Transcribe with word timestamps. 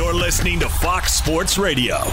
You're 0.00 0.14
listening 0.14 0.58
to 0.60 0.68
Fox 0.70 1.12
Sports 1.12 1.58
Radio. 1.58 1.98
Now 1.98 2.08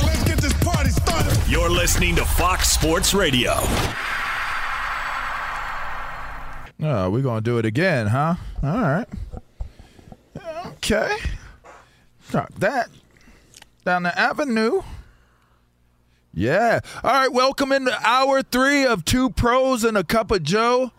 let's 0.00 0.22
get 0.22 0.38
this 0.38 0.52
party 0.62 0.90
started. 0.90 1.36
You're 1.48 1.68
listening 1.68 2.14
to 2.14 2.24
Fox 2.24 2.70
Sports 2.70 3.12
Radio. 3.12 3.54
Oh, 6.80 7.10
we're 7.10 7.22
gonna 7.22 7.40
do 7.40 7.58
it 7.58 7.64
again, 7.64 8.06
huh? 8.06 8.36
All 8.62 8.80
right. 8.80 9.08
Okay. 10.66 11.16
Got 12.30 12.54
that 12.60 12.88
down 13.84 14.04
the 14.04 14.16
avenue. 14.16 14.82
Yeah. 16.32 16.78
All 17.02 17.10
right. 17.10 17.32
Welcome 17.32 17.72
into 17.72 17.98
hour 18.06 18.44
three 18.44 18.86
of 18.86 19.04
two 19.04 19.30
pros 19.30 19.82
and 19.82 19.98
a 19.98 20.04
cup 20.04 20.30
of 20.30 20.44
Joe. 20.44 20.92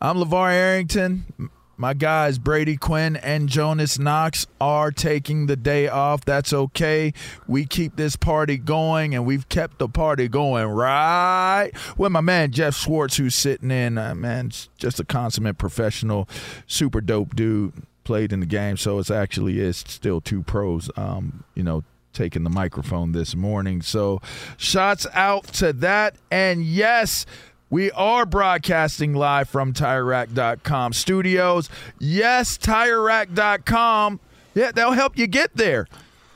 I'm 0.00 0.18
LaVar 0.18 0.52
Arrington. 0.52 1.50
My 1.76 1.92
guys 1.92 2.38
Brady 2.38 2.76
Quinn 2.76 3.16
and 3.16 3.48
Jonas 3.48 3.98
Knox 3.98 4.46
are 4.60 4.92
taking 4.92 5.46
the 5.46 5.56
day 5.56 5.88
off. 5.88 6.24
That's 6.24 6.52
okay. 6.52 7.12
We 7.48 7.66
keep 7.66 7.96
this 7.96 8.14
party 8.14 8.58
going, 8.58 9.12
and 9.12 9.26
we've 9.26 9.48
kept 9.48 9.78
the 9.78 9.88
party 9.88 10.28
going 10.28 10.66
right 10.66 11.72
with 11.96 12.12
my 12.12 12.20
man 12.20 12.52
Geoff 12.52 12.76
Schwartz, 12.76 13.16
who's 13.16 13.34
sitting 13.34 13.72
in. 13.72 13.98
Uh, 13.98 14.14
man, 14.14 14.52
just 14.76 15.00
a 15.00 15.04
consummate 15.04 15.58
professional, 15.58 16.28
super 16.68 17.00
dope 17.00 17.34
dude. 17.34 17.72
Played 18.04 18.32
in 18.32 18.40
the 18.40 18.46
game, 18.46 18.76
so 18.76 19.00
it's 19.00 19.10
actually 19.10 19.58
is 19.58 19.78
still 19.78 20.20
two 20.20 20.42
pros. 20.42 20.90
Um, 20.96 21.44
you 21.54 21.62
know, 21.62 21.82
taking 22.12 22.42
the 22.42 22.50
microphone 22.50 23.12
this 23.12 23.36
morning. 23.36 23.82
So, 23.82 24.20
shots 24.56 25.06
out 25.12 25.44
to 25.54 25.72
that. 25.74 26.16
And 26.30 26.64
yes, 26.64 27.26
we 27.70 27.90
are 27.92 28.24
broadcasting 28.24 29.14
live 29.14 29.48
from 29.48 29.72
TireRack.com 29.72 30.92
studios. 30.92 31.68
Yes, 31.98 32.56
TireRack.com. 32.58 34.20
Yeah, 34.54 34.72
they'll 34.72 34.92
help 34.92 35.18
you 35.18 35.26
get 35.26 35.56
there. 35.56 35.86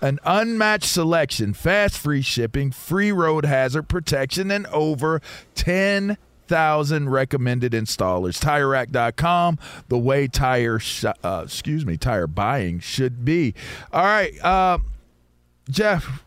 An 0.01 0.19
unmatched 0.25 0.89
selection, 0.89 1.55
fast 1.55 1.97
free 1.97 2.23
shipping, 2.23 2.71
free 2.73 3.13
road 3.13 3.45
hazard 3.45 3.85
protection, 3.89 4.51
and 4.51 4.67
over 4.67 5.23
10,000 5.55 7.09
recommended 7.09 7.73
installers. 7.73 8.41
TireRack.com, 8.41 9.59
the 9.89 9.99
way 9.99 10.27
tire, 10.27 10.79
sh- 10.81 11.05
uh, 11.05 11.43
excuse 11.45 11.87
me, 11.87 11.97
tire 11.97 12.27
buying 12.27 12.81
should 12.81 13.25
be. 13.25 13.55
All 13.93 14.05
right, 14.05 14.33
uh, 14.45 14.79
Geoff, 15.71 16.25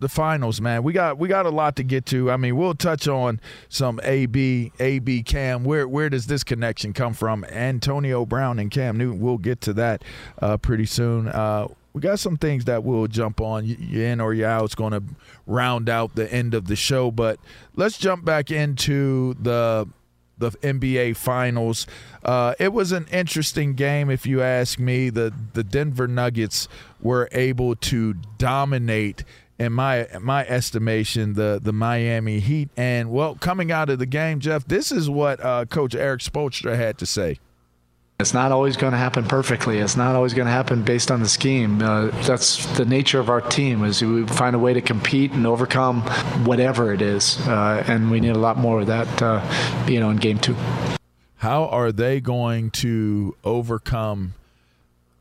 the 0.00 0.08
finals, 0.08 0.60
man. 0.60 0.82
We 0.82 0.92
got 0.92 1.18
we 1.18 1.28
got 1.28 1.46
a 1.46 1.50
lot 1.50 1.76
to 1.76 1.82
get 1.82 2.06
to. 2.06 2.30
I 2.30 2.36
mean, 2.36 2.56
we'll 2.56 2.74
touch 2.74 3.06
on 3.06 3.40
some 3.68 4.00
AB 4.02 4.72
AB 4.80 5.22
Cam. 5.22 5.64
Where 5.64 5.86
where 5.86 6.10
does 6.10 6.26
this 6.26 6.42
connection 6.42 6.92
come 6.92 7.14
from? 7.14 7.44
Antonio 7.44 8.26
Brown 8.26 8.58
and 8.58 8.70
Cam 8.70 8.96
Newton. 8.96 9.20
We'll 9.20 9.38
get 9.38 9.60
to 9.62 9.72
that 9.74 10.02
uh, 10.40 10.56
pretty 10.56 10.86
soon. 10.86 11.28
Uh, 11.28 11.68
we 11.92 12.00
got 12.00 12.18
some 12.18 12.36
things 12.36 12.64
that 12.66 12.84
we'll 12.84 13.08
jump 13.08 13.40
on. 13.40 13.66
You 13.66 14.02
in 14.02 14.20
or 14.20 14.32
you 14.32 14.46
out. 14.46 14.64
It's 14.64 14.74
going 14.74 14.92
to 14.92 15.02
round 15.46 15.88
out 15.88 16.14
the 16.14 16.32
end 16.32 16.54
of 16.54 16.66
the 16.66 16.76
show. 16.76 17.10
But 17.10 17.38
let's 17.74 17.98
jump 17.98 18.24
back 18.24 18.50
into 18.50 19.34
the 19.34 19.88
the 20.38 20.50
NBA 20.50 21.16
Finals. 21.16 21.86
Uh, 22.24 22.54
it 22.58 22.72
was 22.72 22.92
an 22.92 23.06
interesting 23.12 23.74
game, 23.74 24.10
if 24.10 24.26
you 24.26 24.42
ask 24.42 24.78
me. 24.78 25.10
The 25.10 25.32
the 25.52 25.62
Denver 25.62 26.08
Nuggets 26.08 26.68
were 27.00 27.28
able 27.32 27.76
to 27.76 28.14
dominate, 28.38 29.24
in 29.60 29.74
my 29.74 30.08
my 30.20 30.44
estimation, 30.46 31.34
the 31.34 31.60
the 31.62 31.72
Miami 31.72 32.40
Heat. 32.40 32.70
And 32.76 33.12
well, 33.12 33.36
coming 33.36 33.70
out 33.70 33.90
of 33.90 33.98
the 33.98 34.06
game, 34.06 34.40
Geoff, 34.40 34.66
this 34.66 34.90
is 34.90 35.08
what 35.08 35.38
uh, 35.44 35.66
Coach 35.66 35.94
Erik 35.94 36.22
Spoelstra 36.22 36.76
had 36.76 36.98
to 36.98 37.06
say. 37.06 37.38
It's 38.18 38.34
not 38.34 38.52
always 38.52 38.76
going 38.76 38.92
to 38.92 38.98
happen 38.98 39.24
perfectly. 39.24 39.78
It's 39.78 39.96
not 39.96 40.14
always 40.14 40.34
going 40.34 40.46
to 40.46 40.52
happen 40.52 40.82
based 40.82 41.10
on 41.10 41.20
the 41.20 41.28
scheme. 41.28 41.80
Uh, 41.80 42.08
that's 42.22 42.66
the 42.76 42.84
nature 42.84 43.18
of 43.18 43.30
our 43.30 43.40
team 43.40 43.82
is 43.84 44.02
we 44.02 44.26
find 44.26 44.54
a 44.54 44.58
way 44.58 44.74
to 44.74 44.82
compete 44.82 45.32
and 45.32 45.46
overcome 45.46 46.02
whatever 46.44 46.92
it 46.92 47.00
is, 47.00 47.38
uh, 47.46 47.84
and 47.86 48.10
we 48.10 48.20
need 48.20 48.36
a 48.36 48.38
lot 48.38 48.58
more 48.58 48.80
of 48.80 48.88
that, 48.88 49.22
uh, 49.22 49.86
you 49.88 50.00
know, 50.00 50.10
in 50.10 50.16
game 50.16 50.38
two. 50.38 50.54
How 51.36 51.66
are 51.66 51.92
they 51.92 52.20
going 52.20 52.70
to 52.72 53.36
overcome 53.44 54.34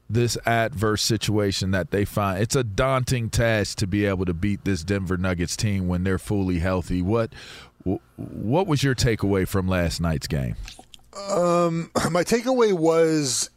this 0.10 0.38
adverse 0.46 1.02
situation 1.02 1.72
that 1.72 1.92
they 1.92 2.06
find? 2.06 2.42
It's 2.42 2.56
a 2.56 2.64
daunting 2.64 3.30
task 3.30 3.78
to 3.80 3.88
be 3.88 4.06
able 4.06 4.26
to 4.26 4.34
beat 4.34 4.66
this 4.66 4.84
Denver 4.84 5.18
Nuggets 5.18 5.56
team 5.56 5.88
when 5.88 6.04
they're 6.04 6.20
fully 6.20 6.60
healthy. 6.60 7.02
What 7.02 7.34
what 8.16 8.68
was 8.68 8.84
your 8.84 8.96
takeaway 8.96 9.48
from 9.48 9.68
last 9.68 10.02
night's 10.02 10.28
game? 10.28 10.56
Um, 11.30 11.92
my 12.12 12.24
takeaway 12.24 12.74
was 12.74 13.50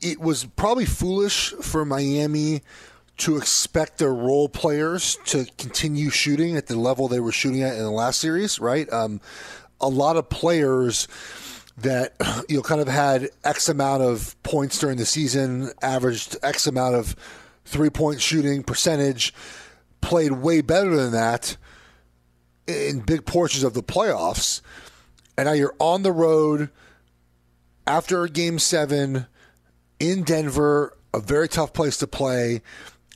it 0.00 0.20
was 0.20 0.44
probably 0.56 0.84
foolish 0.84 1.52
for 1.52 1.84
Miami 1.84 2.62
to 3.18 3.36
expect 3.36 3.98
their 3.98 4.12
role 4.12 4.48
players 4.48 5.18
to 5.24 5.46
continue 5.56 6.10
shooting 6.10 6.56
at 6.56 6.66
the 6.66 6.76
level 6.76 7.08
they 7.08 7.20
were 7.20 7.32
shooting 7.32 7.62
at 7.62 7.74
in 7.74 7.82
the 7.82 7.90
last 7.90 8.18
series, 8.18 8.58
right? 8.58 8.92
Um, 8.92 9.20
a 9.80 9.88
lot 9.88 10.16
of 10.16 10.28
players 10.28 11.08
that 11.78 12.14
you 12.48 12.56
know 12.56 12.62
kind 12.62 12.80
of 12.80 12.88
had 12.88 13.30
X 13.44 13.68
amount 13.68 14.02
of 14.02 14.40
points 14.42 14.78
during 14.78 14.98
the 14.98 15.06
season, 15.06 15.70
averaged 15.82 16.36
X 16.42 16.66
amount 16.66 16.94
of 16.94 17.16
three 17.64 17.90
point 17.90 18.20
shooting 18.20 18.62
percentage, 18.62 19.34
played 20.00 20.32
way 20.32 20.60
better 20.60 20.96
than 20.96 21.12
that 21.12 21.56
in 22.66 23.00
big 23.00 23.24
portions 23.24 23.62
of 23.62 23.74
the 23.74 23.82
playoffs 23.82 24.60
and 25.36 25.46
now 25.46 25.52
you're 25.52 25.74
on 25.78 26.02
the 26.02 26.12
road 26.12 26.70
after 27.86 28.26
game 28.26 28.58
seven 28.58 29.26
in 30.00 30.22
Denver, 30.22 30.96
a 31.12 31.20
very 31.20 31.48
tough 31.48 31.72
place 31.72 31.98
to 31.98 32.06
play. 32.06 32.62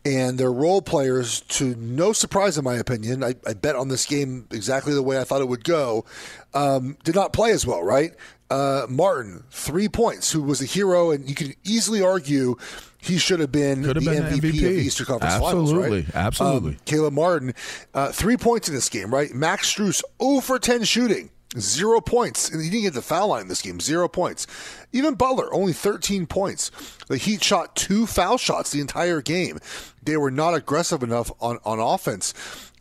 And 0.02 0.38
their 0.38 0.52
role 0.52 0.80
players, 0.80 1.42
to 1.42 1.74
no 1.76 2.14
surprise 2.14 2.56
in 2.56 2.64
my 2.64 2.76
opinion, 2.76 3.22
I, 3.22 3.34
I 3.46 3.52
bet 3.52 3.76
on 3.76 3.88
this 3.88 4.06
game 4.06 4.46
exactly 4.50 4.94
the 4.94 5.02
way 5.02 5.20
I 5.20 5.24
thought 5.24 5.42
it 5.42 5.48
would 5.48 5.64
go, 5.64 6.06
um, 6.54 6.96
did 7.04 7.14
not 7.14 7.34
play 7.34 7.50
as 7.50 7.66
well, 7.66 7.82
right? 7.82 8.12
Uh, 8.50 8.86
Martin, 8.88 9.44
three 9.50 9.88
points, 9.88 10.32
who 10.32 10.42
was 10.42 10.60
a 10.60 10.64
hero, 10.64 11.12
and 11.12 11.28
you 11.28 11.34
could 11.34 11.54
easily 11.64 12.02
argue 12.02 12.56
he 12.98 13.16
should 13.16 13.40
have 13.40 13.52
been 13.52 13.84
Could 13.84 13.96
the 13.96 14.00
been 14.00 14.22
MVP, 14.24 14.34
of 14.34 14.52
the 14.52 14.58
Eastern 14.58 15.06
Conference 15.06 15.34
Finals, 15.34 15.72
Absolutely. 15.72 16.00
right? 16.02 16.14
Absolutely. 16.14 16.72
Um, 16.72 16.78
Caleb 16.84 17.14
Martin, 17.14 17.54
uh, 17.94 18.12
three 18.12 18.36
points 18.36 18.68
in 18.68 18.74
this 18.74 18.88
game, 18.88 19.12
right? 19.12 19.32
Max 19.32 19.72
Strus, 19.72 20.02
0 20.20 20.40
for 20.40 20.58
10 20.58 20.84
shooting. 20.84 21.30
Zero 21.58 22.00
points. 22.00 22.48
And 22.48 22.62
he 22.62 22.70
didn't 22.70 22.84
get 22.84 22.94
the 22.94 23.02
foul 23.02 23.28
line 23.28 23.42
in 23.42 23.48
this 23.48 23.62
game. 23.62 23.80
Zero 23.80 24.06
points. 24.06 24.46
Even 24.92 25.14
Butler, 25.14 25.52
only 25.52 25.72
13 25.72 26.26
points. 26.26 26.70
The 27.08 27.16
Heat 27.16 27.42
shot 27.42 27.74
two 27.74 28.06
foul 28.06 28.38
shots 28.38 28.70
the 28.70 28.80
entire 28.80 29.20
game. 29.20 29.58
They 30.00 30.16
were 30.16 30.30
not 30.30 30.54
aggressive 30.54 31.02
enough 31.02 31.32
on, 31.40 31.58
on 31.64 31.80
offense. 31.80 32.34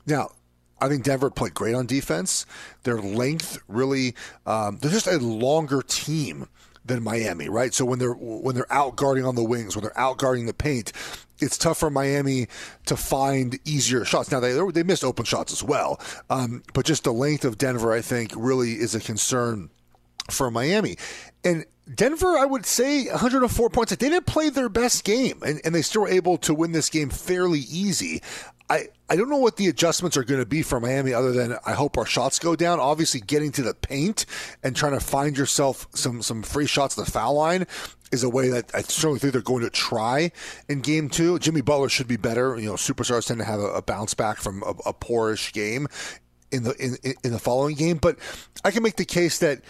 Now, 0.05 0.29
I 0.81 0.87
think 0.87 1.03
Denver 1.03 1.29
played 1.29 1.53
great 1.53 1.75
on 1.75 1.85
defense. 1.85 2.45
Their 2.83 2.99
length 2.99 3.59
really, 3.67 4.15
um, 4.45 4.77
they're 4.77 4.91
just 4.91 5.07
a 5.07 5.17
longer 5.17 5.81
team 5.81 6.47
than 6.85 7.03
Miami, 7.03 7.49
right? 7.49 7.73
So 7.73 7.85
when 7.85 7.99
they're 7.99 8.13
when 8.13 8.55
they're 8.55 8.71
out 8.71 8.95
guarding 8.95 9.25
on 9.25 9.35
the 9.35 9.43
wings, 9.43 9.75
when 9.75 9.83
they're 9.83 9.99
out 9.99 10.17
guarding 10.17 10.45
the 10.45 10.53
paint, 10.53 10.91
it's 11.39 11.57
tough 11.57 11.77
for 11.77 11.89
Miami 11.89 12.47
to 12.85 12.97
find 12.97 13.57
easier 13.65 14.03
shots. 14.03 14.31
Now 14.31 14.39
they 14.39 14.53
they 14.71 14.83
missed 14.83 15.03
open 15.03 15.25
shots 15.25 15.53
as 15.53 15.63
well, 15.63 15.99
um, 16.29 16.63
but 16.73 16.85
just 16.85 17.03
the 17.05 17.13
length 17.13 17.45
of 17.45 17.57
Denver, 17.57 17.93
I 17.93 18.01
think, 18.01 18.33
really 18.35 18.73
is 18.73 18.95
a 18.95 18.99
concern 18.99 19.69
for 20.29 20.51
Miami. 20.51 20.97
And 21.43 21.65
Denver, 21.93 22.37
I 22.37 22.45
would 22.45 22.65
say 22.65 23.05
104 23.05 23.69
points. 23.69 23.95
They 23.95 24.09
didn't 24.09 24.27
play 24.27 24.49
their 24.49 24.69
best 24.69 25.03
game, 25.03 25.41
and, 25.45 25.59
and 25.63 25.73
they 25.73 25.81
still 25.81 26.03
were 26.03 26.09
able 26.09 26.37
to 26.39 26.53
win 26.53 26.71
this 26.71 26.89
game 26.89 27.09
fairly 27.09 27.61
easy. 27.61 28.21
I, 28.69 28.87
I 29.09 29.15
don't 29.15 29.29
know 29.29 29.37
what 29.37 29.57
the 29.57 29.67
adjustments 29.67 30.15
are 30.15 30.23
going 30.23 30.39
to 30.39 30.45
be 30.45 30.61
for 30.61 30.79
Miami 30.79 31.13
other 31.13 31.31
than 31.31 31.57
I 31.65 31.73
hope 31.73 31.97
our 31.97 32.05
shots 32.05 32.37
go 32.37 32.55
down. 32.55 32.79
Obviously, 32.79 33.19
getting 33.19 33.51
to 33.53 33.63
the 33.63 33.73
paint 33.73 34.25
and 34.63 34.75
trying 34.75 34.93
to 34.93 34.99
find 34.99 35.37
yourself 35.37 35.87
some, 35.95 36.21
some 36.21 36.43
free 36.43 36.67
shots 36.67 36.97
at 36.97 37.05
the 37.05 37.11
foul 37.11 37.33
line 37.33 37.65
is 38.11 38.23
a 38.23 38.29
way 38.29 38.49
that 38.49 38.71
I 38.73 38.81
certainly 38.81 39.19
think 39.19 39.33
they're 39.33 39.41
going 39.41 39.63
to 39.63 39.69
try 39.69 40.31
in 40.67 40.81
game 40.81 41.09
two. 41.09 41.39
Jimmy 41.39 41.61
Butler 41.61 41.89
should 41.89 42.07
be 42.07 42.17
better. 42.17 42.57
You 42.57 42.67
know, 42.67 42.73
superstars 42.73 43.27
tend 43.27 43.39
to 43.39 43.45
have 43.45 43.59
a, 43.59 43.67
a 43.73 43.81
bounce 43.81 44.13
back 44.13 44.37
from 44.37 44.63
a, 44.63 44.73
a 44.89 44.93
poorish 44.93 45.51
game 45.53 45.87
in 46.51 46.63
the 46.63 46.73
in, 46.75 47.13
in 47.23 47.31
the 47.31 47.39
following 47.39 47.75
game. 47.75 47.97
But 47.97 48.17
I 48.63 48.71
can 48.71 48.83
make 48.83 48.95
the 48.95 49.05
case 49.05 49.39
that 49.39 49.61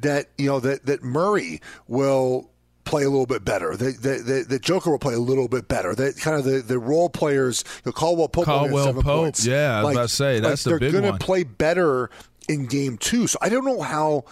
that 0.00 0.30
you 0.36 0.46
know 0.46 0.60
that 0.60 0.86
that 0.86 1.02
Murray 1.02 1.60
will 1.86 2.50
play 2.88 3.04
a 3.04 3.10
little 3.10 3.26
bit 3.26 3.44
better. 3.44 3.76
That 3.76 4.02
the, 4.02 4.22
the, 4.22 4.44
the 4.48 4.58
Joker 4.58 4.90
will 4.90 4.98
play 4.98 5.14
a 5.14 5.20
little 5.20 5.48
bit 5.48 5.68
better. 5.68 5.94
That 5.94 6.16
kind 6.16 6.36
of 6.38 6.44
the, 6.44 6.60
the 6.60 6.78
role 6.78 7.08
players. 7.08 7.64
Know, 7.84 7.92
Caldwell 7.92 8.28
Pope. 8.28 8.46
Caldwell 8.46 8.94
Pope, 8.94 9.04
points. 9.04 9.46
yeah, 9.46 9.78
I 9.78 9.82
was 9.84 9.94
about 9.94 10.02
to 10.02 10.14
say, 10.14 10.40
that's 10.40 10.64
the 10.64 10.70
they're 10.70 10.78
big 10.78 10.92
gonna 10.92 11.10
one. 11.10 11.18
play 11.18 11.44
better 11.44 12.10
in 12.48 12.66
game 12.66 12.96
two. 12.96 13.26
So 13.26 13.38
I 13.42 13.48
don't 13.48 13.64
know 13.64 13.82
how 13.82 14.24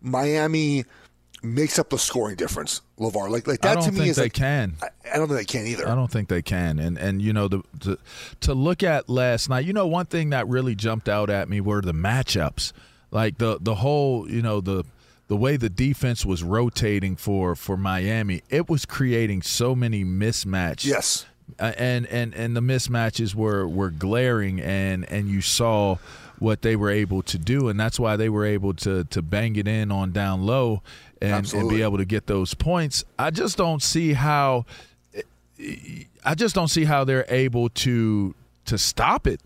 Miami 0.00 0.84
makes 1.42 1.78
up 1.78 1.88
the 1.88 1.98
scoring 1.98 2.36
difference. 2.36 2.82
LaVar 2.98 3.30
like 3.30 3.46
like 3.46 3.60
that 3.62 3.70
I 3.70 3.74
don't 3.74 3.84
to 3.84 3.92
me 3.92 3.98
think 4.00 4.10
is 4.10 4.16
they 4.16 4.22
like 4.24 4.32
can. 4.34 4.74
I, 4.82 4.88
I 5.14 5.16
don't 5.16 5.28
think 5.28 5.38
they 5.38 5.58
can 5.58 5.66
either. 5.66 5.88
I 5.88 5.94
don't 5.94 6.10
think 6.10 6.28
they 6.28 6.42
can. 6.42 6.78
And 6.78 6.98
and 6.98 7.22
you 7.22 7.32
know 7.32 7.48
the 7.48 7.62
to, 7.80 7.98
to 8.40 8.54
look 8.54 8.82
at 8.82 9.08
last 9.08 9.48
night, 9.48 9.64
you 9.64 9.72
know 9.72 9.86
one 9.86 10.06
thing 10.06 10.30
that 10.30 10.46
really 10.48 10.74
jumped 10.74 11.08
out 11.08 11.30
at 11.30 11.48
me 11.48 11.60
were 11.60 11.80
the 11.80 11.94
matchups. 11.94 12.72
Like 13.10 13.38
the 13.38 13.58
the 13.60 13.76
whole, 13.76 14.30
you 14.30 14.42
know, 14.42 14.60
the 14.60 14.84
the 15.30 15.36
way 15.36 15.56
the 15.56 15.70
defense 15.70 16.26
was 16.26 16.42
rotating 16.42 17.14
for 17.14 17.54
for 17.54 17.76
Miami, 17.76 18.42
it 18.50 18.68
was 18.68 18.84
creating 18.84 19.42
so 19.42 19.76
many 19.76 20.04
mismatches. 20.04 20.86
Yes. 20.86 21.24
Uh, 21.56 21.70
and 21.78 22.04
and 22.06 22.34
and 22.34 22.56
the 22.56 22.60
mismatches 22.60 23.32
were 23.32 23.64
were 23.64 23.90
glaring 23.90 24.60
and 24.60 25.08
and 25.08 25.28
you 25.28 25.40
saw 25.40 25.98
what 26.40 26.62
they 26.62 26.74
were 26.74 26.90
able 26.90 27.22
to 27.22 27.38
do 27.38 27.68
and 27.68 27.78
that's 27.78 28.00
why 28.00 28.16
they 28.16 28.28
were 28.28 28.44
able 28.44 28.74
to 28.74 29.04
to 29.04 29.22
bang 29.22 29.54
it 29.54 29.68
in 29.68 29.92
on 29.92 30.10
down 30.10 30.44
low 30.44 30.82
and, 31.22 31.54
and 31.54 31.68
be 31.68 31.80
able 31.80 31.98
to 31.98 32.04
get 32.04 32.26
those 32.26 32.52
points. 32.54 33.04
I 33.16 33.30
just 33.30 33.56
don't 33.56 33.84
see 33.84 34.14
how 34.14 34.66
I 36.24 36.34
just 36.34 36.56
don't 36.56 36.66
see 36.66 36.86
how 36.86 37.04
they're 37.04 37.26
able 37.28 37.68
to 37.68 38.34
to 38.64 38.76
stop 38.76 39.28
it. 39.28 39.40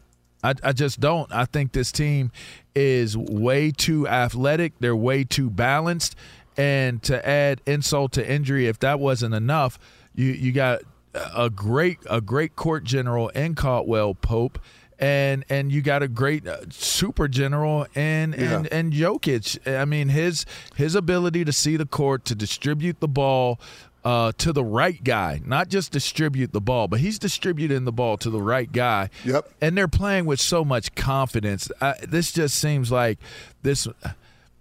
I, 0.44 0.54
I 0.62 0.72
just 0.72 1.00
don't. 1.00 1.32
I 1.32 1.46
think 1.46 1.72
this 1.72 1.90
team 1.90 2.30
is 2.74 3.16
way 3.16 3.70
too 3.70 4.06
athletic. 4.06 4.74
They're 4.78 4.94
way 4.94 5.24
too 5.24 5.48
balanced. 5.48 6.16
And 6.56 7.02
to 7.04 7.26
add 7.26 7.62
insult 7.66 8.12
to 8.12 8.30
injury, 8.30 8.68
if 8.68 8.78
that 8.80 9.00
wasn't 9.00 9.34
enough, 9.34 9.78
you 10.14 10.26
you 10.26 10.52
got 10.52 10.82
a 11.14 11.50
great 11.50 11.98
a 12.08 12.20
great 12.20 12.54
court 12.54 12.84
general 12.84 13.30
in 13.30 13.54
Caldwell 13.54 14.14
Pope. 14.14 14.60
And 14.98 15.44
and 15.48 15.72
you 15.72 15.82
got 15.82 16.04
a 16.04 16.08
great 16.08 16.46
uh, 16.46 16.58
super 16.70 17.26
general 17.26 17.86
and 17.96 18.34
and 18.34 18.68
and 18.68 18.92
Jokic. 18.92 19.66
I 19.66 19.84
mean 19.84 20.10
his 20.10 20.46
his 20.76 20.94
ability 20.94 21.44
to 21.44 21.52
see 21.52 21.76
the 21.76 21.86
court 21.86 22.24
to 22.26 22.36
distribute 22.36 23.00
the 23.00 23.08
ball 23.08 23.58
uh, 24.04 24.32
to 24.38 24.52
the 24.52 24.64
right 24.64 25.02
guy, 25.02 25.40
not 25.44 25.68
just 25.68 25.90
distribute 25.92 26.52
the 26.52 26.60
ball, 26.60 26.88
but 26.88 27.00
he's 27.00 27.18
distributing 27.18 27.84
the 27.84 27.92
ball 27.92 28.16
to 28.18 28.30
the 28.30 28.40
right 28.40 28.70
guy. 28.70 29.08
Yep. 29.24 29.48
And 29.60 29.76
they're 29.76 29.88
playing 29.88 30.26
with 30.26 30.40
so 30.40 30.64
much 30.64 30.94
confidence. 30.94 31.70
I, 31.80 31.94
this 32.06 32.32
just 32.32 32.56
seems 32.56 32.92
like 32.92 33.18
this. 33.62 33.88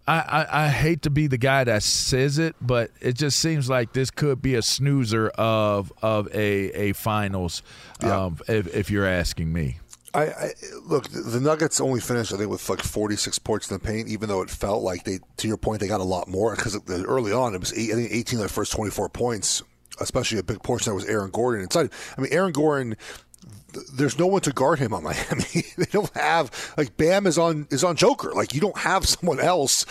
I, 0.05 0.19
I, 0.19 0.65
I 0.65 0.67
hate 0.69 1.01
to 1.03 1.09
be 1.09 1.27
the 1.27 1.37
guy 1.37 1.63
that 1.63 1.83
says 1.83 2.37
it, 2.37 2.55
but 2.61 2.91
it 3.01 3.13
just 3.13 3.39
seems 3.39 3.69
like 3.69 3.93
this 3.93 4.11
could 4.11 4.41
be 4.41 4.55
a 4.55 4.61
snoozer 4.61 5.29
of 5.29 5.91
of 6.01 6.27
a 6.33 6.89
a 6.89 6.93
finals. 6.93 7.63
Um, 8.01 8.37
if, 8.47 8.73
if 8.75 8.91
you're 8.91 9.07
asking 9.07 9.53
me. 9.53 9.77
I, 10.13 10.23
I 10.25 10.53
look. 10.85 11.07
The 11.09 11.39
Nuggets 11.39 11.81
only 11.81 11.99
finished, 11.99 12.33
I 12.33 12.37
think, 12.37 12.49
with 12.51 12.69
like 12.69 12.81
46 12.81 13.39
points 13.39 13.71
in 13.71 13.77
the 13.77 13.83
paint. 13.83 14.07
Even 14.09 14.29
though 14.29 14.41
it 14.41 14.49
felt 14.49 14.83
like 14.83 15.03
they, 15.05 15.19
to 15.37 15.47
your 15.47 15.57
point, 15.57 15.79
they 15.79 15.87
got 15.87 16.01
a 16.01 16.03
lot 16.05 16.27
more 16.27 16.55
because 16.55 16.77
early 16.87 17.31
on 17.31 17.55
it 17.55 17.59
was 17.59 17.73
eight, 17.73 17.91
I 17.91 17.95
think 17.95 18.11
18 18.11 18.37
of 18.37 18.41
their 18.41 18.49
first 18.49 18.71
24 18.73 19.09
points, 19.09 19.63
especially 19.99 20.37
a 20.39 20.43
big 20.43 20.61
portion 20.61 20.91
that 20.91 20.95
was 20.95 21.05
Aaron 21.05 21.31
Gordon 21.31 21.61
inside. 21.63 21.89
I 22.17 22.21
mean, 22.21 22.31
Aaron 22.31 22.51
Gordon. 22.51 22.95
th- 23.73 23.85
There's 23.93 24.19
no 24.19 24.27
one 24.27 24.41
to 24.41 24.51
guard 24.51 24.77
him 24.79 24.93
on 24.93 25.03
Miami. 25.03 25.63
they 25.77 25.85
don't 25.91 26.13
have 26.15 26.73
like 26.77 26.95
Bam 26.97 27.25
is 27.25 27.37
on 27.39 27.67
is 27.71 27.83
on 27.83 27.95
Joker. 27.95 28.33
Like 28.33 28.53
you 28.53 28.61
don't 28.61 28.77
have 28.77 29.07
someone 29.07 29.39
else 29.39 29.85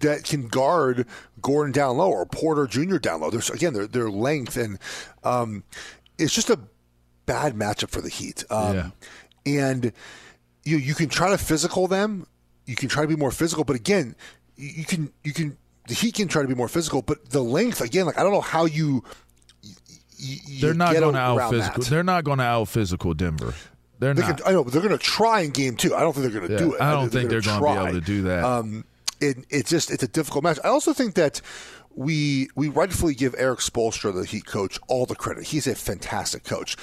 that 0.00 0.22
can 0.24 0.46
guard 0.48 1.04
Gordon 1.42 1.72
down 1.72 1.96
low 1.98 2.10
or 2.10 2.26
Porter 2.26 2.66
Jr. 2.68 2.98
down 2.98 3.20
low. 3.22 3.30
There's 3.30 3.50
again 3.50 3.74
their 3.74 3.86
their 3.88 4.10
length 4.10 4.56
and 4.56 4.78
um, 5.24 5.64
it's 6.16 6.32
just 6.34 6.48
a 6.50 6.60
bad 7.26 7.54
matchup 7.54 7.90
for 7.90 8.00
the 8.00 8.08
Heat. 8.08 8.44
Um, 8.50 8.74
Yeah. 8.76 8.90
And 9.56 9.92
you 10.64 10.76
you 10.76 10.94
can 10.94 11.08
try 11.08 11.30
to 11.30 11.38
physical 11.38 11.86
them. 11.86 12.26
You 12.66 12.76
can 12.76 12.88
try 12.90 13.02
to 13.02 13.08
be 13.08 13.16
more 13.16 13.30
physical, 13.30 13.64
but 13.64 13.76
again, 13.76 14.14
you, 14.56 14.84
can 14.84 15.10
you 15.24 15.32
can 15.32 15.56
the 15.86 15.94
Heat 15.94 16.16
can 16.16 16.28
try 16.28 16.42
to 16.42 16.48
be 16.48 16.54
more 16.54 16.68
physical, 16.68 17.00
but 17.00 17.30
the 17.30 17.42
length 17.42 17.80
again, 17.80 18.04
like 18.04 18.18
I 18.18 18.22
don't 18.22 18.32
know 18.32 18.42
how 18.42 18.66
you. 18.66 19.02
you, 20.18 20.60
They're 20.60 20.74
not 20.74 20.94
going 20.94 21.14
to 21.14 21.18
out 21.20 21.50
physical. 21.50 21.82
that. 21.82 21.90
They're 21.90 22.02
not 22.02 22.24
going 22.24 22.38
to 22.38 22.44
out 22.44 22.68
physical 22.68 23.14
Denver. 23.14 23.54
They're 23.98 24.14
They 24.14 24.22
not. 24.22 24.38
can, 24.38 24.46
I 24.46 24.52
know, 24.52 24.64
but 24.64 24.72
they're 24.72 24.82
going 24.82 24.96
to 24.96 25.02
try 25.02 25.40
in 25.40 25.50
game 25.50 25.76
two. 25.76 25.94
I 25.94 26.00
don't 26.00 26.12
think 26.12 26.30
they're 26.30 26.40
going 26.40 26.48
to 26.48 26.52
Yeah, 26.54 26.58
do 26.70 26.74
it. 26.74 26.80
I 26.80 26.92
don't 26.92 27.08
think 27.10 27.30
they're 27.30 27.40
gonna 27.40 27.60
going 27.60 27.76
to 27.76 27.82
be 27.84 27.88
able 27.88 28.00
to 28.00 28.06
do 28.06 28.22
that. 28.22 28.44
Um, 28.44 28.84
it, 29.20 29.38
it's 29.50 29.70
just 29.70 29.90
it's 29.90 30.02
a 30.02 30.08
difficult 30.08 30.44
match. 30.44 30.58
I 30.62 30.68
also 30.68 30.92
think 30.92 31.14
that 31.14 31.40
we 31.94 32.48
we 32.54 32.68
rightfully 32.68 33.14
give 33.14 33.34
Erik 33.38 33.58
Spoelstra, 33.60 34.14
the 34.14 34.24
Heat 34.24 34.46
coach, 34.46 34.78
all 34.86 35.06
the 35.06 35.16
credit. 35.16 35.44
He's 35.44 35.66
a 35.66 35.74
fantastic 35.74 36.44
coach. 36.44 36.76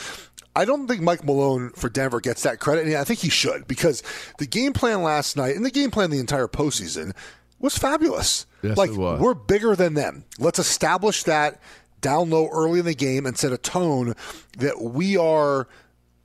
I 0.55 0.65
don't 0.65 0.87
think 0.87 1.01
Mike 1.01 1.23
Malone 1.23 1.71
for 1.71 1.89
Denver 1.89 2.21
gets 2.21 2.43
that 2.43 2.59
credit, 2.59 2.85
and 2.85 2.95
I 2.95 3.03
think 3.03 3.19
he 3.19 3.29
should 3.29 3.67
because 3.67 4.01
the 4.37 4.45
game 4.45 4.73
plan 4.73 5.03
last 5.03 5.35
night 5.35 5.55
and 5.55 5.65
the 5.65 5.71
game 5.71 5.91
plan 5.91 6.11
the 6.11 6.19
entire 6.19 6.47
postseason 6.47 7.13
was 7.59 7.77
fabulous. 7.77 8.45
Yes, 8.61 8.77
like 8.77 8.91
was. 8.91 9.19
we're 9.19 9.33
bigger 9.33 9.75
than 9.75 9.93
them. 9.93 10.23
Let's 10.39 10.59
establish 10.59 11.23
that 11.23 11.61
down 12.01 12.29
low 12.29 12.47
early 12.51 12.79
in 12.79 12.85
the 12.85 12.95
game 12.95 13.25
and 13.25 13.37
set 13.37 13.51
a 13.51 13.57
tone 13.57 14.13
that 14.57 14.81
we 14.81 15.17
are 15.17 15.67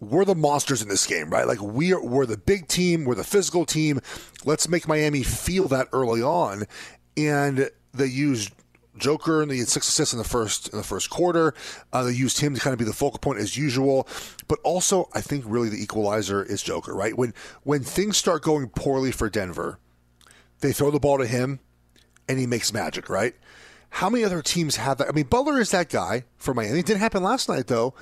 we're 0.00 0.25
the 0.25 0.34
monsters 0.34 0.82
in 0.82 0.88
this 0.88 1.06
game, 1.06 1.30
right? 1.30 1.46
Like 1.46 1.60
we 1.60 1.92
are 1.92 2.02
we're 2.02 2.26
the 2.26 2.38
big 2.38 2.68
team, 2.68 3.04
we're 3.04 3.14
the 3.14 3.25
physical 3.25 3.66
team. 3.66 4.00
Let's 4.44 4.68
make 4.68 4.88
Miami 4.88 5.22
feel 5.22 5.68
that 5.68 5.88
early 5.92 6.22
on. 6.22 6.64
And 7.16 7.70
they 7.92 8.06
used 8.06 8.52
Joker 9.00 9.42
and 9.42 9.50
they 9.50 9.59
had 9.59 9.69
six 9.69 9.88
assists 9.88 10.12
in 10.12 10.19
the 10.19 10.25
first 10.25 10.69
in 10.69 10.78
the 10.78 10.85
first 10.85 11.11
quarter. 11.11 11.54
Uh, 11.92 12.04
they 12.04 12.12
used 12.12 12.40
him 12.40 12.54
to 12.54 12.61
kind 12.61 12.73
of 12.73 12.78
be 12.78 12.85
the 12.85 12.92
focal 12.92 13.19
point 13.19 13.38
as 13.38 13.57
usual. 13.57 14.07
But 14.49 14.59
also 14.62 15.09
I 15.14 15.21
think 15.21 15.45
really 15.47 15.69
the 15.69 15.83
equalizer 15.83 16.42
is 16.42 16.62
Joker, 16.62 16.95
right? 16.95 17.16
When 17.16 17.35
when 17.62 17.83
things 17.83 18.16
start 18.16 18.42
going 18.42 18.69
poorly 18.69 19.12
for 19.12 19.28
Denver, 19.28 19.78
they 20.61 20.73
throw 20.73 20.90
the 20.90 21.00
ball 21.00 21.19
to 21.19 21.26
him 21.26 21.61
and 22.28 22.38
he 22.38 22.47
makes 22.47 22.73
magic, 22.73 23.09
right? 23.09 23.35
How 23.90 24.09
many 24.09 24.25
other 24.25 24.40
teams 24.40 24.76
have 24.76 24.99
that? 24.99 25.09
I 25.09 25.12
mean, 25.12 25.25
Butler 25.25 25.61
is 25.61 25.73
that 25.73 25.88
guy 25.88 26.25
for 26.37 26.54
Miami. 26.54 26.78
It 26.78 26.87
didn't 26.87 27.00
happen 27.00 27.23
last 27.23 27.49
night, 27.49 27.66
though. 27.66 27.95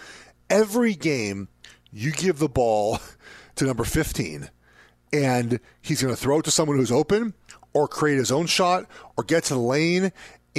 Every 0.50 0.94
game, 0.94 1.48
you 1.90 2.12
give 2.12 2.38
the 2.38 2.48
ball 2.48 3.00
to 3.56 3.64
number 3.64 3.84
15, 3.84 4.50
and 5.12 5.60
he's 5.80 6.02
going 6.02 6.14
to 6.14 6.20
throw 6.20 6.40
it 6.40 6.44
to 6.44 6.50
someone 6.50 6.76
who's 6.76 6.92
open 6.92 7.32
or 7.72 7.88
create 7.88 8.18
his 8.18 8.30
own 8.30 8.46
shot 8.46 8.84
or 9.16 9.24
get 9.24 9.44
to 9.44 9.54
the 9.54 9.60
lane. 9.60 10.12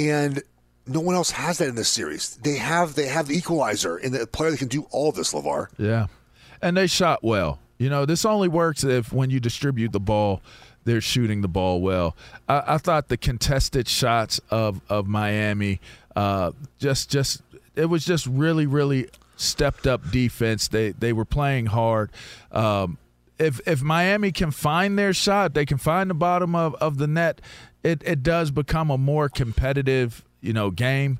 And 0.08 0.42
no 0.86 1.00
one 1.00 1.14
else 1.14 1.30
has 1.32 1.58
that 1.58 1.68
in 1.68 1.74
this 1.74 1.88
series. 1.88 2.36
They 2.36 2.56
have 2.56 2.94
they 2.94 3.06
have 3.06 3.26
the 3.28 3.36
equalizer 3.36 3.96
and 3.96 4.14
the 4.14 4.26
player 4.26 4.50
that 4.50 4.58
can 4.58 4.68
do 4.68 4.86
all 4.90 5.12
this, 5.12 5.32
LaVar. 5.32 5.68
Yeah. 5.78 6.06
And 6.62 6.76
they 6.76 6.86
shot 6.86 7.22
well. 7.22 7.58
You 7.78 7.88
know, 7.88 8.04
this 8.04 8.24
only 8.24 8.48
works 8.48 8.84
if 8.84 9.12
when 9.12 9.30
you 9.30 9.40
distribute 9.40 9.92
the 9.92 10.00
ball 10.00 10.42
they're 10.84 11.00
shooting 11.00 11.42
the 11.42 11.48
ball 11.48 11.80
well. 11.80 12.16
I, 12.48 12.62
I 12.66 12.78
thought 12.78 13.08
the 13.08 13.16
contested 13.16 13.88
shots 13.88 14.40
of 14.50 14.80
of 14.88 15.06
Miami 15.06 15.80
uh, 16.16 16.52
just 16.78 17.10
just 17.10 17.42
it 17.74 17.86
was 17.86 18.04
just 18.04 18.26
really 18.26 18.66
really 18.66 19.08
stepped 19.36 19.86
up 19.86 20.10
defense. 20.10 20.68
They 20.68 20.90
they 20.90 21.12
were 21.12 21.24
playing 21.24 21.66
hard. 21.66 22.10
Um, 22.52 22.98
if 23.38 23.60
if 23.66 23.82
Miami 23.82 24.32
can 24.32 24.50
find 24.50 24.98
their 24.98 25.12
shot, 25.12 25.54
they 25.54 25.64
can 25.64 25.78
find 25.78 26.10
the 26.10 26.14
bottom 26.14 26.54
of, 26.54 26.74
of 26.76 26.98
the 26.98 27.06
net. 27.06 27.40
It 27.82 28.02
it 28.04 28.22
does 28.22 28.50
become 28.50 28.90
a 28.90 28.98
more 28.98 29.28
competitive 29.28 30.24
you 30.40 30.52
know 30.52 30.70
game. 30.70 31.18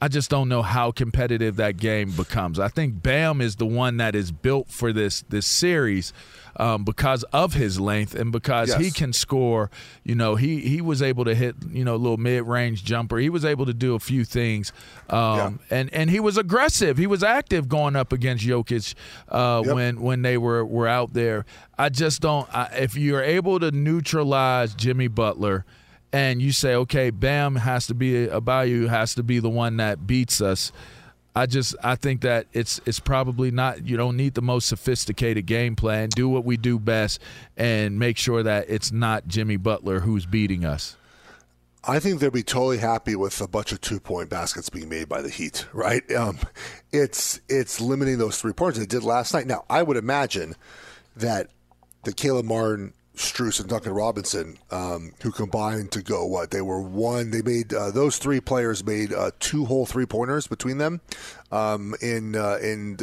I 0.00 0.08
just 0.08 0.30
don't 0.30 0.48
know 0.48 0.62
how 0.62 0.90
competitive 0.90 1.54
that 1.56 1.76
game 1.76 2.10
becomes. 2.10 2.58
I 2.58 2.66
think 2.66 3.04
Bam 3.04 3.40
is 3.40 3.54
the 3.54 3.66
one 3.66 3.98
that 3.98 4.16
is 4.16 4.32
built 4.32 4.68
for 4.68 4.92
this 4.92 5.22
this 5.28 5.46
series 5.46 6.12
um, 6.56 6.82
because 6.82 7.22
of 7.32 7.54
his 7.54 7.78
length 7.78 8.12
and 8.16 8.32
because 8.32 8.70
Yes. 8.70 8.80
he 8.80 8.90
can 8.90 9.12
score. 9.12 9.70
You 10.02 10.16
know, 10.16 10.34
he 10.34 10.58
he 10.62 10.80
was 10.80 11.02
able 11.02 11.24
to 11.26 11.36
hit 11.36 11.54
you 11.70 11.84
know 11.84 11.94
a 11.94 12.02
little 12.02 12.16
mid 12.16 12.42
range 12.48 12.82
jumper. 12.84 13.18
He 13.18 13.30
was 13.30 13.44
able 13.44 13.64
to 13.66 13.72
do 13.72 13.94
a 13.94 14.00
few 14.00 14.24
things, 14.24 14.72
um, 15.08 15.60
and 15.70 15.88
and 15.94 16.10
he 16.10 16.18
was 16.18 16.36
aggressive. 16.36 16.98
He 16.98 17.06
was 17.06 17.22
active 17.22 17.68
going 17.68 17.94
up 17.94 18.12
against 18.12 18.44
Jokic 18.44 18.94
uh, 19.28 19.62
Yep. 19.64 19.72
when 19.74 20.00
when 20.00 20.22
they 20.22 20.36
were 20.36 20.64
were 20.64 20.88
out 20.88 21.12
there. 21.12 21.46
I 21.78 21.90
just 21.90 22.20
don't. 22.20 22.52
I, 22.52 22.64
if 22.80 22.96
you're 22.96 23.22
able 23.22 23.60
to 23.60 23.70
neutralize 23.70 24.74
Jimmy 24.74 25.06
Butler 25.06 25.64
and 26.12 26.42
you 26.42 26.52
say, 26.52 26.74
okay, 26.74 27.10
Bam 27.10 27.56
has 27.56 27.86
to 27.86 27.94
be 27.94 28.26
Adebayo 28.26 28.88
has 28.88 29.14
to 29.14 29.22
be 29.22 29.38
the 29.38 29.50
one 29.50 29.78
that 29.78 30.06
beats 30.06 30.40
us. 30.40 30.72
I 31.34 31.46
just 31.46 31.74
I 31.82 31.94
think 31.96 32.20
that 32.22 32.46
it's 32.52 32.80
it's 32.84 33.00
probably 33.00 33.50
not 33.50 33.86
you 33.86 33.96
don't 33.96 34.16
need 34.18 34.34
the 34.34 34.42
most 34.42 34.68
sophisticated 34.68 35.46
game 35.46 35.76
plan. 35.76 36.10
Do 36.10 36.28
what 36.28 36.44
we 36.44 36.58
do 36.58 36.78
best 36.78 37.20
and 37.56 37.98
make 37.98 38.18
sure 38.18 38.42
that 38.42 38.66
it's 38.68 38.92
not 38.92 39.26
Jimmy 39.26 39.56
Butler 39.56 40.00
who's 40.00 40.26
beating 40.26 40.64
us. 40.64 40.96
I 41.84 41.98
think 41.98 42.20
they'll 42.20 42.30
be 42.30 42.44
totally 42.44 42.78
happy 42.78 43.16
with 43.16 43.40
a 43.40 43.48
bunch 43.48 43.72
of 43.72 43.80
two 43.80 43.98
point 43.98 44.28
baskets 44.28 44.68
being 44.68 44.88
made 44.88 45.08
by 45.08 45.20
the 45.22 45.30
Heat, 45.30 45.66
right? 45.72 46.08
Um, 46.12 46.38
it's 46.92 47.40
it's 47.48 47.80
limiting 47.80 48.18
those 48.18 48.40
three 48.40 48.52
points 48.52 48.78
they 48.78 48.86
did 48.86 49.02
last 49.02 49.32
night. 49.32 49.46
Now, 49.46 49.64
I 49.70 49.82
would 49.82 49.96
imagine 49.96 50.54
that 51.16 51.48
the 52.04 52.12
Caleb 52.12 52.44
Martin, 52.44 52.92
Strus, 53.16 53.60
and 53.60 53.68
Duncan 53.68 53.92
Robinson, 53.92 54.58
um, 54.70 55.12
who 55.22 55.30
combined 55.30 55.92
to 55.92 56.02
go 56.02 56.24
what 56.24 56.50
they 56.50 56.62
were 56.62 56.80
one, 56.80 57.30
they 57.30 57.42
made 57.42 57.74
uh, 57.74 57.90
those 57.90 58.16
three 58.18 58.40
players 58.40 58.84
made 58.84 59.12
uh, 59.12 59.30
two 59.38 59.66
whole 59.66 59.84
three 59.84 60.06
pointers 60.06 60.46
between 60.46 60.78
them 60.78 61.00
um, 61.50 61.94
in 62.00 62.34
uh, 62.34 62.58
in 62.62 62.96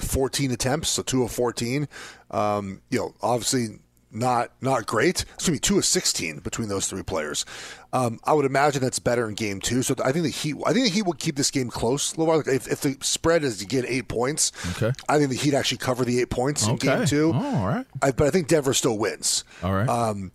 uh, 0.00 0.04
14 0.06 0.50
attempts, 0.50 0.88
so 0.88 1.02
two 1.02 1.22
of 1.24 1.30
14. 1.30 1.88
Um, 2.30 2.80
you 2.90 2.98
know, 2.98 3.14
obviously 3.20 3.78
not 4.10 4.50
not 4.60 4.86
great. 4.86 5.22
Excuse 5.34 5.50
me, 5.54 5.58
two 5.58 5.78
of 5.78 5.84
sixteen 5.84 6.38
between 6.38 6.68
those 6.68 6.88
three 6.88 7.02
players. 7.02 7.44
Um, 7.92 8.18
I 8.24 8.32
would 8.34 8.44
imagine 8.46 8.82
that's 8.82 8.98
better 8.98 9.28
in 9.28 9.34
game 9.34 9.60
two. 9.60 9.82
So 9.82 9.94
I 10.04 10.12
think 10.12 10.24
the 10.24 10.30
Heat. 10.30 10.56
I 10.66 10.72
think 10.72 10.86
the 10.86 10.90
Heat 10.90 11.02
will 11.06 11.12
keep 11.14 11.36
this 11.36 11.50
game 11.50 11.68
close. 11.70 12.16
Like, 12.18 12.46
If, 12.46 12.68
if 12.68 12.80
the 12.82 12.96
spread 13.00 13.44
is 13.44 13.58
to 13.58 13.66
get 13.66 13.84
eight 13.86 14.08
points, 14.08 14.52
Okay. 14.76 14.92
I 15.08 15.18
think 15.18 15.30
the 15.30 15.36
Heat 15.36 15.54
actually 15.54 15.78
cover 15.78 16.04
the 16.04 16.20
eight 16.20 16.30
points 16.30 16.66
in 16.66 16.72
Okay. 16.74 16.88
game 16.98 17.06
two. 17.06 17.32
Oh, 17.34 17.56
all 17.56 17.66
right. 17.66 17.86
I, 18.02 18.10
but 18.12 18.26
I 18.26 18.30
think 18.30 18.48
Denver 18.48 18.74
still 18.74 18.96
wins. 18.98 19.44
All 19.62 19.72
right. 19.74 19.88
Um, 19.88 20.32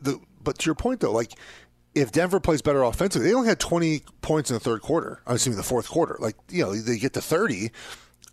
the 0.00 0.18
but 0.42 0.58
to 0.58 0.66
your 0.66 0.74
point 0.74 1.00
though, 1.00 1.12
like 1.12 1.32
if 1.94 2.12
Denver 2.12 2.40
plays 2.40 2.62
better 2.62 2.82
offensively, 2.82 3.28
they 3.28 3.34
only 3.34 3.48
had 3.48 3.58
20 3.58 4.02
points 4.20 4.50
in 4.50 4.54
the 4.54 4.60
third 4.60 4.82
quarter. 4.82 5.20
I'm 5.26 5.36
assuming 5.36 5.56
the 5.56 5.62
fourth 5.62 5.88
quarter. 5.88 6.16
Like 6.20 6.36
you 6.50 6.62
know, 6.64 6.74
they 6.74 6.98
get 6.98 7.14
to 7.14 7.20
30, 7.20 7.70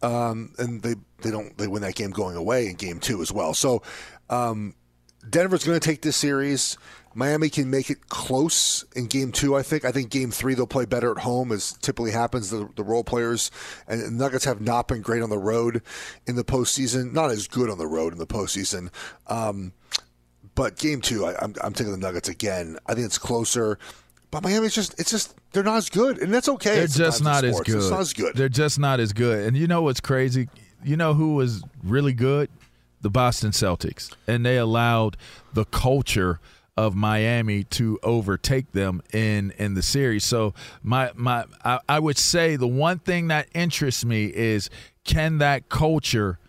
um, 0.02 0.54
and 0.58 0.82
they 0.82 0.96
they 1.22 1.32
don't 1.32 1.58
they 1.58 1.68
win 1.68 1.82
that 1.82 1.96
game 1.96 2.12
going 2.12 2.36
away 2.36 2.68
in 2.68 2.76
game 2.76 3.00
two 3.00 3.22
as 3.22 3.32
well. 3.32 3.54
So 3.54 3.82
um, 4.30 4.76
Denver's 5.30 5.64
going 5.64 5.80
to 5.80 5.86
take 5.86 6.02
this 6.02 6.18
series. 6.18 6.78
Miami 7.18 7.50
can 7.50 7.70
make 7.70 7.90
it 7.90 8.10
close 8.10 8.84
in 8.94 9.08
game 9.08 9.32
two, 9.32 9.56
I 9.56 9.64
think. 9.64 9.86
I 9.86 9.94
think 9.94 10.10
game 10.10 10.32
three 10.32 10.54
they'll 10.54 10.68
play 10.68 10.84
better 10.84 11.12
at 11.12 11.20
home, 11.20 11.54
as 11.54 11.72
typically 11.82 12.12
happens. 12.12 12.50
The, 12.50 12.70
the 12.76 12.84
role 12.84 13.06
players 13.06 13.52
and 13.88 14.18
Nuggets 14.18 14.44
have 14.44 14.60
not 14.60 14.90
been 14.90 15.02
great 15.02 15.24
on 15.24 15.30
the 15.30 15.38
road 15.38 15.82
in 16.28 16.36
the 16.36 16.44
postseason, 16.44 17.14
not 17.14 17.32
as 17.32 17.48
good 17.48 17.70
on 17.70 17.78
the 17.78 17.88
road 17.88 18.12
in 18.12 18.20
the 18.20 18.28
postseason. 18.28 18.90
Um, 19.28 19.72
but 20.56 20.78
game 20.78 21.00
two, 21.00 21.26
I, 21.26 21.36
I'm 21.42 21.74
taking 21.74 21.92
the 21.92 21.98
Nuggets 21.98 22.28
again. 22.28 22.78
I 22.86 22.94
think 22.94 23.06
it's 23.06 23.18
closer. 23.18 23.80
But 24.36 24.44
Miami's 24.44 24.76
just, 24.76 25.00
it's 25.00 25.12
just, 25.12 25.34
they're 25.54 25.64
not 25.64 25.78
as 25.78 25.90
good. 25.90 26.18
And 26.18 26.34
that's 26.34 26.50
okay. 26.50 26.76
They're 26.76 26.88
just 26.88 27.24
not 27.24 27.46
as 27.46 27.58
good. 27.62 27.78
It's 27.78 27.90
not 27.90 28.02
as 28.02 28.12
good. 28.12 28.36
They're 28.36 28.50
just 28.50 28.78
not 28.80 29.00
as 29.00 29.14
good. 29.14 29.48
And 29.48 29.56
you 29.56 29.66
know 29.66 29.82
what's 29.84 30.02
crazy? 30.02 30.50
You 30.84 30.98
know 30.98 31.14
who 31.14 31.36
was 31.36 31.64
really 31.86 32.12
good? 32.12 32.50
The 33.00 33.10
Boston 33.10 33.52
Celtics. 33.52 34.14
And 34.28 34.46
they 34.46 34.58
allowed 34.58 35.16
the 35.54 35.64
culture 35.64 36.42
of 36.76 36.96
Miami 36.96 37.64
to 37.64 37.98
overtake 38.04 38.74
them 38.74 39.02
in 39.14 39.54
in 39.58 39.76
the 39.76 39.82
series. 39.82 40.26
So 40.26 40.54
my 40.84 41.12
my 41.16 41.46
I, 41.64 41.80
I 41.88 42.00
would 42.00 42.18
say 42.18 42.58
the 42.58 42.68
one 42.68 43.00
thing 43.00 43.30
that 43.30 43.48
interests 43.54 44.04
me 44.04 44.26
is 44.26 44.70
can 45.06 45.38
that 45.38 45.70
culture 45.70 46.40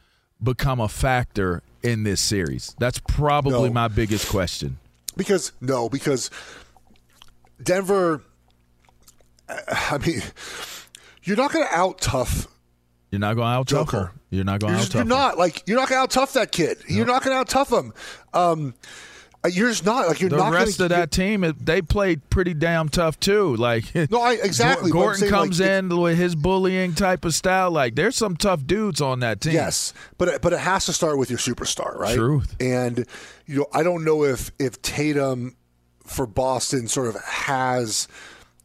become 0.43 0.81
a 0.81 0.88
factor 0.88 1.62
in 1.85 2.02
this 2.02 2.21
series? 2.21 2.75
That's 2.81 2.99
probably 2.99 3.69
No. 3.69 3.75
my 3.75 3.87
biggest 3.87 4.28
question. 4.28 4.78
Because 5.16 5.52
no, 5.61 5.88
because 5.88 6.28
Denver. 7.63 8.23
I 9.49 9.99
mean, 9.99 10.23
you're 11.23 11.37
not 11.37 11.53
going 11.53 11.67
to 11.67 11.75
out 11.75 12.01
tough. 12.01 12.49
You're 13.11 13.21
not 13.21 13.35
going 13.35 13.47
to 13.47 13.53
out 13.53 13.69
tough 13.69 14.13
You're 14.31 14.45
not 14.45 14.61
going 14.61 14.73
to 14.75 14.79
out 14.81 14.85
tough. 14.87 14.95
you're 14.95 15.05
not 15.05 15.39
like 15.39 15.63
you're 15.69 15.79
not 15.79 15.89
going 15.89 15.99
to 15.99 16.03
out 16.03 16.11
tough 16.11 16.33
that 16.33 16.51
kid. 16.53 16.79
You're 16.89 17.07
not 17.07 17.23
going 17.23 17.35
to 17.35 17.39
out 17.41 17.49
tough 17.49 17.71
him. 17.73 17.93
Um, 18.35 18.75
uh, 19.45 19.49
you're 19.49 19.69
just 19.69 19.85
not 19.87 20.09
like 20.09 20.21
you're 20.21 20.29
the 20.31 20.37
not. 20.39 20.53
rest 20.53 20.79
gonna, 20.79 20.87
of 20.87 20.91
that 20.91 21.11
team, 21.13 21.55
they 21.61 21.81
played 21.81 22.29
pretty 22.31 22.53
damn 22.55 22.89
tough 22.89 23.21
too. 23.21 23.55
Like 23.59 23.95
No, 24.11 24.21
I- 24.21 24.33
exactly, 24.43 24.91
Gordon 24.91 25.21
saying, 25.21 25.33
like, 25.33 25.41
comes 25.41 25.61
it- 25.61 25.71
in 25.71 25.97
with 26.01 26.19
his 26.19 26.35
bullying 26.35 26.95
type 26.95 27.25
of 27.25 27.33
style. 27.33 27.71
Like 27.71 27.95
there's 27.95 28.17
some 28.17 28.37
tough 28.37 28.67
dudes 28.67 29.01
on 29.01 29.21
that 29.21 29.41
team. 29.41 29.53
Yes, 29.53 29.93
but 30.19 30.27
it- 30.29 30.43
but 30.43 30.53
it 30.53 30.59
has 30.59 30.87
to 30.87 30.93
start 30.93 31.17
with 31.19 31.31
your 31.31 31.39
superstar, 31.39 31.97
right? 31.97 32.17
Truth. 32.17 32.57
And 32.59 33.07
you 33.47 33.59
know, 33.59 33.67
I 33.73 33.85
don't 33.85 34.05
know 34.05 34.25
if 34.25 34.51
if 34.59 34.83
Tatum 34.83 35.55
for 36.07 36.27
Boston 36.27 36.89
sort 36.89 37.09
of 37.09 37.23
has 37.23 38.09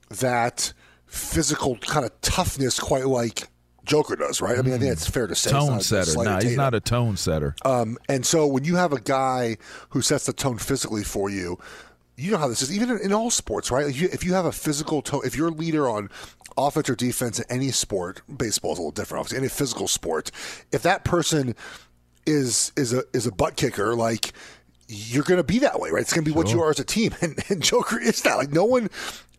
that 0.09 0.73
physical 1.05 1.77
kind 1.77 2.05
of 2.05 2.21
toughness 2.21 2.79
quite 2.79 3.05
like 3.05 3.47
Joker 3.83 4.15
does, 4.15 4.41
right? 4.41 4.57
I 4.57 4.61
mean, 4.61 4.73
I 4.73 4.77
think 4.77 4.91
it's 4.91 5.09
fair 5.09 5.27
to 5.27 5.35
say. 5.35 5.51
Tone 5.51 5.81
setter. 5.81 6.11
slight 6.11 6.25
Nah, 6.25 6.41
he's 6.41 6.55
not 6.55 6.73
a 6.73 6.79
tone 6.79 7.17
setter. 7.17 7.55
Um, 7.65 7.97
and 8.07 8.25
so 8.25 8.45
when 8.45 8.63
you 8.63 8.75
have 8.75 8.93
a 8.93 9.01
guy 9.01 9.57
who 9.89 10.01
sets 10.01 10.25
the 10.25 10.33
tone 10.33 10.57
physically 10.57 11.03
for 11.03 11.29
you, 11.29 11.57
you 12.15 12.31
know 12.31 12.37
how 12.37 12.47
this 12.47 12.61
is. 12.61 12.73
Even 12.73 12.91
in, 12.91 12.99
in 12.99 13.13
all 13.13 13.31
sports, 13.31 13.71
right? 13.71 13.87
If 13.87 13.99
you, 13.99 14.09
if 14.13 14.23
you 14.23 14.33
have 14.33 14.45
a 14.45 14.51
physical 14.51 15.01
tone, 15.01 15.21
if 15.25 15.35
you're 15.35 15.47
a 15.47 15.51
leader 15.51 15.89
on 15.89 16.09
offense 16.57 16.89
or 16.89 16.95
defense 16.95 17.39
in 17.39 17.45
any 17.49 17.71
sport, 17.71 18.21
baseball 18.37 18.73
is 18.73 18.77
a 18.77 18.81
little 18.81 18.91
different, 18.91 19.21
obviously, 19.21 19.39
any 19.39 19.49
physical 19.49 19.87
sport, 19.87 20.31
if 20.71 20.83
that 20.83 21.03
person 21.03 21.55
is 22.27 22.71
is 22.77 22.93
a 22.93 23.03
is 23.13 23.25
a 23.25 23.31
butt 23.31 23.55
kicker, 23.55 23.95
like 23.95 24.33
you're 24.91 25.23
going 25.23 25.39
to 25.39 25.43
be 25.43 25.59
that 25.59 25.79
way, 25.79 25.89
right? 25.89 26.01
It's 26.01 26.13
going 26.13 26.25
to 26.25 26.29
be 26.29 26.35
what 26.35 26.51
you 26.51 26.61
are 26.61 26.69
as 26.69 26.79
a 26.79 26.83
team, 26.83 27.13
and, 27.21 27.41
and 27.49 27.63
Joker 27.63 27.99
is 27.99 28.21
that. 28.23 28.35
Like 28.35 28.51
no 28.51 28.65
one, 28.65 28.89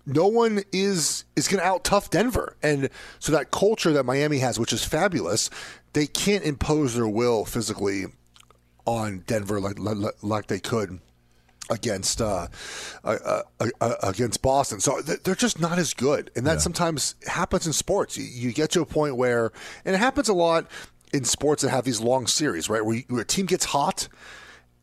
no 0.07 0.27
one 0.27 0.63
is 0.73 1.25
is 1.37 1.47
going 1.49 1.61
to 1.61 1.67
out 1.67 1.85
tough 1.85 2.11
Denver, 2.11 2.57
and 2.63 2.89
so 3.19 3.33
that 3.33 3.51
culture 3.51 3.93
that 3.93 4.05
Miami 4.05 4.39
has, 4.39 4.59
which 4.59 4.73
is 4.73 4.85
fabulous, 4.85 5.51
they 5.93 6.07
can't 6.07 6.45
impose 6.45 6.95
their 6.95 7.09
will 7.09 7.45
physically 7.45 8.07
on 8.87 9.23
Denver 9.27 9.61
like 9.61 9.79
like, 9.79 10.15
like 10.23 10.47
they 10.47 10.59
could 10.59 11.01
against 11.71 12.21
uh, 12.21 12.49
uh, 13.05 13.43
uh, 13.61 13.69
uh, 13.81 13.95
against 14.03 14.43
Boston. 14.43 14.81
So 14.81 15.01
th- 15.01 15.23
they're 15.23 15.35
just 15.35 15.61
not 15.61 15.79
as 15.79 15.95
good, 15.95 16.31
and 16.35 16.47
that 16.47 16.61
sometimes 16.61 17.15
happens 17.27 17.67
in 17.67 17.73
sports. 17.73 18.17
You, 18.17 18.25
you 18.25 18.53
get 18.53 18.71
to 18.71 18.81
a 18.81 18.87
point 18.87 19.17
where, 19.17 19.53
and 19.85 19.95
it 19.95 19.99
happens 19.99 20.29
a 20.29 20.35
lot 20.35 20.67
in 21.13 21.25
sports 21.25 21.63
that 21.63 21.71
have 21.71 21.85
these 21.85 22.01
long 22.01 22.27
series, 22.27 22.69
right? 22.69 22.85
Where, 22.85 22.97
you, 22.97 23.05
where 23.09 23.21
a 23.21 23.25
team 23.25 23.47
gets 23.47 23.67
hot 23.67 24.09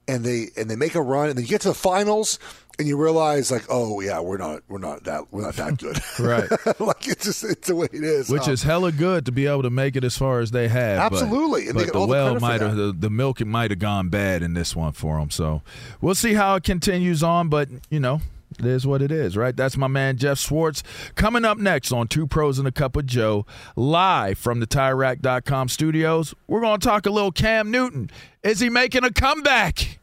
and 0.09 0.23
they 0.25 0.47
and 0.57 0.69
they 0.69 0.75
make 0.75 0.95
a 0.95 1.01
run, 1.01 1.29
and 1.29 1.37
then 1.37 1.43
you 1.45 1.49
get 1.49 1.61
to 1.61 1.69
the 1.69 1.73
finals. 1.73 2.39
And 2.77 2.87
you 2.87 2.95
realize, 2.95 3.51
like, 3.51 3.65
oh 3.67 3.99
yeah, 3.99 4.21
we're 4.21 4.37
not, 4.37 4.61
we're 4.69 4.77
not 4.79 5.03
that, 5.03 5.33
we're 5.33 5.41
not 5.41 5.55
that 5.55 5.77
good, 5.79 5.99
Right. 6.17 6.49
like 6.79 7.09
it's 7.09 7.25
just, 7.25 7.43
it's 7.43 7.67
the 7.67 7.75
way 7.75 7.89
it 7.91 8.05
is. 8.05 8.29
Which 8.29 8.43
Um, 8.47 8.53
is 8.53 8.63
hella 8.63 8.93
good 8.93 9.25
to 9.25 9.33
be 9.33 9.47
able 9.47 9.63
to 9.63 9.69
make 9.69 9.97
it 9.97 10.05
as 10.05 10.17
far 10.17 10.39
as 10.39 10.51
they 10.51 10.69
have. 10.69 11.11
but- 11.11 11.21
Absolutely, 11.21 11.65
and 11.67 11.73
But, 11.75 11.83
get 11.83 11.93
the 11.93 12.05
well 12.07 12.39
might 12.39 12.61
have 12.61 12.77
the, 12.77 12.93
the 12.97 13.09
milk 13.09 13.45
might 13.45 13.71
have 13.71 13.79
gone 13.79 14.07
bad 14.07 14.41
in 14.43 14.53
this 14.53 14.77
one 14.77 14.93
for 14.93 15.19
them. 15.19 15.29
So 15.29 15.61
we'll 15.99 16.15
see 16.15 16.35
how 16.35 16.55
it 16.55 16.63
continues 16.63 17.21
on. 17.21 17.49
But 17.49 17.67
you 17.89 17.99
know, 17.99 18.21
it 18.57 18.65
is 18.65 18.87
what 18.87 19.01
it 19.01 19.11
is, 19.11 19.35
right? 19.35 19.57
That's 19.57 19.75
my 19.75 19.87
man 19.87 20.15
Geoff 20.15 20.39
Schwartz. 20.39 20.81
coming 21.15 21.43
up 21.43 21.57
next 21.57 21.91
on 21.91 22.07
Two 22.07 22.27
Pros 22.27 22.59
and 22.59 22.67
a 22.67 22.71
Cup 22.71 22.95
of 22.95 23.05
Joe, 23.05 23.45
live 23.75 24.37
from 24.37 24.61
the 24.61 24.67
TireRack.com 24.67 25.67
studios. 25.67 26.33
We're 26.47 26.61
going 26.61 26.79
to 26.79 26.87
talk 26.87 27.05
a 27.05 27.11
little 27.11 27.33
Cam 27.33 27.71
Newton. 27.71 28.09
Is 28.41 28.61
he 28.61 28.69
making 28.69 29.03
a 29.03 29.11
comeback? 29.11 29.98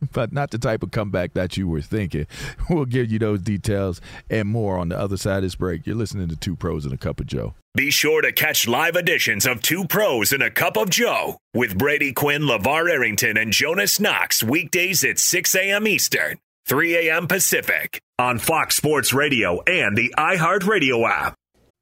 but 0.12 0.32
not 0.32 0.50
the 0.50 0.58
type 0.58 0.82
of 0.82 0.90
comeback 0.90 1.34
that 1.34 1.56
you 1.56 1.68
were 1.68 1.82
thinking. 1.82 2.26
We'll 2.68 2.84
give 2.84 3.10
you 3.10 3.18
those 3.18 3.40
details 3.40 4.00
and 4.30 4.48
more 4.48 4.78
on 4.78 4.90
the 4.90 4.98
other 4.98 5.16
side 5.16 5.38
of 5.38 5.42
this 5.42 5.56
break. 5.56 5.86
You're 5.86 5.96
listening 5.96 6.28
to 6.28 6.36
Two 6.36 6.54
Pros 6.54 6.84
and 6.84 6.94
a 6.94 6.96
Cup 6.96 7.18
of 7.18 7.26
Joe. 7.26 7.54
Be 7.74 7.90
sure 7.90 8.22
to 8.22 8.30
catch 8.32 8.68
live 8.68 8.94
editions 8.94 9.44
of 9.44 9.60
Two 9.60 9.86
Pros 9.86 10.32
and 10.32 10.42
a 10.42 10.50
Cup 10.50 10.76
of 10.76 10.88
Joe 10.88 11.38
with 11.52 11.76
Brady 11.76 12.12
Quinn, 12.12 12.42
LaVar 12.42 12.88
Arrington, 12.90 13.36
and 13.36 13.52
Jonas 13.52 13.98
Knox 13.98 14.42
weekdays 14.44 15.02
at 15.04 15.18
6 15.18 15.54
a.m. 15.56 15.88
Eastern, 15.88 16.38
3 16.66 17.08
a.m. 17.08 17.26
Pacific 17.26 18.00
on 18.20 18.38
Fox 18.38 18.76
Sports 18.76 19.12
Radio 19.12 19.60
and 19.62 19.96
the 19.96 20.14
iHeartRadio 20.16 21.08
app. 21.08 21.34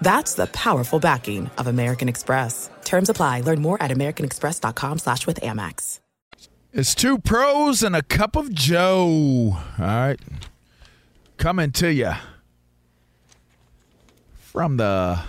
That's 0.00 0.34
the 0.34 0.46
powerful 0.46 1.00
backing 1.00 1.50
of 1.58 1.66
American 1.66 2.08
Express. 2.08 2.70
Terms 2.84 3.10
apply. 3.10 3.40
Learn 3.40 3.60
more 3.60 3.82
at 3.82 3.90
americanexpress.com 3.90 4.98
slash 4.98 5.26
with 5.26 5.40
Amex. 5.40 6.00
It's 6.72 6.94
two 6.94 7.18
pros 7.18 7.84
and 7.84 7.94
a 7.94 8.02
cup 8.02 8.34
of 8.34 8.52
Joe. 8.52 9.56
All 9.78 9.84
right. 9.84 10.18
Coming 11.36 11.70
to 11.72 11.92
you 11.92 12.14
from 14.36 14.76
the 14.76 15.20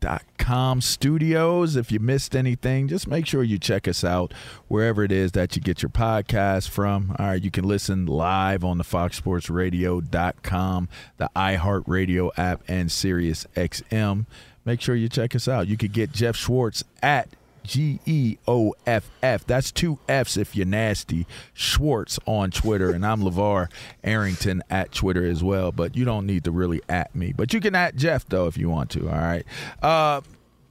TireRack.com 0.00 0.80
studios. 0.80 1.76
If 1.76 1.92
you 1.92 2.00
missed 2.00 2.34
anything, 2.34 2.88
just 2.88 3.06
make 3.06 3.26
sure 3.26 3.42
you 3.42 3.58
check 3.58 3.86
us 3.86 4.04
out 4.04 4.32
wherever 4.68 5.04
it 5.04 5.12
is 5.12 5.32
that 5.32 5.56
you 5.56 5.62
get 5.62 5.82
your 5.82 5.90
podcast 5.90 6.68
from. 6.68 7.14
All 7.18 7.26
right, 7.26 7.42
you 7.42 7.50
can 7.50 7.66
listen 7.66 8.06
live 8.06 8.64
on 8.64 8.78
the 8.78 8.84
FoxSportsRadio.com, 8.84 10.88
the 11.18 11.30
iHeartRadio 11.36 12.30
app, 12.36 12.62
and 12.68 12.90
Sirius 12.90 13.46
XM. 13.56 14.26
Make 14.64 14.80
sure 14.80 14.94
you 14.94 15.08
check 15.08 15.34
us 15.34 15.48
out. 15.48 15.68
You 15.68 15.76
could 15.76 15.92
get 15.92 16.12
Geoff 16.12 16.36
Schwartz 16.36 16.84
at 17.02 17.28
G 17.64 18.00
E 18.06 18.36
O 18.46 18.74
F 18.86 19.10
F. 19.22 19.46
That's 19.46 19.70
two 19.72 19.98
F's 20.08 20.36
if 20.36 20.56
you're 20.56 20.66
nasty. 20.66 21.26
Schwartz 21.52 22.18
on 22.26 22.50
Twitter, 22.50 22.90
and 22.90 23.04
I'm 23.04 23.20
LaVar 23.20 23.68
Arrington 24.02 24.62
at 24.70 24.92
Twitter 24.92 25.24
as 25.24 25.42
well. 25.42 25.72
But 25.72 25.96
you 25.96 26.04
don't 26.04 26.26
need 26.26 26.44
to 26.44 26.50
really 26.50 26.80
at 26.88 27.14
me. 27.14 27.32
But 27.32 27.52
you 27.52 27.60
can 27.60 27.74
at 27.74 27.96
Geoff 27.96 28.28
though 28.28 28.46
if 28.46 28.56
you 28.56 28.68
want 28.68 28.90
to. 28.90 29.08
All 29.08 29.18
right. 29.18 29.44
Uh, 29.82 30.20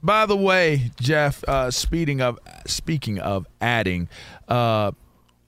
by 0.02 0.26
the 0.26 0.36
way, 0.36 0.90
Geoff, 1.00 1.44
uh, 1.44 1.70
speaking 1.70 2.20
of 2.20 2.38
speaking 2.66 3.18
of 3.18 3.46
adding, 3.60 4.08
uh, 4.48 4.92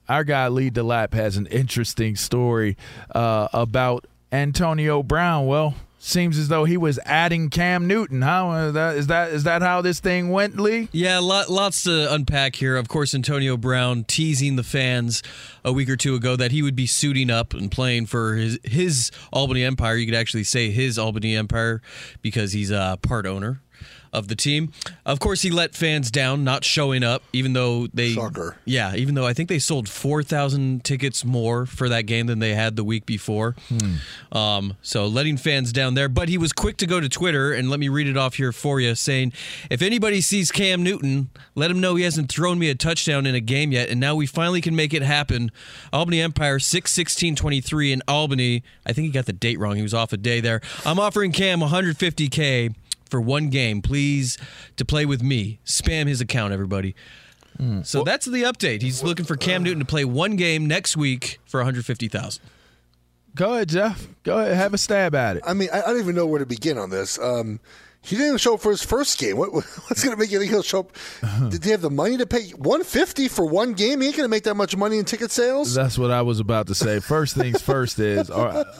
our 0.09 0.24
guy 0.24 0.48
Lee 0.48 0.70
DeLapp 0.70 1.14
has 1.14 1.37
an 1.37 1.46
interesting 1.46 2.16
story 2.16 2.76
uh, 3.14 3.48
about 3.52 4.07
Antonio 4.31 5.02
Brown. 5.02 5.46
Well, 5.46 5.74
seems 6.02 6.36
as 6.36 6.48
though 6.48 6.64
he 6.64 6.76
was 6.76 6.98
adding 7.04 7.48
Cam 7.48 7.86
Newton. 7.86 8.22
How 8.22 8.52
is 8.52 8.68
uh, 8.68 8.72
that? 8.72 8.96
Is 8.96 9.06
that 9.06 9.32
is 9.32 9.44
that 9.44 9.62
how 9.62 9.80
this 9.80 10.00
thing 10.00 10.30
went, 10.30 10.58
Lee? 10.58 10.88
Yeah, 10.92 11.20
lot, 11.20 11.48
lots 11.48 11.84
to 11.84 12.12
unpack 12.12 12.56
here. 12.56 12.76
Of 12.76 12.88
course, 12.88 13.14
Antonio 13.14 13.56
Brown 13.56 14.04
teasing 14.04 14.56
the 14.56 14.62
fans 14.62 15.22
a 15.64 15.72
week 15.72 15.88
or 15.88 15.96
two 15.96 16.14
ago 16.14 16.36
that 16.36 16.50
he 16.50 16.62
would 16.62 16.76
be 16.76 16.86
suiting 16.86 17.30
up 17.30 17.54
and 17.54 17.70
playing 17.70 18.06
for 18.06 18.34
his 18.34 18.58
his 18.64 19.10
Albany 19.32 19.64
Empire. 19.64 19.96
You 19.96 20.06
could 20.06 20.18
actually 20.18 20.44
say 20.44 20.70
his 20.70 20.98
Albany 20.98 21.36
Empire 21.36 21.80
because 22.20 22.52
he's 22.52 22.70
a 22.70 22.98
part 23.00 23.26
owner 23.26 23.60
of 24.12 24.29
the 24.29 24.37
team. 24.37 24.72
Of 25.07 25.20
course, 25.20 25.42
he 25.42 25.51
let 25.51 25.75
fans 25.75 26.11
down, 26.11 26.44
not 26.44 26.64
showing 26.64 27.03
up, 27.03 27.22
even 27.33 27.53
though 27.53 27.87
they. 27.88 28.12
Shocker. 28.12 28.57
Yeah, 28.64 28.94
even 28.94 29.14
though 29.14 29.27
I 29.27 29.33
think 29.33 29.48
they 29.48 29.59
sold 29.59 29.88
4,000 29.88 30.85
tickets 30.85 31.25
more 31.25 31.66
for 31.66 31.88
that 31.88 32.03
game 32.03 32.27
than 32.27 32.38
they 32.38 32.55
had 32.55 32.77
the 32.77 32.85
week 32.85 33.07
before. 33.07 33.57
Um, 34.31 34.77
so 34.83 35.07
letting 35.07 35.37
fans 35.37 35.72
down 35.72 35.94
there. 35.94 36.09
But 36.09 36.29
he 36.29 36.38
was 36.38 36.53
quick 36.53 36.77
to 36.79 36.87
go 36.87 37.01
to 37.01 37.09
Twitter, 37.09 37.53
and 37.53 37.70
let 37.70 37.81
me 37.81 37.88
read 37.88 38.07
it 38.07 38.16
off 38.16 38.35
here 38.35 38.53
for 38.53 38.81
you, 38.81 38.94
saying, 38.94 39.33
If 39.70 39.83
anybody 39.83 40.20
sees 40.20 40.51
Cam 40.51 40.83
Newton, 40.83 41.31
let 41.55 41.70
him 41.70 41.81
know 41.81 41.94
he 41.94 42.05
hasn't 42.05 42.31
thrown 42.31 42.59
me 42.59 42.68
a 42.70 42.75
touchdown 42.75 43.27
in 43.27 43.35
a 43.35 43.40
game 43.40 43.72
yet, 43.72 43.88
and 43.88 43.98
now 43.98 44.14
we 44.14 44.27
finally 44.27 44.61
can 44.61 44.77
make 44.77 44.92
it 44.92 45.03
happen. 45.03 45.51
Albany 45.92 46.20
Empire, 46.20 46.59
6 46.59 46.90
16 46.92 47.37
23 47.37 47.92
in 47.92 48.03
Albany. 48.07 48.62
I 48.87 48.92
think 48.92 49.07
he 49.07 49.12
got 49.12 49.27
the 49.27 49.33
date 49.33 49.59
wrong. 49.59 49.77
He 49.77 49.83
was 49.83 49.94
off 49.94 50.12
a 50.12 50.16
day 50.16 50.40
there. 50.40 50.61
I'm 50.85 50.98
offering 50.98 51.33
Cam 51.33 51.61
150K 51.61 52.75
for 53.12 53.20
one 53.20 53.51
game, 53.51 53.83
please, 53.83 54.38
to 54.77 54.87
play 54.87 55.05
with 55.05 55.22
me. 55.22 55.61
Spam 55.66 56.09
his 56.09 56.22
account, 56.22 56.53
everybody. 56.55 56.96
So 57.85 58.03
that's 58.03 58.27
the 58.27 58.42
update. 58.42 58.83
He's 58.83 59.05
looking 59.05 59.25
for 59.25 59.37
Cam 59.37 59.62
Newton 59.62 59.79
to 59.79 59.85
play 59.85 60.05
one 60.05 60.35
game 60.35 60.66
next 60.66 60.96
week 60.96 61.38
for 61.44 61.59
150,000. 61.61 62.42
Go 63.37 63.55
ahead, 63.55 63.68
Geoff. 63.68 64.09
Go 64.25 64.38
ahead, 64.38 64.57
have 64.57 64.75
a 64.75 64.79
stab 64.79 65.14
at 65.14 65.37
it. 65.37 65.44
I 65.46 65.53
mean, 65.55 65.68
I, 65.72 65.83
I 65.83 65.87
don't 65.87 66.01
even 66.01 66.16
know 66.16 66.27
where 66.27 66.40
to 66.40 66.46
begin 66.46 66.77
on 66.77 66.90
this. 66.90 67.20
Um, 67.20 67.61
he 68.04 68.16
didn't 68.16 68.26
even 68.28 68.38
show 68.38 68.54
up 68.54 68.60
for 68.60 68.70
his 68.70 68.82
first 68.82 69.18
game. 69.18 69.36
What, 69.36 69.52
what's 69.52 70.02
going 70.02 70.14
to 70.14 70.20
make 70.20 70.30
you 70.30 70.40
think 70.40 70.50
he'll 70.50 70.62
show 70.62 70.80
up? 70.80 70.92
Did 71.50 71.62
they 71.62 71.70
have 71.70 71.82
the 71.82 71.90
money 71.90 72.16
to 72.16 72.26
pay 72.26 72.50
150 72.50 73.28
for 73.28 73.46
one 73.46 73.74
game? 73.74 74.00
He 74.00 74.08
ain't 74.08 74.16
going 74.16 74.24
to 74.24 74.30
make 74.30 74.42
that 74.42 74.56
much 74.56 74.76
money 74.76 74.98
in 74.98 75.04
ticket 75.04 75.30
sales. 75.30 75.74
That's 75.74 75.96
what 75.96 76.10
I 76.10 76.22
was 76.22 76.40
about 76.40 76.66
to 76.66 76.74
say. 76.74 76.98
First 76.98 77.36
things 77.36 77.62
first 77.62 77.98
is 78.00 78.28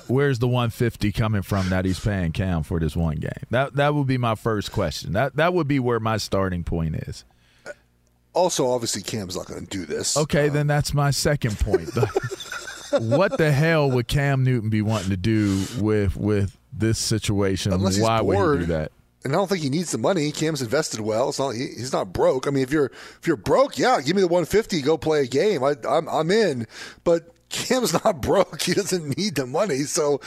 where's 0.08 0.40
the 0.40 0.48
150 0.48 1.12
coming 1.12 1.42
from 1.42 1.68
that 1.68 1.85
he's 1.85 2.00
paying 2.00 2.32
Cam 2.32 2.64
for 2.64 2.80
this 2.80 2.96
one 2.96 3.16
game? 3.16 3.30
That 3.50 3.76
that 3.76 3.94
would 3.94 4.08
be 4.08 4.18
my 4.18 4.35
first 4.35 4.72
question. 4.72 5.12
That 5.12 5.37
that 5.37 5.54
would 5.54 5.68
be 5.68 5.78
where 5.78 6.00
my 6.00 6.16
starting 6.16 6.64
point 6.64 6.96
is. 6.96 7.24
Also, 8.35 8.66
obviously, 8.66 9.02
Cam's 9.02 9.37
not 9.37 9.46
going 9.46 9.66
to 9.66 9.70
do 9.70 9.85
this. 9.85 10.16
Okay, 10.16 10.48
then 10.48 10.66
that's 10.66 10.94
my 10.94 11.11
second 11.11 11.58
point. 11.61 11.90
what 12.98 13.37
the 13.37 13.52
hell 13.52 13.90
would 13.90 14.08
Cam 14.08 14.42
Newton 14.42 14.70
be 14.70 14.80
wanting 14.80 15.11
to 15.11 15.16
do 15.18 15.64
with 15.78 16.16
with 16.16 16.56
this 16.72 16.98
situation? 16.98 17.72
Unless 17.72 18.00
Why 18.00 18.20
would 18.20 18.61
he 18.61 18.66
do 18.66 18.72
that? 18.72 18.90
And 19.24 19.32
I 19.32 19.37
don't 19.37 19.48
think 19.48 19.62
he 19.62 19.70
needs 19.70 19.92
the 19.92 19.98
money. 19.98 20.32
Cam's 20.32 20.62
invested 20.62 21.00
well. 21.00 21.28
It's 21.28 21.38
not 21.38 21.50
he, 21.50 21.68
he's 21.68 21.92
not 21.92 22.12
broke. 22.12 22.46
I 22.46 22.50
mean, 22.50 22.62
if 22.62 22.72
you're 22.72 22.87
if 23.20 23.26
you're 23.26 23.37
broke, 23.37 23.78
yeah, 23.78 24.00
give 24.00 24.16
me 24.16 24.22
the 24.22 24.28
150. 24.28 24.82
Go 24.82 24.98
play 24.98 25.22
a 25.22 25.26
game. 25.26 25.62
I, 25.62 25.74
I'm 25.88 26.08
I'm 26.08 26.30
in. 26.30 26.66
But 27.04 27.32
Cam's 27.48 27.92
not 28.04 28.20
broke. 28.20 28.62
He 28.62 28.74
doesn't 28.74 29.16
need 29.16 29.37
the 29.37 29.46
money. 29.46 29.80
So, 29.85 30.20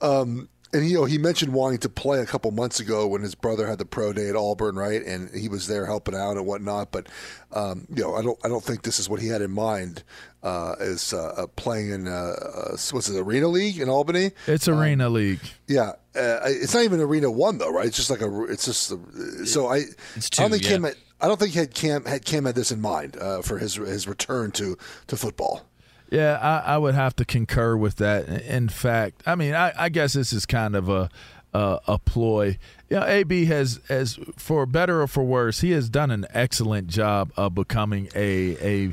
um, 0.00 0.48
and 0.72 0.88
you 0.88 0.98
know, 0.98 1.04
he 1.04 1.18
mentioned 1.18 1.52
wanting 1.52 1.78
to 1.80 1.88
play 1.88 2.20
a 2.20 2.26
couple 2.26 2.50
months 2.50 2.80
ago 2.80 3.06
when 3.06 3.22
his 3.22 3.34
brother 3.34 3.66
had 3.66 3.78
the 3.78 3.84
pro 3.84 4.12
day 4.12 4.28
at 4.28 4.36
Auburn, 4.36 4.76
right? 4.76 5.04
And 5.04 5.34
he 5.34 5.48
was 5.48 5.66
there 5.66 5.86
helping 5.86 6.14
out 6.14 6.36
and 6.36 6.46
whatnot. 6.46 6.90
But 6.90 7.08
um, 7.52 7.86
you 7.94 8.02
know, 8.02 8.14
I 8.14 8.22
don't 8.22 8.38
I 8.44 8.48
don't 8.48 8.64
think 8.64 8.82
this 8.82 8.98
is 8.98 9.08
what 9.08 9.20
he 9.20 9.28
had 9.28 9.42
in 9.42 9.50
mind. 9.50 10.02
Uh, 10.42 10.74
as 10.80 11.12
uh, 11.12 11.34
uh, 11.36 11.46
playing 11.54 11.90
in 11.90 12.08
uh, 12.08 12.10
uh, 12.10 12.76
what's 12.90 13.08
it, 13.08 13.16
Arena 13.16 13.46
League 13.46 13.78
in 13.78 13.88
Albany? 13.88 14.32
It's 14.48 14.66
Arena 14.66 15.08
League. 15.08 15.38
Yeah, 15.68 15.90
uh, 16.16 16.40
it's 16.44 16.74
not 16.74 16.82
even 16.82 17.00
Arena 17.00 17.30
One 17.30 17.58
though, 17.58 17.70
right? 17.70 17.86
It's 17.86 17.96
just 17.96 18.10
like 18.10 18.22
a. 18.22 18.44
It's 18.44 18.64
just 18.64 18.90
a, 18.90 19.46
so 19.46 19.68
I. 19.68 19.84
It's 20.16 20.30
I 20.40 20.42
don't 20.42 20.50
two, 20.50 20.58
think 20.58 20.64
Cam. 20.64 20.82
Had, 20.82 20.96
I 21.20 21.28
don't 21.28 21.38
think 21.38 21.52
he 21.52 21.60
had 21.60 21.72
Cam 21.72 22.04
had 22.06 22.24
Cam 22.24 22.44
had 22.44 22.56
this 22.56 22.72
in 22.72 22.80
mind 22.80 23.16
uh, 23.16 23.42
for 23.42 23.58
his 23.58 23.76
his 23.76 24.08
return 24.08 24.50
to 24.52 24.76
to 25.06 25.16
football. 25.16 25.64
Yeah, 26.12 26.38
I, 26.42 26.74
I 26.74 26.78
would 26.78 26.94
have 26.94 27.16
to 27.16 27.24
concur 27.24 27.74
with 27.74 27.96
that. 27.96 28.28
In 28.42 28.68
fact, 28.68 29.22
I 29.24 29.34
mean, 29.34 29.54
I, 29.54 29.72
I 29.74 29.88
guess 29.88 30.12
this 30.12 30.34
is 30.34 30.44
kind 30.44 30.76
of 30.76 30.90
a 30.90 31.08
a, 31.54 31.80
a 31.88 31.98
ploy. 31.98 32.58
You 32.90 33.00
know, 33.00 33.06
AB 33.06 33.46
has, 33.46 33.80
as 33.88 34.18
for 34.36 34.66
better 34.66 35.00
or 35.00 35.06
for 35.06 35.24
worse, 35.24 35.62
he 35.62 35.70
has 35.70 35.88
done 35.88 36.10
an 36.10 36.26
excellent 36.34 36.88
job 36.88 37.32
of 37.34 37.54
becoming 37.54 38.10
a 38.14 38.56
a, 38.60 38.92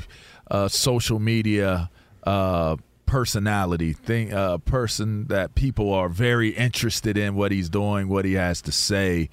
uh 0.50 0.68
social 0.68 1.18
media 1.18 1.90
uh, 2.24 2.76
personality 3.04 3.92
thing, 3.92 4.32
a 4.32 4.58
person 4.58 5.26
that 5.26 5.54
people 5.54 5.92
are 5.92 6.08
very 6.08 6.50
interested 6.50 7.18
in 7.18 7.34
what 7.34 7.52
he's 7.52 7.68
doing, 7.68 8.08
what 8.08 8.24
he 8.24 8.32
has 8.32 8.62
to 8.62 8.72
say, 8.72 9.28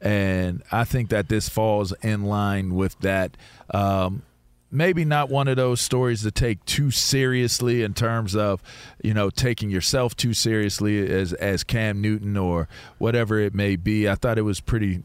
and 0.00 0.64
I 0.72 0.82
think 0.82 1.10
that 1.10 1.28
this 1.28 1.48
falls 1.48 1.92
in 2.02 2.24
line 2.24 2.74
with 2.74 2.98
that. 2.98 3.36
Um, 3.72 4.22
maybe 4.70 5.04
not 5.04 5.30
one 5.30 5.48
of 5.48 5.56
those 5.56 5.80
stories 5.80 6.22
to 6.22 6.30
take 6.30 6.64
too 6.64 6.90
seriously 6.90 7.82
in 7.82 7.94
terms 7.94 8.36
of 8.36 8.62
you 9.02 9.14
know 9.14 9.30
taking 9.30 9.70
yourself 9.70 10.16
too 10.16 10.34
seriously 10.34 11.08
as 11.10 11.32
as 11.34 11.64
Cam 11.64 12.00
Newton 12.00 12.36
or 12.36 12.68
whatever 12.98 13.38
it 13.38 13.54
may 13.54 13.76
be. 13.76 14.08
I 14.08 14.14
thought 14.14 14.38
it 14.38 14.42
was 14.42 14.60
pretty 14.60 15.02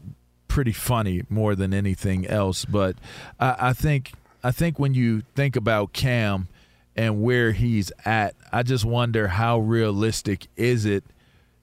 pretty 0.48 0.72
funny 0.72 1.22
more 1.28 1.54
than 1.54 1.74
anything 1.74 2.26
else. 2.26 2.64
But 2.64 2.96
I, 3.40 3.56
I 3.58 3.72
think 3.72 4.12
I 4.42 4.50
think 4.50 4.78
when 4.78 4.94
you 4.94 5.22
think 5.34 5.56
about 5.56 5.92
Cam 5.92 6.48
and 6.96 7.22
where 7.22 7.52
he's 7.52 7.90
at, 8.04 8.34
I 8.52 8.62
just 8.62 8.84
wonder 8.84 9.26
how 9.28 9.58
realistic 9.58 10.46
is 10.56 10.84
it 10.84 11.02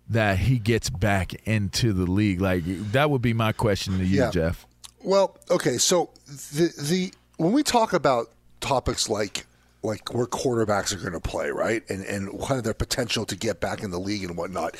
that 0.09 0.39
he 0.39 0.59
gets 0.59 0.89
back 0.89 1.33
into 1.47 1.93
the 1.93 2.03
league? 2.09 2.41
Like 2.41 2.63
that 2.91 3.09
would 3.09 3.21
be 3.21 3.33
my 3.33 3.53
question 3.53 3.97
to 3.99 4.03
you, 4.05 4.19
Yeah. 4.23 4.31
Geoff. 4.31 4.67
Well, 5.03 5.37
okay, 5.49 5.77
so 5.77 6.09
the 6.27 6.73
the 6.79 7.13
when 7.41 7.53
we 7.53 7.63
talk 7.63 7.93
about 7.93 8.31
topics 8.59 9.09
like 9.09 9.45
like 9.83 10.13
where 10.13 10.27
quarterbacks 10.27 10.93
are 10.93 10.99
going 10.99 11.13
to 11.13 11.19
play, 11.19 11.49
right, 11.49 11.83
and 11.89 12.05
and 12.05 12.29
kind 12.39 12.59
of 12.59 12.63
their 12.63 12.73
potential 12.73 13.25
to 13.25 13.35
get 13.35 13.59
back 13.59 13.81
in 13.81 13.89
the 13.89 13.99
league 13.99 14.23
and 14.23 14.37
whatnot, 14.37 14.77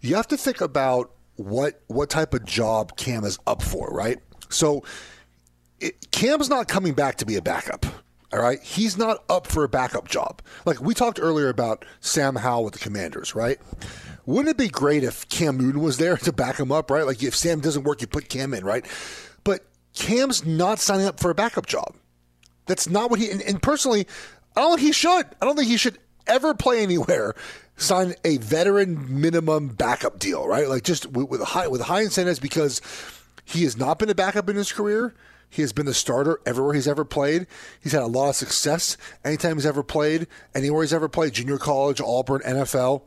you 0.00 0.14
have 0.14 0.28
to 0.28 0.36
think 0.36 0.60
about 0.60 1.10
what 1.36 1.80
what 1.88 2.10
type 2.10 2.34
of 2.34 2.44
job 2.44 2.96
Cam 2.96 3.24
is 3.24 3.38
up 3.46 3.62
for, 3.62 3.88
right? 3.88 4.18
So 4.48 4.84
it, 5.80 6.10
Cam's 6.12 6.48
not 6.48 6.68
coming 6.68 6.94
back 6.94 7.16
to 7.16 7.26
be 7.26 7.36
a 7.36 7.42
backup. 7.42 7.84
All 8.32 8.40
right, 8.40 8.60
he's 8.62 8.96
not 8.96 9.24
up 9.28 9.46
for 9.46 9.64
a 9.64 9.68
backup 9.68 10.08
job. 10.08 10.40
Like 10.64 10.80
we 10.80 10.94
talked 10.94 11.18
earlier 11.20 11.48
about 11.48 11.84
Sam 12.00 12.36
Howell 12.36 12.64
with 12.64 12.74
the 12.74 12.80
Commanders, 12.80 13.34
right? 13.34 13.58
Wouldn't 14.26 14.48
it 14.48 14.56
be 14.56 14.68
great 14.68 15.04
if 15.04 15.28
Cam 15.28 15.58
Newton 15.58 15.82
was 15.82 15.98
there 15.98 16.16
to 16.18 16.32
back 16.32 16.58
him 16.58 16.70
up, 16.70 16.90
right? 16.90 17.06
Like 17.06 17.22
if 17.24 17.34
Sam 17.34 17.58
doesn't 17.58 17.82
work, 17.82 18.00
you 18.00 18.06
put 18.06 18.28
Cam 18.28 18.54
in, 18.54 18.64
right? 18.64 18.86
But 19.42 19.64
Cam's 19.94 20.46
not 20.46 20.78
signing 20.78 21.06
up 21.06 21.18
for 21.18 21.30
a 21.30 21.34
backup 21.34 21.66
job. 21.66 21.94
That's 22.66 22.88
not 22.88 23.10
what 23.10 23.20
he. 23.20 23.30
And, 23.30 23.42
and 23.42 23.62
personally, 23.62 24.06
I 24.56 24.60
don't 24.60 24.76
think 24.76 24.86
he 24.86 24.92
should. 24.92 25.26
I 25.40 25.44
don't 25.44 25.56
think 25.56 25.68
he 25.68 25.76
should 25.76 25.98
ever 26.26 26.54
play 26.54 26.82
anywhere. 26.82 27.34
Sign 27.76 28.14
a 28.24 28.36
veteran 28.38 29.20
minimum 29.20 29.68
backup 29.68 30.18
deal, 30.18 30.46
right? 30.46 30.68
Like 30.68 30.84
just 30.84 31.06
with, 31.06 31.28
with 31.28 31.42
high 31.42 31.68
with 31.68 31.82
high 31.82 32.02
incentives 32.02 32.38
because 32.38 32.80
he 33.44 33.64
has 33.64 33.76
not 33.76 33.98
been 33.98 34.10
a 34.10 34.14
backup 34.14 34.48
in 34.48 34.56
his 34.56 34.72
career. 34.72 35.14
He 35.50 35.62
has 35.62 35.72
been 35.72 35.86
the 35.86 35.94
starter 35.94 36.40
everywhere 36.46 36.74
he's 36.74 36.88
ever 36.88 37.04
played. 37.04 37.46
He's 37.80 37.92
had 37.92 38.02
a 38.02 38.06
lot 38.06 38.30
of 38.30 38.36
success 38.36 38.96
anytime 39.24 39.54
he's 39.54 39.66
ever 39.66 39.84
played, 39.84 40.26
anywhere 40.52 40.82
he's 40.82 40.92
ever 40.92 41.08
played, 41.08 41.34
junior 41.34 41.58
college, 41.58 42.00
Auburn, 42.00 42.40
NFL. 42.40 43.02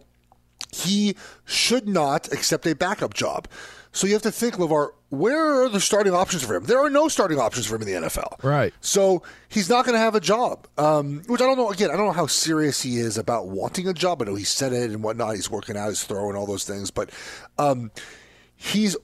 He 0.71 1.15
should 1.45 1.87
not 1.87 2.31
accept 2.31 2.65
a 2.65 2.73
backup 2.73 3.13
job. 3.13 3.47
So 3.91 4.07
you 4.07 4.13
have 4.13 4.21
to 4.23 4.31
think, 4.31 4.55
LaVar, 4.55 4.91
where 5.09 5.63
are 5.63 5.69
the 5.69 5.79
starting 5.79 6.13
options 6.13 6.43
for 6.43 6.55
him? 6.55 6.65
There 6.65 6.79
are 6.79 6.89
no 6.89 7.07
starting 7.07 7.39
options 7.39 7.65
for 7.65 7.75
him 7.75 7.83
in 7.83 7.87
the 7.87 8.07
NFL. 8.07 8.43
Right. 8.43 8.73
So 8.81 9.23
he's 9.47 9.69
not 9.69 9.85
going 9.85 9.93
to 9.93 9.99
have 9.99 10.15
a 10.15 10.19
job, 10.19 10.67
um, 10.77 11.21
which 11.27 11.41
I 11.41 11.45
don't 11.45 11.57
know. 11.57 11.71
Again, 11.71 11.89
I 11.91 11.95
don't 11.95 12.07
know 12.07 12.11
how 12.11 12.27
serious 12.27 12.81
he 12.81 12.97
is 12.97 13.17
about 13.17 13.47
wanting 13.47 13.87
a 13.87 13.93
job. 13.93 14.21
I 14.21 14.25
know 14.25 14.35
he 14.35 14.43
said 14.43 14.73
it 14.73 14.91
and 14.91 15.03
whatnot. 15.03 15.35
He's 15.35 15.49
working 15.49 15.77
out, 15.77 15.89
he's 15.89 16.03
throwing 16.03 16.35
all 16.35 16.45
those 16.45 16.65
things, 16.65 16.91
but 16.91 17.09
um, 17.57 17.91
he's, 18.55 18.97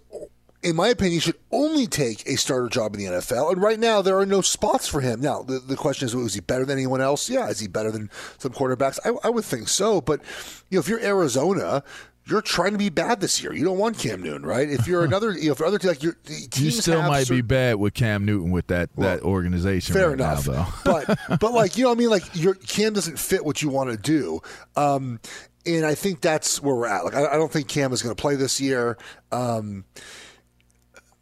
in 0.61 0.75
my 0.75 0.89
opinion, 0.89 1.21
should 1.21 1.39
only 1.51 1.87
take 1.87 2.27
a 2.27 2.35
starter 2.35 2.67
job 2.67 2.95
in 2.95 2.99
the 2.99 3.05
NFL. 3.05 3.53
And 3.53 3.61
right 3.61 3.79
now, 3.79 4.01
there 4.01 4.17
are 4.17 4.25
no 4.25 4.41
spots 4.41 4.87
for 4.87 4.99
him. 4.99 5.21
Now, 5.21 5.41
the, 5.41 5.59
the 5.59 5.75
question 5.77 6.05
is, 6.05 6.13
is 6.13 6.33
he 6.33 6.41
better 6.41 6.65
than 6.65 6.77
anyone 6.77 7.01
else? 7.01 7.29
Yeah. 7.29 7.47
Is 7.47 7.59
he 7.59 7.67
better 7.67 7.91
than 7.91 8.09
some 8.39 8.51
quarterbacks? 8.51 8.99
I, 9.05 9.11
I 9.25 9.29
would 9.29 9.45
think 9.45 9.69
so. 9.69 10.01
But 10.01 10.21
you 10.69 10.77
know, 10.77 10.79
if 10.79 10.87
you're 10.89 10.99
Arizona. 10.99 11.83
You're 12.25 12.41
trying 12.41 12.71
to 12.71 12.77
be 12.77 12.89
bad 12.89 13.19
this 13.19 13.43
year. 13.43 13.53
You 13.53 13.65
don't 13.65 13.77
want 13.77 13.97
Cam 13.97 14.21
Newton, 14.23 14.45
right? 14.45 14.69
If 14.69 14.87
you're 14.87 15.03
another, 15.05 15.31
you 15.33 15.47
know, 15.47 15.51
if 15.51 15.61
other 15.61 15.77
like 15.83 16.01
you're, 16.01 16.15
You 16.27 16.47
teams 16.47 16.79
still 16.79 17.01
might 17.01 17.27
cer- 17.27 17.33
be 17.35 17.41
bad 17.41 17.75
with 17.75 17.93
Cam 17.93 18.25
Newton 18.25 18.51
with 18.51 18.67
that 18.67 18.89
that 18.97 19.21
organization. 19.23 19.93
Fair 19.93 20.07
right 20.09 20.13
enough, 20.13 20.47
now, 20.47 20.73
though. 20.85 21.05
but 21.05 21.39
but 21.39 21.53
like 21.53 21.77
you 21.77 21.83
know, 21.83 21.89
what 21.89 21.97
I 21.97 21.99
mean, 21.99 22.09
like 22.09 22.23
your 22.33 22.53
Cam 22.55 22.93
doesn't 22.93 23.19
fit 23.19 23.43
what 23.43 23.61
you 23.61 23.69
want 23.69 23.89
to 23.91 23.97
do, 23.97 24.39
um, 24.77 25.19
and 25.65 25.85
I 25.85 25.95
think 25.95 26.21
that's 26.21 26.61
where 26.61 26.75
we're 26.75 26.87
at. 26.87 27.03
Like 27.03 27.15
I, 27.15 27.27
I 27.27 27.35
don't 27.35 27.51
think 27.51 27.67
Cam 27.67 27.91
is 27.91 28.01
going 28.01 28.15
to 28.15 28.21
play 28.21 28.35
this 28.35 28.61
year. 28.61 28.97
Um, 29.31 29.83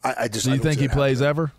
I, 0.04 0.16
I 0.22 0.28
just 0.28 0.46
Do 0.46 0.52
you 0.52 0.58
don't 0.58 0.64
think 0.64 0.80
he 0.80 0.88
plays 0.88 1.20
happening. 1.20 1.30
ever? 1.30 1.52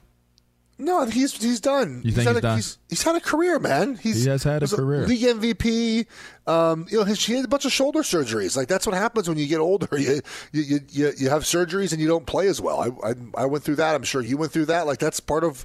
No, 0.79 1.05
he's 1.05 1.41
he's 1.41 1.61
done. 1.61 2.03
You 2.05 2.13
think 2.13 2.27
had 2.27 2.35
he's 2.35 2.39
a, 2.39 2.41
done? 2.41 2.57
He's, 2.57 2.79
he's 2.89 3.03
had 3.03 3.15
a 3.15 3.21
career, 3.21 3.59
man. 3.59 3.97
He's, 3.97 4.25
He 4.25 4.31
has 4.31 4.43
had 4.43 4.63
a 4.63 4.67
career. 4.67 5.07
League 5.07 5.21
MVP. 5.21 6.07
Um, 6.47 6.87
you 6.91 6.99
know, 6.99 7.05
his, 7.05 7.25
he 7.25 7.35
had 7.35 7.45
a 7.45 7.49
bunch 7.49 7.65
of 7.65 7.73
shoulder 7.73 8.01
surgeries. 8.01 8.57
Like 8.57 8.69
that's 8.69 8.87
what 8.87 8.97
happens 8.97 9.29
when 9.29 9.39
you 9.39 9.47
get 9.47 9.59
older. 9.59 9.89
You 9.99 10.21
you 10.53 10.81
you, 10.89 11.13
you, 11.17 11.29
have 11.29 11.45
surgeries 11.45 11.93
and 11.93 12.01
you 12.01 12.09
don't 12.09 12.27
play 12.27 12.49
as 12.49 12.61
well. 12.61 12.81
I, 12.81 13.11
I 13.11 13.15
I 13.43 13.47
went 13.47 13.63
through 13.63 13.77
that. 13.77 13.95
I'm 13.95 14.03
sure 14.03 14.21
you 14.23 14.37
went 14.37 14.51
through 14.53 14.67
that. 14.67 14.87
Like 14.87 14.99
that's 14.99 15.21
part 15.21 15.45
of 15.45 15.65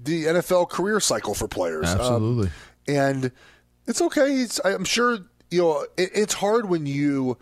the 0.00 0.24
NFL 0.26 0.68
career 0.68 1.00
cycle 1.00 1.34
for 1.34 1.48
players. 1.48 1.88
Um, 1.88 2.00
Absolutely. 2.00 2.50
and 2.86 3.32
it's 3.86 4.00
okay. 4.00 4.34
It's, 4.34 4.60
I'm 4.64 4.84
sure 4.84 5.18
you 5.50 5.62
know 5.62 5.86
it, 5.96 6.10
it's 6.14 6.34
hard 6.34 6.68
when 6.68 6.86
you 6.86 7.38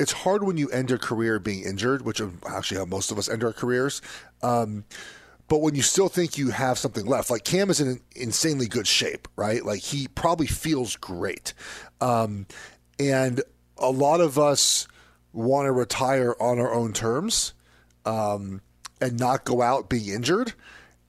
it's 0.00 0.12
hard 0.12 0.42
when 0.44 0.56
you 0.56 0.68
end 0.70 0.90
your 0.90 0.98
career 0.98 1.38
being 1.38 1.62
injured, 1.62 2.02
which 2.02 2.20
is 2.20 2.30
actually 2.48 2.78
how 2.78 2.86
most 2.86 3.12
of 3.12 3.18
us 3.18 3.28
end 3.28 3.44
our 3.44 3.52
careers. 3.52 4.02
Um, 4.42 4.84
but 5.52 5.60
when 5.60 5.74
you 5.74 5.82
still 5.82 6.08
think 6.08 6.38
you 6.38 6.48
have 6.48 6.78
something 6.78 7.04
left, 7.04 7.28
like 7.28 7.44
Cam 7.44 7.68
is 7.68 7.78
in 7.78 8.00
insanely 8.16 8.66
good 8.66 8.86
shape, 8.86 9.28
right? 9.36 9.62
Like 9.62 9.80
he 9.80 10.08
probably 10.08 10.46
feels 10.46 10.96
great. 10.96 11.52
Um, 12.00 12.46
and 12.98 13.42
a 13.76 13.90
lot 13.90 14.22
of 14.22 14.38
us 14.38 14.88
want 15.34 15.66
to 15.66 15.72
retire 15.72 16.34
on 16.40 16.58
our 16.58 16.72
own 16.72 16.94
terms 16.94 17.52
um, 18.06 18.62
and 18.98 19.20
not 19.20 19.44
go 19.44 19.60
out 19.60 19.90
being 19.90 20.08
injured. 20.08 20.54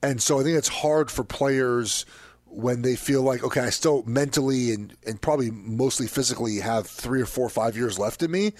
And 0.02 0.20
so 0.20 0.38
I 0.38 0.42
think 0.42 0.58
it's 0.58 0.68
hard 0.68 1.10
for 1.10 1.24
players 1.24 2.04
when 2.44 2.82
they 2.82 2.96
feel 2.96 3.22
like, 3.22 3.42
okay, 3.44 3.62
I 3.62 3.70
still 3.70 4.02
mentally 4.02 4.72
and, 4.72 4.94
and 5.06 5.18
probably 5.22 5.52
mostly 5.52 6.06
physically 6.06 6.56
have 6.56 6.86
three 6.86 7.22
or 7.22 7.26
four 7.26 7.46
or 7.46 7.48
five 7.48 7.78
years 7.78 7.98
left 7.98 8.22
in 8.22 8.30
me, 8.30 8.52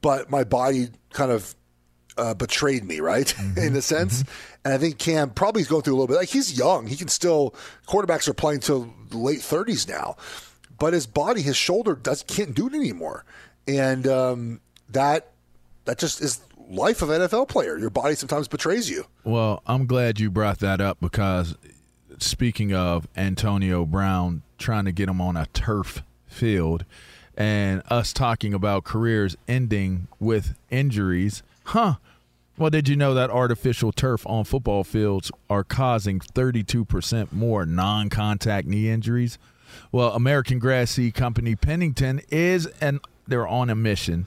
but 0.00 0.30
my 0.30 0.44
body 0.44 0.90
kind 1.12 1.32
of 1.32 1.56
uh, 2.16 2.34
betrayed 2.34 2.84
me, 2.84 3.00
right? 3.00 3.34
In 3.56 3.74
a 3.76 3.82
sense. 3.82 4.24
And 4.64 4.74
I 4.74 4.78
think 4.78 4.98
Cam 4.98 5.30
probably 5.30 5.62
is 5.62 5.68
going 5.68 5.82
through 5.82 5.94
a 5.94 5.98
little 5.98 6.08
bit. 6.08 6.16
Like 6.16 6.28
he's 6.28 6.56
young, 6.56 6.86
he 6.86 6.96
can 6.96 7.08
still. 7.08 7.54
Quarterbacks 7.86 8.28
are 8.28 8.34
playing 8.34 8.60
till 8.60 8.92
the 9.10 9.18
late 9.18 9.40
thirties 9.40 9.88
now, 9.88 10.16
but 10.78 10.92
his 10.92 11.06
body, 11.06 11.42
his 11.42 11.56
shoulder, 11.56 11.94
does 11.94 12.22
can't 12.22 12.54
do 12.54 12.66
it 12.68 12.74
anymore, 12.74 13.24
and 13.66 14.06
um, 14.06 14.60
that 14.90 15.32
that 15.84 15.98
just 15.98 16.20
is 16.20 16.40
life 16.68 17.02
of 17.02 17.10
an 17.10 17.20
NFL 17.20 17.48
player. 17.48 17.76
Your 17.78 17.90
body 17.90 18.14
sometimes 18.14 18.48
betrays 18.48 18.88
you. 18.88 19.04
Well, 19.22 19.62
I'm 19.66 19.86
glad 19.86 20.18
you 20.18 20.30
brought 20.30 20.60
that 20.60 20.80
up 20.80 20.98
because 21.00 21.56
speaking 22.18 22.72
of 22.72 23.08
Antonio 23.16 23.84
Brown 23.84 24.42
trying 24.58 24.84
to 24.84 24.92
get 24.92 25.08
him 25.08 25.20
on 25.20 25.36
a 25.36 25.46
turf 25.46 26.02
field 26.26 26.84
and 27.36 27.82
us 27.90 28.12
talking 28.12 28.54
about 28.54 28.84
careers 28.84 29.36
ending 29.48 30.08
with 30.20 30.56
injuries, 30.70 31.42
huh? 31.64 31.94
Well, 32.56 32.70
did 32.70 32.88
you 32.88 32.94
know 32.94 33.14
that 33.14 33.30
artificial 33.30 33.90
turf 33.90 34.24
on 34.26 34.44
football 34.44 34.84
fields 34.84 35.32
are 35.50 35.64
causing 35.64 36.20
32% 36.20 37.32
more 37.32 37.66
non 37.66 38.08
contact 38.08 38.68
knee 38.68 38.88
injuries? 38.88 39.38
Well, 39.90 40.12
American 40.12 40.60
Grass 40.60 40.92
Seed 40.92 41.14
Company 41.14 41.56
Pennington 41.56 42.20
is 42.30 42.66
and 42.80 43.00
they're 43.26 43.48
on 43.48 43.70
a 43.70 43.74
mission 43.74 44.26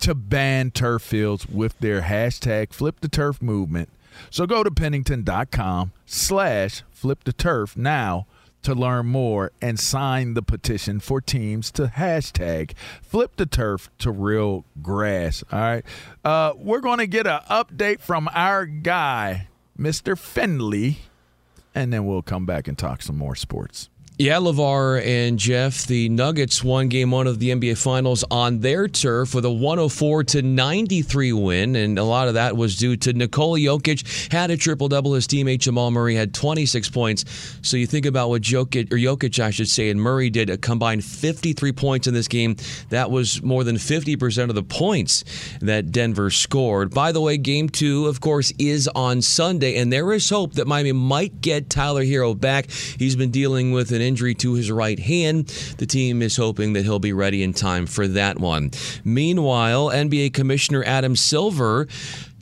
to 0.00 0.14
ban 0.14 0.70
turf 0.70 1.02
fields 1.02 1.46
with 1.46 1.78
their 1.78 2.02
hashtag 2.02 2.72
flip 2.72 3.00
the 3.00 3.08
turf 3.08 3.40
movement. 3.40 3.88
So 4.30 4.46
go 4.46 4.64
to 4.64 4.70
pennington.com 4.70 5.92
slash 6.06 6.82
flip 6.90 7.24
the 7.24 7.32
turf 7.32 7.76
now 7.76 8.26
to 8.62 8.74
learn 8.74 9.06
more 9.06 9.52
and 9.60 9.78
sign 9.78 10.34
the 10.34 10.42
petition 10.42 11.00
for 11.00 11.20
teams 11.20 11.70
to 11.72 11.86
hashtag 11.86 12.72
flip 13.02 13.36
the 13.36 13.46
turf 13.46 13.90
to 13.98 14.10
real 14.10 14.64
grass. 14.82 15.42
All 15.50 15.60
right. 15.60 15.84
Uh, 16.24 16.52
we're 16.56 16.80
going 16.80 16.98
to 16.98 17.06
get 17.06 17.26
an 17.26 17.40
update 17.50 18.00
from 18.00 18.28
our 18.32 18.66
guy, 18.66 19.48
Mr. 19.78 20.18
Finley, 20.18 20.98
and 21.74 21.92
then 21.92 22.04
we'll 22.06 22.22
come 22.22 22.46
back 22.46 22.68
and 22.68 22.76
talk 22.76 23.02
some 23.02 23.16
more 23.16 23.34
sports. 23.34 23.88
Yeah, 24.20 24.36
LaVar 24.36 25.02
and 25.02 25.38
Geoff, 25.38 25.86
the 25.86 26.10
Nuggets 26.10 26.62
won 26.62 26.88
game 26.88 27.10
one 27.10 27.26
of 27.26 27.38
the 27.38 27.52
NBA 27.52 27.78
Finals 27.78 28.22
on 28.30 28.60
their 28.60 28.86
turf 28.86 29.34
with 29.34 29.46
a 29.46 29.50
104 29.50 30.24
to 30.24 30.42
93 30.42 31.32
win. 31.32 31.74
And 31.74 31.98
a 31.98 32.04
lot 32.04 32.28
of 32.28 32.34
that 32.34 32.54
was 32.54 32.76
due 32.76 32.98
to 32.98 33.14
Nikola 33.14 33.58
Jokic 33.58 34.30
had 34.30 34.50
a 34.50 34.58
triple 34.58 34.88
double. 34.88 35.14
His 35.14 35.26
teammate 35.26 35.60
Jamal 35.60 35.90
Murray 35.90 36.16
had 36.16 36.34
26 36.34 36.90
points. 36.90 37.24
So 37.62 37.78
you 37.78 37.86
think 37.86 38.04
about 38.04 38.28
what 38.28 38.42
Jokic, 38.42 38.92
or 38.92 38.96
Jokic, 38.96 39.42
I 39.42 39.52
should 39.52 39.70
say, 39.70 39.88
and 39.88 39.98
Murray 39.98 40.28
did 40.28 40.50
a 40.50 40.58
combined 40.58 41.02
53 41.02 41.72
points 41.72 42.06
in 42.06 42.12
this 42.12 42.28
game. 42.28 42.56
That 42.90 43.10
was 43.10 43.42
more 43.42 43.64
than 43.64 43.76
50% 43.76 44.50
of 44.50 44.54
the 44.54 44.62
points 44.62 45.24
that 45.62 45.92
Denver 45.92 46.28
scored. 46.28 46.90
By 46.90 47.12
the 47.12 47.22
way, 47.22 47.38
game 47.38 47.70
two, 47.70 48.06
of 48.06 48.20
course, 48.20 48.52
is 48.58 48.86
on 48.88 49.22
Sunday. 49.22 49.78
And 49.78 49.90
there 49.90 50.12
is 50.12 50.28
hope 50.28 50.52
that 50.56 50.66
Miami 50.66 50.92
might 50.92 51.40
get 51.40 51.70
Tyler 51.70 52.04
Herro 52.04 52.38
back. 52.38 52.70
He's 52.70 53.16
been 53.16 53.30
dealing 53.30 53.72
with 53.72 53.92
an 53.92 54.09
injury 54.10 54.34
to 54.34 54.54
his 54.54 54.72
right 54.72 54.98
hand. 54.98 55.46
The 55.78 55.86
team 55.86 56.20
is 56.20 56.36
hoping 56.36 56.72
that 56.72 56.82
he'll 56.82 56.98
be 56.98 57.12
ready 57.12 57.44
in 57.44 57.54
time 57.54 57.86
for 57.86 58.08
that 58.08 58.40
one. 58.40 58.72
Meanwhile, 59.04 59.90
NBA 59.90 60.34
Commissioner 60.34 60.82
Adam 60.84 61.14
Silver 61.14 61.86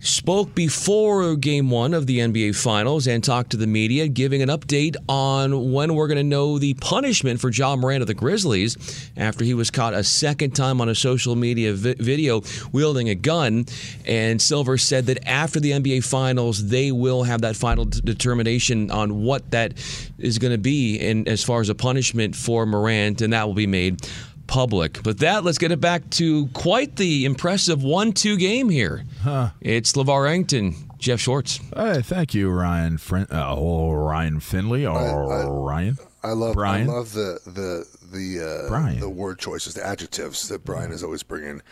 spoke 0.00 0.54
before 0.54 1.34
game 1.36 1.70
one 1.70 1.92
of 1.92 2.06
the 2.06 2.18
NBA 2.20 2.54
Finals 2.56 3.06
and 3.06 3.22
talked 3.22 3.50
to 3.50 3.56
the 3.56 3.66
media, 3.66 4.06
giving 4.06 4.42
an 4.42 4.48
update 4.48 4.96
on 5.08 5.72
when 5.72 5.94
we're 5.94 6.06
going 6.06 6.18
to 6.18 6.24
know 6.24 6.58
the 6.58 6.74
punishment 6.74 7.40
for 7.40 7.50
Ja 7.50 7.74
Morant 7.74 8.02
of 8.02 8.06
the 8.06 8.14
Grizzlies 8.14 9.10
after 9.16 9.44
he 9.44 9.54
was 9.54 9.70
caught 9.70 9.94
a 9.94 10.04
second 10.04 10.52
time 10.52 10.80
on 10.80 10.88
a 10.88 10.94
social 10.94 11.34
media 11.34 11.72
vi- 11.72 11.96
video 11.98 12.42
wielding 12.72 13.08
a 13.08 13.14
gun. 13.14 13.66
And 14.06 14.40
Silver 14.40 14.78
said 14.78 15.06
that 15.06 15.26
after 15.28 15.58
the 15.58 15.72
NBA 15.72 16.04
Finals, 16.04 16.68
they 16.68 16.92
will 16.92 17.24
have 17.24 17.40
that 17.42 17.56
final 17.56 17.84
determination 17.84 18.90
on 18.90 19.22
what 19.22 19.50
that 19.50 19.74
is 20.18 20.38
going 20.38 20.52
to 20.52 20.58
be, 20.58 21.00
and 21.00 21.28
as 21.28 21.42
far 21.42 21.60
as 21.60 21.68
a 21.68 21.74
punishment 21.74 22.36
for 22.36 22.66
Morant, 22.66 23.20
and 23.20 23.32
that 23.32 23.46
will 23.46 23.54
be 23.54 23.66
made 23.66 24.00
public. 24.48 25.02
But 25.04 25.18
that, 25.18 25.44
let's 25.44 25.58
get 25.58 25.70
it 25.70 25.80
back 25.80 26.10
to 26.10 26.48
quite 26.48 26.96
the 26.96 27.24
impressive 27.24 27.82
1 27.84 28.12
2 28.12 28.36
game 28.36 28.68
here. 28.68 29.04
Huh. 29.22 29.50
It's 29.60 29.92
LaVar 29.92 30.26
Arrington, 30.26 30.74
Geoff 30.98 31.20
Schwartz. 31.20 31.60
Hey, 31.76 32.02
thank 32.02 32.34
you, 32.34 32.50
Ryan. 32.50 32.98
Fin- 32.98 33.28
uh, 33.30 33.54
oh, 33.56 33.92
Ryan 33.92 34.40
Finley 34.40 34.84
or 34.84 34.98
I- 34.98 35.46
Ryan. 35.46 35.98
I 36.24 36.32
love 36.32 36.54
Brian. 36.54 36.90
I 36.90 36.92
love 36.94 37.12
the 37.12 37.38
the 37.46 37.86
the 38.12 38.64
uh, 38.64 38.68
Brian. 38.68 38.98
the 38.98 39.08
word 39.08 39.38
choices, 39.38 39.74
the 39.74 39.86
adjectives 39.86 40.48
that 40.48 40.64
Brian 40.64 40.90
is 40.90 41.04
always 41.04 41.22
bringing. 41.22 41.62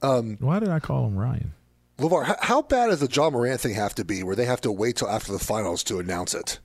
Um, 0.00 0.36
Why 0.38 0.60
did 0.60 0.68
I 0.68 0.78
call 0.78 1.06
him 1.06 1.16
Ryan? 1.18 1.52
LaVar, 1.98 2.24
how, 2.24 2.36
how 2.40 2.62
bad 2.62 2.86
does 2.88 3.00
the 3.00 3.08
Ja 3.10 3.30
Morant 3.30 3.60
thing 3.60 3.74
have 3.74 3.94
to 3.96 4.04
be, 4.04 4.22
where 4.22 4.36
they 4.36 4.44
have 4.44 4.60
to 4.60 4.70
wait 4.70 4.96
till 4.96 5.08
after 5.08 5.32
the 5.32 5.38
finals 5.40 5.82
to 5.84 5.98
announce 5.98 6.34
it? 6.34 6.60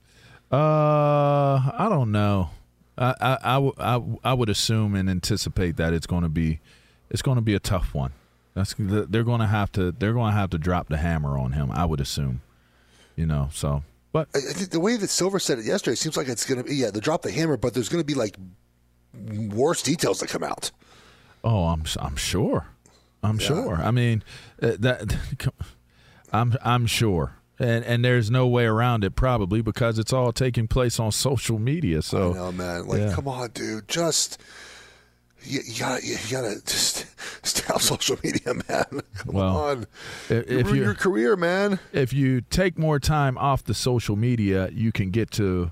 Uh, 0.52 1.72
I 1.78 1.86
don't 1.88 2.12
know. 2.12 2.50
I 2.98 3.14
I, 3.20 3.38
I, 3.58 3.70
I 3.96 4.02
I 4.24 4.34
would 4.34 4.48
assume 4.48 4.94
and 4.94 5.08
anticipate 5.10 5.76
that 5.76 5.92
it's 5.92 6.06
going 6.06 6.22
to 6.22 6.28
be 6.28 6.60
it's 7.10 7.22
going 7.22 7.36
to 7.36 7.42
be 7.42 7.54
a 7.54 7.60
tough 7.60 7.94
one. 7.94 8.12
That's 8.54 8.74
they're 8.78 9.24
going 9.24 9.40
to 9.40 9.46
have 9.46 9.72
to 9.72 9.92
they're 9.92 10.12
going 10.12 10.32
to 10.32 10.38
have 10.38 10.50
to 10.50 10.58
drop 10.58 10.88
the 10.88 10.98
hammer 10.98 11.38
on 11.38 11.52
him. 11.52 11.70
I 11.70 11.84
would 11.86 12.00
assume, 12.00 12.42
you 13.16 13.24
know. 13.26 13.48
So, 13.52 13.82
but 14.12 14.28
I, 14.34 14.40
think 14.40 14.70
the 14.70 14.80
way 14.80 14.96
that 14.96 15.08
Silver 15.08 15.38
said 15.38 15.58
it 15.58 15.64
yesterday 15.64 15.94
it 15.94 15.96
seems 15.98 16.16
like 16.18 16.28
it's 16.28 16.44
going 16.44 16.58
to 16.62 16.64
be 16.68 16.76
yeah, 16.76 16.90
they 16.90 17.00
drop 17.00 17.22
the 17.22 17.30
hammer, 17.32 17.56
but 17.56 17.72
there's 17.74 17.88
going 17.88 18.02
to 18.02 18.06
be 18.06 18.14
like 18.14 18.36
worse 19.54 19.82
details 19.82 20.20
that 20.20 20.28
come 20.28 20.42
out. 20.44 20.70
oh, 21.44 21.64
I'm 21.68 21.84
I'm 21.98 22.16
sure, 22.16 22.66
I'm 23.22 23.38
Yeah. 23.40 23.46
sure. 23.46 23.74
I 23.82 23.90
mean, 23.90 24.22
uh, 24.62 24.72
that 24.80 25.16
I'm 26.32 26.54
I'm 26.62 26.86
sure. 26.86 27.36
And, 27.62 27.84
and 27.84 28.04
there's 28.04 28.30
no 28.30 28.46
way 28.46 28.64
around 28.64 29.04
it 29.04 29.14
probably 29.14 29.62
because 29.62 29.98
it's 29.98 30.12
all 30.12 30.32
taking 30.32 30.66
place 30.68 30.98
on 31.00 31.12
social 31.12 31.58
media. 31.58 32.02
So 32.02 32.32
I 32.32 32.34
know, 32.36 32.52
man. 32.52 32.86
Like, 32.86 33.00
yeah. 33.00 33.12
come 33.14 33.28
on, 33.28 33.50
dude. 33.50 33.88
Just 33.88 34.40
you, 35.44 35.60
you 35.64 35.78
gotta 35.80 36.04
you 36.06 36.16
gotta 36.30 36.60
just 36.66 37.06
stay 37.46 37.72
off 37.72 37.82
social 37.82 38.16
media, 38.22 38.54
man. 38.68 38.84
Come 39.16 39.34
Well, 39.34 39.56
on. 39.56 39.86
You 40.28 40.44
if 40.46 40.68
you- 40.68 40.74
your 40.82 40.94
career, 40.94 41.36
man. 41.36 41.78
if 41.92 42.12
you 42.12 42.40
take 42.40 42.78
more 42.78 42.98
time 42.98 43.38
off 43.38 43.62
the 43.64 43.74
social 43.74 44.16
media, 44.16 44.68
you 44.72 44.92
can 44.92 45.10
get 45.10 45.30
to 45.32 45.70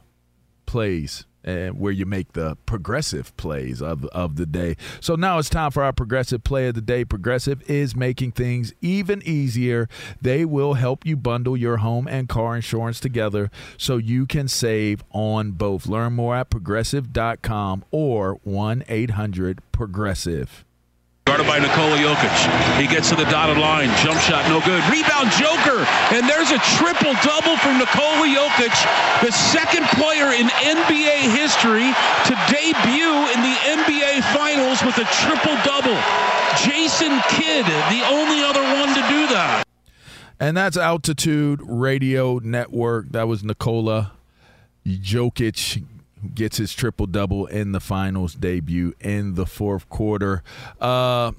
plays 0.67 1.25
and 1.45 1.79
where 1.79 1.93
you 1.93 2.07
make 2.07 2.33
the 2.33 2.57
progressive 2.67 3.37
plays 3.37 3.81
of 3.83 4.05
of 4.07 4.37
the 4.37 4.47
day. 4.47 4.77
So 5.01 5.15
now 5.15 5.39
it's 5.39 5.49
time 5.49 5.71
for 5.71 5.83
our 5.83 5.93
progressive 5.93 6.45
play 6.45 6.69
of 6.69 6.75
the 6.75 6.81
day. 6.81 7.05
Progressive 7.05 7.63
is 7.69 7.97
making 7.97 8.33
things 8.33 8.73
even 8.81 9.23
easier. 9.25 9.89
They 10.21 10.45
will 10.45 10.75
help 10.75 11.07
you 11.07 11.17
bundle 11.17 11.57
your 11.57 11.79
home 11.79 12.07
and 12.09 12.29
car 12.29 12.57
insurance 12.57 13.01
together 13.01 13.51
so 13.77 13.97
you 13.97 14.27
can 14.27 14.49
save 14.49 15.05
on 15.11 15.53
both. 15.53 15.87
Learn 15.87 16.15
more 16.15 16.35
at 16.37 16.51
progressive.com 16.51 17.85
or 17.91 18.39
1-800-progressive. 18.47 20.65
Guarded 21.27 21.47
by 21.47 21.59
Nikola 21.59 21.97
Jokic. 21.97 22.37
He 22.81 22.87
gets 22.89 23.11
to 23.11 23.17
the 23.17 23.25
dotted 23.27 23.59
line. 23.59 23.89
Jump 24.03 24.19
shot, 24.21 24.49
no 24.49 24.59
good. 24.65 24.83
Rebound, 24.91 25.31
Joker. 25.37 25.87
And 26.11 26.27
there's 26.29 26.51
a 26.51 26.59
triple 26.81 27.15
double 27.23 27.57
from 27.61 27.79
Nikola 27.79 28.27
Jokic, 28.27 28.75
the 29.23 29.31
second 29.31 29.87
player 29.95 30.33
in 30.33 30.49
NBA 30.49 31.31
history 31.31 31.87
to 32.27 32.33
debut 32.51 33.15
in 33.31 33.41
the 33.47 33.57
NBA 33.69 34.25
Finals 34.35 34.83
with 34.83 34.99
a 34.99 35.07
triple 35.23 35.55
double. 35.63 35.97
Jason 36.65 37.15
Kidd, 37.29 37.67
the 37.67 38.03
only 38.11 38.43
other 38.43 38.63
one 38.63 38.89
to 38.89 39.03
do 39.09 39.29
that. 39.29 39.65
And 40.41 40.57
that's 40.57 40.77
Altitude 40.77 41.61
Radio 41.63 42.39
Network. 42.39 43.11
That 43.11 43.29
was 43.29 43.45
Nikola 43.45 44.13
Jokic 44.87 45.85
gets 46.35 46.57
his 46.57 46.75
triple 46.75 47.07
double 47.07 47.47
in 47.47 47.73
the 47.73 47.81
finals 47.81 48.35
debut 48.35 48.95
in 49.01 49.35
the 49.35 49.47
fourth 49.47 49.89
quarter. 49.89 50.43
Uh, 50.81 51.33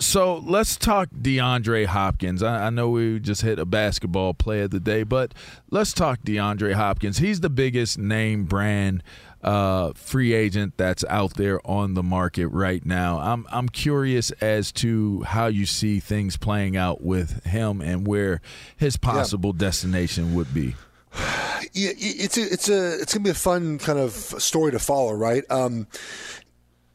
so 0.00 0.38
let's 0.38 0.76
talk 0.76 1.10
DeAndre 1.10 1.84
Hopkins. 1.84 2.42
I, 2.42 2.66
I 2.66 2.70
know 2.70 2.88
we 2.88 3.20
just 3.20 3.42
hit 3.42 3.58
a 3.58 3.66
basketball 3.66 4.32
play 4.32 4.62
of 4.62 4.70
the 4.70 4.80
day, 4.80 5.02
but 5.02 5.34
let's 5.70 5.92
talk 5.92 6.22
DeAndre 6.22 6.72
Hopkins. 6.72 7.18
He's 7.18 7.40
the 7.40 7.50
biggest 7.50 7.98
name 7.98 8.44
brand 8.44 9.02
uh, 9.42 9.92
free 9.94 10.32
agent 10.32 10.74
that's 10.76 11.04
out 11.04 11.34
there 11.34 11.60
on 11.66 11.94
the 11.94 12.02
market 12.02 12.48
right 12.48 12.84
now. 12.84 13.18
I'm 13.20 13.46
I'm 13.50 13.68
curious 13.68 14.30
as 14.32 14.72
to 14.72 15.22
how 15.22 15.46
you 15.46 15.66
see 15.66 16.00
things 16.00 16.36
playing 16.36 16.76
out 16.76 17.02
with 17.02 17.44
him 17.44 17.80
and 17.80 18.06
where 18.06 18.40
his 18.76 18.96
possible 18.96 19.52
destination 19.52 20.34
would 20.34 20.52
be. 20.52 20.76
Yeah, 21.72 21.90
it's 21.96 22.38
a, 22.38 22.42
it's 22.42 22.68
a 22.68 23.00
it's 23.00 23.14
gonna 23.14 23.24
be 23.24 23.30
a 23.30 23.34
fun 23.34 23.78
kind 23.78 23.98
of 23.98 24.12
story 24.12 24.72
to 24.72 24.78
follow, 24.78 25.12
right? 25.12 25.44
Um, 25.50 25.86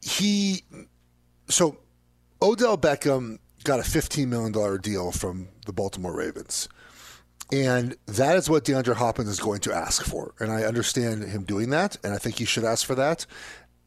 he 0.02 0.64
so 1.48 1.78
Odell 2.42 2.78
Beckham 2.78 3.38
got 3.64 3.80
a 3.80 3.84
fifteen 3.84 4.30
million 4.30 4.52
dollar 4.52 4.78
deal 4.78 5.12
from 5.12 5.48
the 5.66 5.72
Baltimore 5.72 6.14
Ravens, 6.14 6.68
and 7.52 7.96
that 8.06 8.36
is 8.36 8.50
what 8.50 8.64
DeAndre 8.64 8.94
Hopkins 8.94 9.28
is 9.28 9.40
going 9.40 9.60
to 9.60 9.72
ask 9.72 10.04
for, 10.04 10.34
and 10.40 10.50
I 10.50 10.64
understand 10.64 11.24
him 11.24 11.44
doing 11.44 11.70
that, 11.70 11.96
and 12.02 12.12
I 12.12 12.18
think 12.18 12.36
he 12.36 12.44
should 12.44 12.64
ask 12.64 12.86
for 12.86 12.94
that. 12.94 13.26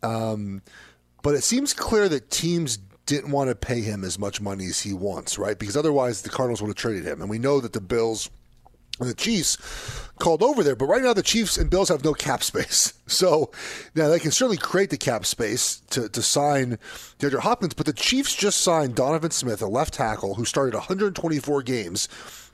Um, 0.01 0.61
but 1.21 1.35
it 1.35 1.43
seems 1.43 1.73
clear 1.73 2.07
that 2.09 2.29
teams 2.31 2.79
didn't 3.09 3.31
want 3.31 3.49
to 3.49 3.55
pay 3.55 3.81
him 3.81 4.03
as 4.03 4.19
much 4.19 4.39
money 4.39 4.67
as 4.67 4.81
he 4.81 4.93
wants, 4.93 5.39
right? 5.39 5.57
Because 5.57 5.75
otherwise 5.75 6.21
the 6.21 6.29
Cardinals 6.29 6.61
would 6.61 6.67
have 6.67 6.75
traded 6.75 7.03
him. 7.05 7.21
And 7.21 7.29
we 7.29 7.39
know 7.39 7.59
that 7.59 7.73
the 7.73 7.81
Bills 7.81 8.29
the 9.07 9.13
Chiefs 9.13 9.57
called 10.19 10.43
over 10.43 10.63
there. 10.63 10.75
But 10.75 10.85
right 10.87 11.01
now, 11.01 11.13
the 11.13 11.23
Chiefs 11.23 11.57
and 11.57 11.69
Bills 11.69 11.89
have 11.89 12.03
no 12.03 12.13
cap 12.13 12.43
space. 12.43 12.93
So 13.09 13.49
now 13.95 14.07
they 14.07 14.19
can 14.19 14.29
certainly 14.29 14.57
create 14.57 14.91
the 14.91 14.97
cap 14.97 15.25
space 15.25 15.81
to, 15.89 16.07
to 16.09 16.21
sign 16.21 16.77
DeAndre 17.17 17.39
Hopkins. 17.39 17.73
But 17.73 17.87
the 17.87 17.93
Chiefs 17.93 18.35
just 18.35 18.61
signed 18.61 18.93
Donovan 18.93 19.31
Smith, 19.31 19.63
a 19.63 19.67
left 19.67 19.95
tackle 19.95 20.35
who 20.35 20.45
started 20.45 20.75
124 20.75 21.63
games 21.63 22.07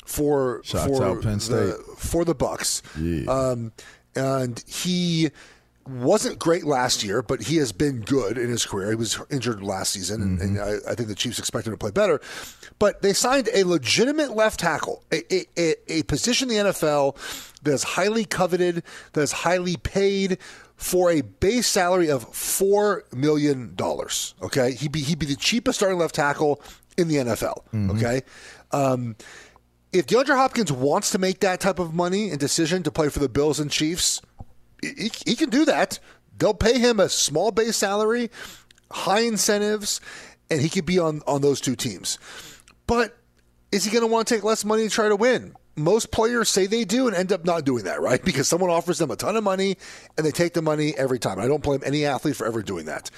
for 0.06 0.62
Shouts 0.64 0.86
for 0.98 1.04
out 1.04 1.24
Penn 1.24 1.42
State. 1.42 1.56
the 1.56 1.84
for 1.98 2.24
the 2.24 2.34
Bucks. 2.34 2.82
Yeah. 2.98 3.30
Um, 3.30 3.74
and 4.16 4.64
he 4.66 5.30
wasn't 5.88 6.40
great 6.40 6.64
last 6.64 7.04
year, 7.04 7.22
but 7.22 7.44
he 7.44 7.58
has 7.58 7.72
been 7.72 8.02
good 8.02 8.38
in 8.38 8.50
his 8.50 8.66
career. 8.66 8.90
He 8.90 8.96
was 8.96 9.20
injured 9.30 9.62
last 9.62 9.94
season, 9.94 10.22
and, 10.22 10.42
and 10.42 10.60
I, 10.60 10.92
I 10.92 10.96
think 10.96 11.10
the 11.10 11.16
Chiefs 11.16 11.38
expect 11.38 11.68
him 11.68 11.74
to 11.74 11.78
play 11.78 11.92
better. 11.92 12.20
But 12.80 13.02
they 13.02 13.14
signed 13.14 13.50
a 13.54 13.64
legitimate 13.64 14.36
left 14.36 14.60
tackle, 14.60 15.04
a, 15.12 15.22
a, 15.34 15.46
a, 15.58 16.00
a 16.00 16.04
position 16.04 16.50
in 16.50 16.66
the 16.66 16.72
NFL 16.72 17.16
that 17.64 17.74
is 17.74 17.84
highly 17.84 18.26
coveted, 18.26 18.84
that 19.14 19.22
is 19.22 19.32
highly 19.32 19.78
paid 19.78 20.40
for 20.76 21.10
a 21.10 21.22
base 21.22 21.68
salary 21.68 22.10
of 22.10 22.24
four 22.36 23.04
million 23.14 23.76
dollars. 23.76 24.36
Okay, 24.42 24.74
he'd 24.74 24.92
be 24.92 25.02
he'd 25.02 25.20
be 25.20 25.26
the 25.26 25.36
cheapest 25.36 25.80
starting 25.80 25.98
left 25.98 26.16
tackle 26.16 26.62
in 26.98 27.08
the 27.08 27.16
NFL. 27.16 27.64
Okay. 27.92 28.22
Um, 28.72 29.16
if 29.94 30.08
DeAndre 30.08 30.36
Hopkins 30.36 30.72
wants 30.72 31.12
to 31.12 31.20
make 31.20 31.40
that 31.40 31.62
type 31.62 31.80
of 31.80 31.94
money 31.94 32.30
and 32.30 32.40
decision 32.40 32.84
to 32.84 32.92
play 32.92 33.08
for 33.08 33.20
the 33.20 33.30
Bills 33.30 33.62
and 33.62 33.72
Chiefs, 33.72 34.22
he, 34.82 35.12
he 35.26 35.36
can 35.36 35.50
do 35.50 35.66
that. 35.66 36.00
They'll 36.38 36.54
pay 36.54 36.80
him 36.80 37.00
a 37.00 37.10
small 37.10 37.52
base 37.52 37.78
salary, 37.78 38.30
high 38.92 39.22
incentives, 39.22 40.02
and 40.50 40.62
he 40.62 40.70
could 40.70 40.86
be 40.86 41.00
on, 41.00 41.22
on 41.28 41.42
those 41.42 41.62
two 41.62 41.76
teams. 41.76 42.20
But 42.88 43.18
is 43.72 43.84
he 43.84 43.92
going 43.92 44.04
to 44.04 44.08
want 44.08 44.28
to 44.28 44.36
take 44.36 44.44
less 44.44 44.66
money 44.66 44.84
to 44.84 44.90
try 44.90 45.10
to 45.10 45.16
win? 45.16 45.56
Most 45.76 46.12
players 46.12 46.50
say 46.50 46.68
they 46.68 46.86
do 46.86 47.08
and 47.08 47.16
end 47.16 47.34
up 47.34 47.44
not 47.44 47.66
doing 47.66 47.84
that, 47.86 48.02
right? 48.02 48.22
Because 48.26 48.48
someone 48.48 48.70
offers 48.70 48.98
them 48.98 49.12
a 49.12 49.16
ton 49.16 49.36
of 49.36 49.44
money 49.44 49.78
and 50.18 50.26
they 50.26 50.32
take 50.32 50.54
the 50.54 50.62
money 50.62 50.94
every 50.98 51.20
time. 51.20 51.40
I 51.40 51.48
don't 51.48 51.64
blame 51.64 51.82
any 51.86 52.06
athlete 52.06 52.36
for 52.36 52.46
ever 52.48 52.62
doing 52.62 52.86
that. 52.86 53.12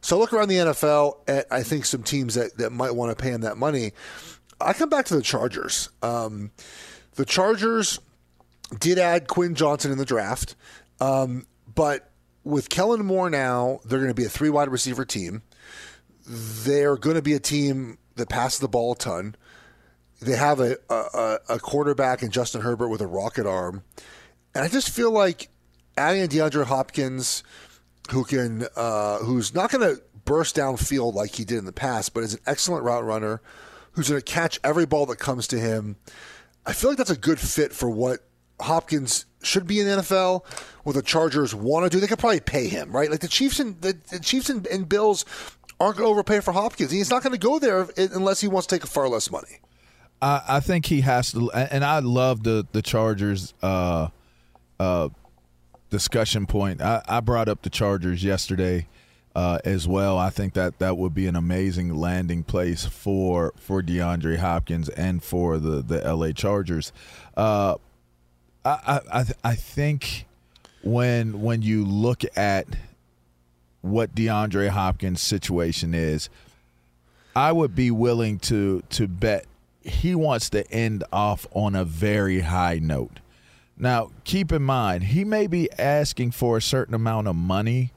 So 0.00 0.18
look 0.18 0.32
around 0.32 0.48
the 0.48 0.56
NFL 0.56 1.18
at 1.28 1.46
I 1.50 1.62
think 1.62 1.84
some 1.84 2.02
teams 2.02 2.34
that, 2.34 2.56
that 2.58 2.70
might 2.70 2.94
want 2.94 3.16
to 3.16 3.22
pay 3.22 3.30
him 3.30 3.42
that 3.42 3.56
money. 3.56 3.92
I 4.60 4.72
come 4.72 4.88
back 4.88 5.06
to 5.06 5.16
the 5.16 5.22
Chargers. 5.22 5.88
Um, 6.02 6.50
the 7.16 7.24
Chargers 7.24 8.00
did 8.78 8.98
add 8.98 9.28
Quentin 9.28 9.54
Johnston 9.54 9.92
in 9.92 9.98
the 9.98 10.04
draft, 10.04 10.54
um, 11.00 11.46
but 11.74 12.10
with 12.44 12.68
Kellen 12.68 13.04
Moore 13.04 13.30
now, 13.30 13.80
they're 13.84 13.98
going 13.98 14.10
to 14.10 14.14
be 14.14 14.24
a 14.24 14.30
three 14.30 14.50
wide 14.50 14.68
receiver 14.68 15.04
team. 15.04 15.42
They're 16.26 16.96
going 16.96 17.16
to 17.16 17.22
be 17.22 17.34
a 17.34 17.40
team 17.40 17.98
that 18.16 18.28
passes 18.28 18.60
the 18.60 18.68
ball 18.68 18.92
a 18.92 18.96
ton. 18.96 19.36
They 20.20 20.36
have 20.36 20.58
a, 20.60 20.76
a, 20.90 21.38
a 21.48 21.58
quarterback 21.58 22.22
in 22.22 22.30
Justin 22.30 22.62
Herbert 22.62 22.88
with 22.88 23.00
a 23.00 23.06
rocket 23.06 23.46
arm. 23.46 23.84
And 24.54 24.64
I 24.64 24.68
just 24.68 24.90
feel 24.90 25.12
like 25.12 25.48
adding 25.96 26.26
DeAndre 26.26 26.64
Hopkins, 26.64 27.44
who 28.10 28.24
can, 28.24 28.66
uh, 28.74 29.18
who's 29.18 29.54
not 29.54 29.70
going 29.70 29.94
to 29.94 30.02
burst 30.24 30.56
downfield 30.56 31.14
like 31.14 31.36
he 31.36 31.44
did 31.44 31.58
in 31.58 31.64
the 31.64 31.72
past, 31.72 32.14
but 32.14 32.24
is 32.24 32.34
an 32.34 32.40
excellent 32.46 32.84
route 32.84 33.04
runner, 33.04 33.40
who's 33.92 34.08
going 34.08 34.20
to 34.20 34.24
catch 34.24 34.58
every 34.64 34.86
ball 34.86 35.06
that 35.06 35.18
comes 35.18 35.46
to 35.48 35.58
him. 35.58 35.96
I 36.66 36.72
feel 36.72 36.90
like 36.90 36.98
that's 36.98 37.10
a 37.10 37.16
good 37.16 37.38
fit 37.38 37.72
for 37.72 37.88
what 37.88 38.20
Hopkins 38.60 39.24
should 39.42 39.66
be 39.66 39.80
in 39.80 39.86
the 39.86 40.02
NFL. 40.02 40.44
What 40.84 40.94
the 40.94 41.02
Chargers 41.02 41.54
want 41.54 41.84
to 41.84 41.90
do, 41.90 42.00
they 42.00 42.06
could 42.06 42.18
probably 42.18 42.40
pay 42.40 42.68
him, 42.68 42.92
right? 42.92 43.10
Like 43.10 43.20
the 43.20 43.28
Chiefs 43.28 43.60
and 43.60 43.80
the, 43.80 43.96
the 44.10 44.20
Chiefs 44.20 44.50
and, 44.50 44.66
and 44.66 44.88
Bills 44.88 45.24
aren't 45.80 45.96
going 45.96 46.06
to 46.06 46.10
overpay 46.10 46.40
for 46.40 46.52
Hopkins. 46.52 46.90
He's 46.90 47.10
not 47.10 47.22
going 47.22 47.32
to 47.32 47.38
go 47.38 47.58
there 47.58 47.86
unless 47.96 48.40
he 48.40 48.48
wants 48.48 48.66
to 48.66 48.78
take 48.78 48.86
far 48.86 49.08
less 49.08 49.30
money. 49.30 49.60
I, 50.20 50.42
I 50.48 50.60
think 50.60 50.86
he 50.86 51.02
has 51.02 51.32
to, 51.32 51.50
and 51.52 51.84
I 51.84 52.00
love 52.00 52.42
the 52.42 52.66
the 52.72 52.82
Chargers 52.82 53.54
uh, 53.62 54.08
uh, 54.80 55.10
discussion 55.90 56.46
point. 56.46 56.80
I, 56.80 57.02
I 57.06 57.20
brought 57.20 57.48
up 57.48 57.62
the 57.62 57.70
Chargers 57.70 58.24
yesterday 58.24 58.88
uh, 59.36 59.58
as 59.64 59.86
well. 59.86 60.18
I 60.18 60.30
think 60.30 60.54
that 60.54 60.80
that 60.80 60.96
would 60.96 61.14
be 61.14 61.28
an 61.28 61.36
amazing 61.36 61.94
landing 61.94 62.42
place 62.42 62.84
for 62.84 63.52
for 63.56 63.82
DeAndre 63.82 64.38
Hopkins 64.38 64.88
and 64.88 65.22
for 65.22 65.58
the 65.58 65.82
the 65.82 66.00
LA 66.12 66.32
Chargers. 66.32 66.92
Uh, 67.36 67.76
I, 68.68 69.00
I 69.12 69.24
I 69.44 69.54
think 69.54 70.26
when 70.82 71.42
when 71.42 71.62
you 71.62 71.84
look 71.84 72.22
at 72.36 72.66
what 73.80 74.14
DeAndre 74.14 74.68
Hopkins' 74.68 75.22
situation 75.22 75.94
is, 75.94 76.28
I 77.34 77.52
would 77.52 77.74
be 77.74 77.90
willing 77.90 78.38
to 78.40 78.82
to 78.90 79.06
bet 79.08 79.46
he 79.82 80.14
wants 80.14 80.50
to 80.50 80.70
end 80.70 81.04
off 81.12 81.46
on 81.52 81.74
a 81.74 81.84
very 81.84 82.40
high 82.40 82.78
note. 82.78 83.20
Now, 83.76 84.10
keep 84.24 84.52
in 84.52 84.62
mind, 84.62 85.04
he 85.04 85.24
may 85.24 85.46
be 85.46 85.70
asking 85.78 86.32
for 86.32 86.56
a 86.56 86.62
certain 86.62 86.94
amount 86.94 87.28
of 87.28 87.36
money, 87.36 87.92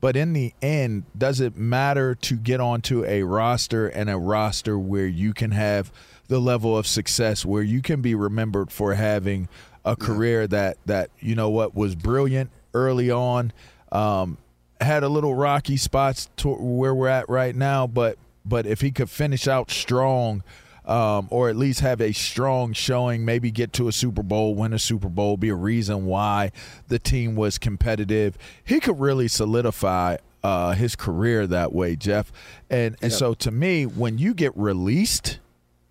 but 0.00 0.16
in 0.16 0.32
the 0.32 0.54
end, 0.62 1.04
does 1.18 1.40
it 1.40 1.56
matter 1.56 2.14
to 2.14 2.36
get 2.36 2.60
onto 2.60 3.04
a 3.04 3.24
roster 3.24 3.88
and 3.88 4.08
a 4.08 4.16
roster 4.16 4.78
where 4.78 5.06
you 5.06 5.34
can 5.34 5.50
have 5.50 5.92
the 6.28 6.40
level 6.40 6.76
of 6.76 6.86
success 6.86 7.44
where 7.44 7.62
you 7.62 7.82
can 7.82 8.00
be 8.00 8.14
remembered 8.14 8.70
for 8.70 8.94
having 8.94 9.48
a 9.86 9.96
career 9.96 10.46
that 10.46 10.76
that 10.84 11.10
you 11.20 11.34
know 11.34 11.48
what 11.48 11.74
was 11.74 11.94
brilliant 11.94 12.50
early 12.74 13.10
on 13.10 13.52
um, 13.92 14.36
had 14.80 15.02
a 15.02 15.08
little 15.08 15.34
rocky 15.34 15.78
spots 15.78 16.28
to 16.36 16.48
where 16.48 16.94
we're 16.94 17.08
at 17.08 17.26
right 17.28 17.56
now 17.56 17.86
but 17.86 18.18
but 18.44 18.66
if 18.66 18.82
he 18.82 18.90
could 18.90 19.08
finish 19.08 19.48
out 19.48 19.70
strong 19.70 20.42
um, 20.84 21.26
or 21.30 21.48
at 21.48 21.56
least 21.56 21.80
have 21.80 22.00
a 22.00 22.12
strong 22.12 22.72
showing, 22.72 23.24
maybe 23.24 23.50
get 23.50 23.72
to 23.72 23.88
a 23.88 23.92
Super 23.92 24.22
Bowl, 24.22 24.54
win 24.54 24.72
a 24.72 24.78
Super 24.78 25.08
Bowl, 25.08 25.36
be 25.36 25.48
a 25.48 25.54
reason 25.54 26.06
why 26.06 26.52
the 26.86 26.98
team 27.00 27.34
was 27.34 27.58
competitive. 27.58 28.38
He 28.64 28.78
could 28.78 29.00
really 29.00 29.26
solidify 29.26 30.18
uh, 30.44 30.72
his 30.72 30.94
career 30.94 31.46
that 31.48 31.72
way, 31.72 31.96
Geoff. 31.96 32.30
And 32.70 32.96
and 33.02 33.10
Yep. 33.10 33.18
so 33.18 33.34
to 33.34 33.50
me, 33.50 33.84
when 33.84 34.18
you 34.18 34.32
get 34.32 34.56
released, 34.56 35.40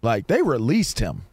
like 0.01 0.27
they 0.27 0.41
released 0.41 0.99
him. 0.99 1.23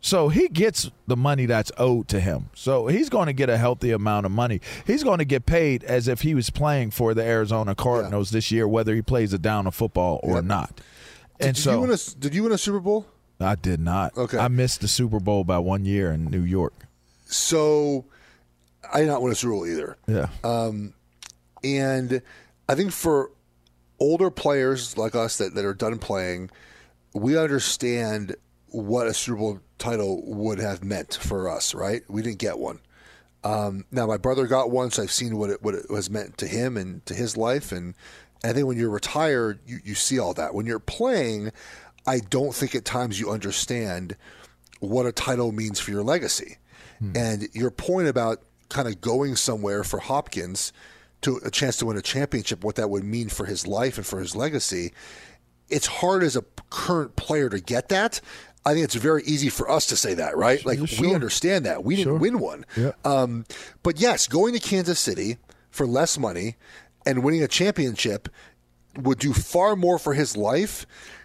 So 0.00 0.28
he 0.28 0.48
gets 0.48 0.90
the 1.06 1.16
money 1.16 1.46
that's 1.46 1.72
owed 1.78 2.08
to 2.08 2.20
him. 2.20 2.50
So 2.54 2.86
he's 2.86 3.08
going 3.08 3.26
to 3.26 3.32
get 3.32 3.48
a 3.48 3.56
healthy 3.56 3.90
amount 3.90 4.26
of 4.26 4.32
money. 4.32 4.60
He's 4.86 5.02
going 5.02 5.18
to 5.18 5.24
get 5.24 5.46
paid 5.46 5.82
as 5.82 6.06
if 6.06 6.20
he 6.20 6.34
was 6.34 6.50
playing 6.50 6.92
for 6.92 7.12
the 7.12 7.24
Arizona 7.24 7.74
Cardinals 7.74 8.30
this 8.30 8.52
year, 8.52 8.68
whether 8.68 8.94
he 8.94 9.02
plays 9.02 9.32
a 9.32 9.38
down 9.38 9.66
of 9.66 9.74
football 9.74 10.20
or 10.22 10.42
not. 10.42 10.80
And 11.40 11.54
did 11.54 11.62
so 11.62 11.72
you 11.72 11.80
win 11.80 11.90
a, 11.90 11.96
did 12.18 12.34
you 12.34 12.44
win 12.44 12.52
a 12.52 12.58
Super 12.58 12.80
Bowl? 12.80 13.06
I 13.40 13.54
did 13.56 13.80
not. 13.80 14.16
Okay. 14.16 14.38
I 14.38 14.48
missed 14.48 14.80
the 14.80 14.88
Super 14.88 15.20
Bowl 15.20 15.44
by 15.44 15.58
one 15.58 15.84
year 15.84 16.12
in 16.12 16.26
New 16.26 16.42
York. 16.42 16.72
So 17.26 18.04
I 18.92 19.00
did 19.00 19.08
not 19.08 19.22
win 19.22 19.32
a 19.32 19.34
Super 19.34 19.52
Bowl 19.52 19.66
either. 19.66 19.96
Yeah. 20.06 20.28
Um, 20.44 20.94
and 21.64 22.22
I 22.68 22.74
think 22.74 22.92
for 22.92 23.30
older 23.98 24.30
players 24.30 24.96
like 24.96 25.14
us 25.14 25.38
that, 25.38 25.54
that 25.54 25.64
are 25.64 25.74
done 25.74 25.98
playing, 25.98 26.50
we 27.12 27.36
understand 27.36 28.36
what 28.76 29.06
a 29.06 29.14
Super 29.14 29.38
Bowl 29.38 29.60
title 29.78 30.22
would 30.26 30.58
have 30.58 30.84
meant 30.84 31.14
for 31.14 31.48
us, 31.48 31.74
right? 31.74 32.02
We 32.08 32.22
didn't 32.22 32.38
get 32.38 32.58
one. 32.58 32.80
Um, 33.42 33.84
now 33.90 34.06
my 34.06 34.16
brother 34.16 34.46
got 34.46 34.70
one, 34.70 34.90
so 34.90 35.02
I've 35.02 35.10
seen 35.10 35.36
what 35.38 35.50
it 35.50 35.62
what 35.62 35.74
it 35.74 35.90
was 35.90 36.10
meant 36.10 36.36
to 36.38 36.46
him 36.46 36.76
and 36.76 37.04
to 37.06 37.14
his 37.14 37.36
life. 37.36 37.72
And 37.72 37.94
I 38.44 38.52
think 38.52 38.66
when 38.66 38.76
you're 38.76 38.90
retired, 38.90 39.60
you, 39.66 39.78
you 39.84 39.94
see 39.94 40.18
all 40.18 40.34
that. 40.34 40.54
When 40.54 40.66
you're 40.66 40.78
playing, 40.78 41.52
I 42.06 42.18
don't 42.18 42.54
think 42.54 42.74
at 42.74 42.84
times 42.84 43.18
you 43.18 43.30
understand 43.30 44.16
what 44.80 45.06
a 45.06 45.12
title 45.12 45.52
means 45.52 45.80
for 45.80 45.90
your 45.90 46.02
legacy. 46.02 46.58
And 47.14 47.48
your 47.52 47.70
point 47.70 48.08
about 48.08 48.42
kind 48.68 48.88
of 48.88 49.00
going 49.00 49.36
somewhere 49.36 49.84
for 49.84 49.98
Hopkins 49.98 50.72
to 51.22 51.40
a 51.44 51.50
chance 51.50 51.76
to 51.78 51.86
win 51.86 51.96
a 51.96 52.02
championship, 52.02 52.64
what 52.64 52.76
that 52.76 52.88
would 52.88 53.04
mean 53.04 53.28
for 53.28 53.46
his 53.46 53.66
life 53.66 53.96
and 53.96 54.06
for 54.06 54.18
his 54.18 54.34
legacy, 54.34 54.92
it's 55.68 55.86
hard 55.86 56.22
as 56.22 56.36
a 56.36 56.44
current 56.70 57.16
player 57.16 57.48
to 57.48 57.60
get 57.60 57.88
that. 57.88 58.20
I 58.66 58.72
think 58.74 58.84
it's 58.84 58.94
very 58.96 59.22
easy 59.24 59.48
for 59.48 59.70
us 59.70 59.86
to 59.86 59.96
say 59.96 60.12
that, 60.14 60.36
right? 60.36 60.64
Like 60.66 60.80
we 61.00 61.14
understand 61.14 61.64
that. 61.64 61.84
We 61.84 61.96
didn't 61.96 62.12
Sure. 62.12 62.18
win 62.18 62.38
one. 62.40 62.66
Yeah. 62.76 62.92
Um, 63.04 63.46
but 63.82 63.98
yes, 64.00 64.26
going 64.26 64.52
to 64.54 64.60
Kansas 64.60 64.98
City 65.00 65.38
for 65.70 65.86
less 65.86 66.18
money 66.18 66.56
and 67.06 67.22
winning 67.22 67.42
a 67.42 67.48
championship 67.48 68.28
would 68.96 69.18
do 69.18 69.32
far 69.32 69.76
more 69.76 69.98
for 69.98 70.14
his 70.14 70.36
life 70.36 70.84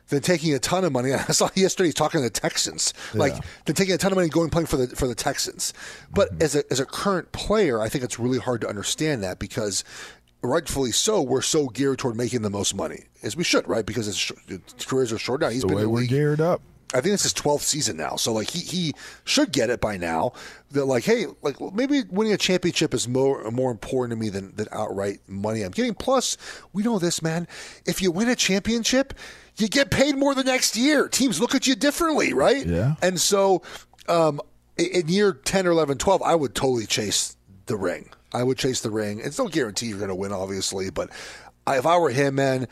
than 0.10 0.22
taking 0.22 0.54
a 0.54 0.60
ton 0.60 0.84
of 0.84 0.92
money. 0.92 1.14
I 1.16 1.32
saw 1.32 1.50
yesterday 1.56 1.88
he's 1.88 1.94
talking 1.96 2.20
to 2.20 2.24
the 2.24 2.30
Texans, 2.30 2.94
like 3.14 3.34
Yeah. 3.34 3.40
than 3.66 3.76
taking 3.76 3.96
a 3.96 3.98
ton 3.98 4.12
of 4.12 4.18
money 4.18 4.26
and 4.26 4.34
going 4.34 4.50
playing 4.50 4.68
for 4.68 4.78
the 4.78 4.88
for 4.96 5.08
the 5.08 5.16
Texans. 5.16 5.74
But 6.14 6.30
as 6.42 6.56
a 6.56 6.64
as 6.72 6.80
a 6.80 6.86
current 6.86 7.32
player, 7.32 7.82
I 7.82 7.90
think 7.90 8.04
it's 8.04 8.20
really 8.20 8.40
hard 8.40 8.62
to 8.62 8.68
understand 8.70 9.24
that 9.24 9.40
because 9.40 9.84
rightfully 10.44 10.92
so, 10.92 11.22
we're 11.22 11.42
so 11.42 11.68
geared 11.70 12.00
toward 12.00 12.16
making 12.18 12.42
the 12.42 12.50
most 12.50 12.76
money 12.76 13.06
as 13.24 13.36
we 13.36 13.44
should, 13.44 13.68
right? 13.68 13.86
Because 13.86 14.08
it's, 14.08 14.18
sh- 14.18 14.32
careers 14.86 15.14
are 15.14 15.18
short 15.20 15.40
now. 15.42 15.50
He's 15.50 15.62
the 15.62 15.68
been 15.68 15.78
way 15.78 15.86
we're 15.86 16.00
league 16.02 16.10
geared 16.10 16.42
up. 16.42 16.62
I 16.94 17.00
think 17.00 17.14
it's 17.14 17.24
his 17.24 17.34
12th 17.34 17.62
season 17.62 17.98
now. 17.98 18.16
So 18.18 18.34
like 18.34 18.50
he 18.50 18.60
he 18.60 18.94
should 19.24 19.52
get 19.52 19.70
it 19.70 19.80
by 19.80 19.98
now. 19.98 20.34
That 20.72 20.86
like 20.86 21.04
hey 21.04 21.26
like 21.42 21.56
maybe 21.74 22.04
winning 22.10 22.34
a 22.34 22.38
championship 22.38 22.94
is 22.94 23.08
more 23.08 23.50
more 23.52 23.72
important 23.72 24.18
to 24.18 24.24
me 24.24 24.30
than 24.30 24.56
than 24.56 24.68
outright 24.72 25.20
money 25.28 25.64
I'm 25.64 25.72
getting. 25.72 25.94
Plus 25.94 26.38
we 26.74 26.84
know 26.84 27.00
this 27.00 27.22
man. 27.22 27.48
If 27.86 28.02
you 28.02 28.12
win 28.12 28.30
a 28.30 28.36
championship, 28.36 29.14
you 29.58 29.68
get 29.68 29.92
paid 29.92 30.18
more 30.18 30.36
the 30.36 30.44
next 30.44 30.76
year. 30.76 31.08
Teams 31.08 31.40
look 31.40 31.56
at 31.56 31.68
you 31.68 31.76
differently, 31.76 32.34
right? 32.34 32.66
Yeah. 32.66 32.96
And 33.02 33.20
so 33.20 33.62
um, 34.08 34.42
in 34.78 35.08
year 35.08 35.34
10 35.34 35.68
or 35.68 35.72
11, 35.72 35.98
12, 35.98 36.22
I 36.22 36.36
would 36.36 36.56
totally 36.56 36.86
chase 36.86 37.36
the 37.66 37.76
ring. 37.76 38.10
I 38.34 38.44
would 38.44 38.58
chase 38.58 38.82
the 38.82 38.90
ring. 38.90 39.20
It's 39.20 39.38
no 39.38 39.48
guarantee 39.48 39.88
you're 39.88 39.98
going 39.98 40.10
to 40.10 40.16
win, 40.16 40.32
obviously, 40.32 40.90
but 40.90 41.10
I, 41.68 41.78
if 41.78 41.86
I 41.86 41.98
were 41.98 42.10
him, 42.10 42.36
man, 42.36 42.68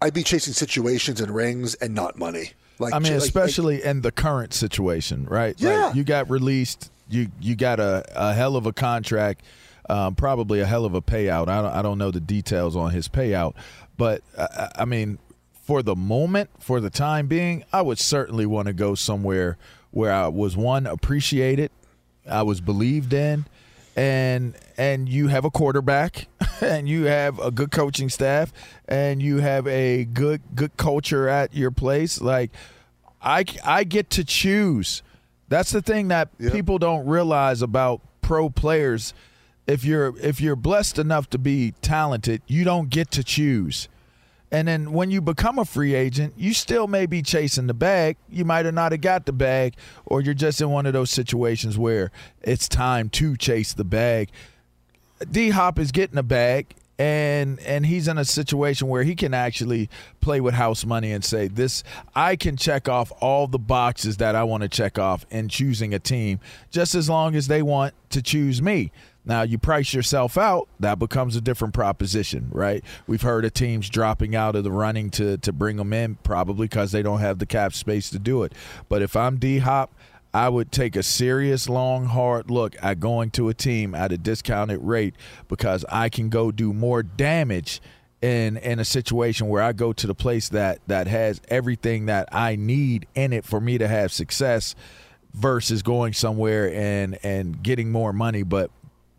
I'd 0.00 0.14
be 0.14 0.22
chasing 0.22 0.52
situations 0.52 1.20
and 1.20 1.34
rings 1.34 1.74
and 1.74 1.94
not 1.94 2.16
money. 2.16 2.52
Like 2.82 2.94
I 2.94 2.98
mean, 2.98 3.14
like- 3.14 3.22
especially 3.22 3.82
in 3.82 4.02
the 4.02 4.12
current 4.12 4.52
situation, 4.52 5.24
right? 5.26 5.54
Yeah. 5.58 5.86
Like, 5.86 5.96
you 5.96 6.04
got 6.04 6.28
released. 6.30 6.90
You 7.08 7.30
you 7.40 7.56
got 7.56 7.78
a, 7.80 8.04
a 8.14 8.32
hell 8.32 8.56
of 8.56 8.66
a 8.66 8.72
contract, 8.72 9.42
um, 9.88 10.14
probably 10.14 10.60
a 10.60 10.66
hell 10.66 10.84
of 10.84 10.94
a 10.94 11.02
payout. 11.02 11.48
I 11.48 11.60
don't, 11.62 11.72
I 11.72 11.82
don't 11.82 11.98
know 11.98 12.10
the 12.10 12.20
details 12.20 12.74
on 12.76 12.90
his 12.92 13.08
payout, 13.08 13.54
but 13.98 14.22
uh, 14.36 14.68
I 14.76 14.84
mean, 14.86 15.18
for 15.62 15.82
the 15.82 15.94
moment, 15.94 16.50
for 16.58 16.80
the 16.80 16.90
time 16.90 17.26
being, 17.26 17.64
I 17.72 17.82
would 17.82 17.98
certainly 17.98 18.46
want 18.46 18.66
to 18.68 18.72
go 18.72 18.94
somewhere 18.94 19.58
where 19.90 20.12
I 20.12 20.28
was 20.28 20.56
one 20.56 20.86
appreciated, 20.86 21.70
I 22.28 22.42
was 22.42 22.60
believed 22.62 23.12
in, 23.12 23.44
and 23.94 24.54
and 24.78 25.08
you 25.08 25.28
have 25.28 25.44
a 25.44 25.50
quarterback, 25.50 26.28
and 26.62 26.88
you 26.88 27.04
have 27.04 27.38
a 27.38 27.50
good 27.50 27.70
coaching 27.70 28.08
staff, 28.08 28.52
and 28.88 29.20
you 29.20 29.38
have 29.38 29.66
a 29.66 30.04
good 30.04 30.40
good 30.54 30.76
culture 30.78 31.28
at 31.28 31.54
your 31.54 31.70
place. 31.70 32.20
Like 32.22 32.50
I 33.22 33.44
I 33.64 33.84
get 33.84 34.10
to 34.10 34.24
choose. 34.24 35.02
That's 35.48 35.70
the 35.70 35.82
thing 35.82 36.08
that 36.08 36.36
people 36.38 36.78
don't 36.78 37.06
realize 37.06 37.62
about 37.62 38.00
pro 38.20 38.48
players. 38.48 39.14
If 39.66 39.84
you're 39.84 40.18
if 40.18 40.40
you're 40.40 40.56
blessed 40.56 40.98
enough 40.98 41.30
to 41.30 41.38
be 41.38 41.74
talented, 41.82 42.42
you 42.46 42.64
don't 42.64 42.90
get 42.90 43.10
to 43.12 43.24
choose. 43.24 43.88
And 44.50 44.68
then 44.68 44.92
when 44.92 45.10
you 45.10 45.22
become 45.22 45.58
a 45.58 45.64
free 45.64 45.94
agent, 45.94 46.34
you 46.36 46.52
still 46.52 46.86
may 46.86 47.06
be 47.06 47.22
chasing 47.22 47.68
the 47.68 47.74
bag. 47.74 48.18
You 48.28 48.44
might 48.44 48.66
have 48.66 48.74
not 48.74 48.92
have 48.92 49.00
got 49.00 49.24
the 49.24 49.32
bag, 49.32 49.74
or 50.04 50.20
you're 50.20 50.34
just 50.34 50.60
in 50.60 50.68
one 50.68 50.84
of 50.84 50.92
those 50.92 51.10
situations 51.10 51.78
where 51.78 52.10
it's 52.42 52.68
time 52.68 53.08
to 53.10 53.34
chase 53.36 53.72
the 53.72 53.84
bag. 53.84 54.30
D 55.30 55.50
Hop 55.50 55.78
is 55.78 55.90
getting 55.90 56.18
a 56.18 56.22
bag 56.22 56.74
and 56.98 57.58
and 57.60 57.86
he's 57.86 58.06
in 58.06 58.18
a 58.18 58.24
situation 58.24 58.88
where 58.88 59.02
he 59.02 59.14
can 59.14 59.34
actually 59.34 59.88
play 60.20 60.40
with 60.40 60.54
house 60.54 60.84
money 60.84 61.12
and 61.12 61.24
say 61.24 61.48
this 61.48 61.82
I 62.14 62.36
can 62.36 62.56
check 62.56 62.88
off 62.88 63.10
all 63.20 63.46
the 63.46 63.58
boxes 63.58 64.18
that 64.18 64.36
I 64.36 64.44
want 64.44 64.62
to 64.62 64.68
check 64.68 64.98
off 64.98 65.26
in 65.30 65.48
choosing 65.48 65.94
a 65.94 65.98
team 65.98 66.40
just 66.70 66.94
as 66.94 67.08
long 67.08 67.34
as 67.34 67.48
they 67.48 67.62
want 67.62 67.94
to 68.10 68.22
choose 68.22 68.60
me. 68.60 68.92
Now 69.24 69.42
you 69.42 69.56
price 69.56 69.94
yourself 69.94 70.36
out, 70.36 70.68
that 70.80 70.98
becomes 70.98 71.36
a 71.36 71.40
different 71.40 71.74
proposition, 71.74 72.48
right? 72.50 72.84
We've 73.06 73.22
heard 73.22 73.44
of 73.44 73.54
teams 73.54 73.88
dropping 73.88 74.34
out 74.34 74.56
of 74.56 74.64
the 74.64 74.72
running 74.72 75.10
to 75.10 75.38
to 75.38 75.52
bring 75.52 75.76
them 75.76 75.92
in 75.92 76.16
probably 76.16 76.66
because 76.66 76.92
they 76.92 77.02
don't 77.02 77.20
have 77.20 77.38
the 77.38 77.46
cap 77.46 77.72
space 77.72 78.10
to 78.10 78.18
do 78.18 78.42
it. 78.42 78.52
But 78.88 79.00
if 79.00 79.16
I'm 79.16 79.38
D 79.38 79.58
Hop, 79.58 79.94
I 80.34 80.48
would 80.48 80.72
take 80.72 80.96
a 80.96 81.02
serious, 81.02 81.68
long, 81.68 82.06
hard 82.06 82.50
look 82.50 82.74
at 82.82 83.00
going 83.00 83.30
to 83.32 83.48
a 83.50 83.54
team 83.54 83.94
at 83.94 84.12
a 84.12 84.18
discounted 84.18 84.80
rate 84.82 85.14
because 85.48 85.84
I 85.90 86.08
can 86.08 86.30
go 86.30 86.50
do 86.50 86.72
more 86.72 87.02
damage 87.02 87.82
in 88.22 88.56
in 88.56 88.78
a 88.78 88.84
situation 88.84 89.48
where 89.48 89.62
I 89.62 89.72
go 89.72 89.92
to 89.92 90.06
the 90.06 90.14
place 90.14 90.48
that 90.50 90.78
that 90.86 91.06
has 91.08 91.40
everything 91.48 92.06
that 92.06 92.28
I 92.32 92.56
need 92.56 93.06
in 93.14 93.32
it 93.32 93.44
for 93.44 93.60
me 93.60 93.78
to 93.78 93.88
have 93.88 94.12
success 94.12 94.74
versus 95.34 95.82
going 95.82 96.12
somewhere 96.12 96.72
and 96.72 97.18
and 97.24 97.60
getting 97.62 97.90
more 97.90 98.12
money 98.12 98.42
but 98.44 98.70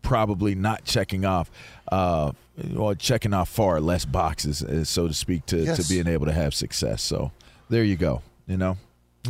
probably 0.02 0.54
not 0.54 0.84
checking 0.84 1.24
off 1.24 1.50
uh 1.92 2.32
or 2.76 2.94
checking 2.94 3.34
off 3.34 3.48
far 3.48 3.80
less 3.80 4.04
boxes 4.04 4.62
uh, 4.62 4.84
so 4.84 5.08
to 5.08 5.14
speak 5.14 5.44
to 5.46 5.58
Yes. 5.58 5.76
to 5.86 5.92
being 5.92 6.06
able 6.06 6.24
to 6.26 6.32
have 6.32 6.54
success 6.54 7.02
so 7.02 7.30
there 7.68 7.84
you 7.84 7.96
go 7.96 8.22
you 8.46 8.56
know 8.56 8.78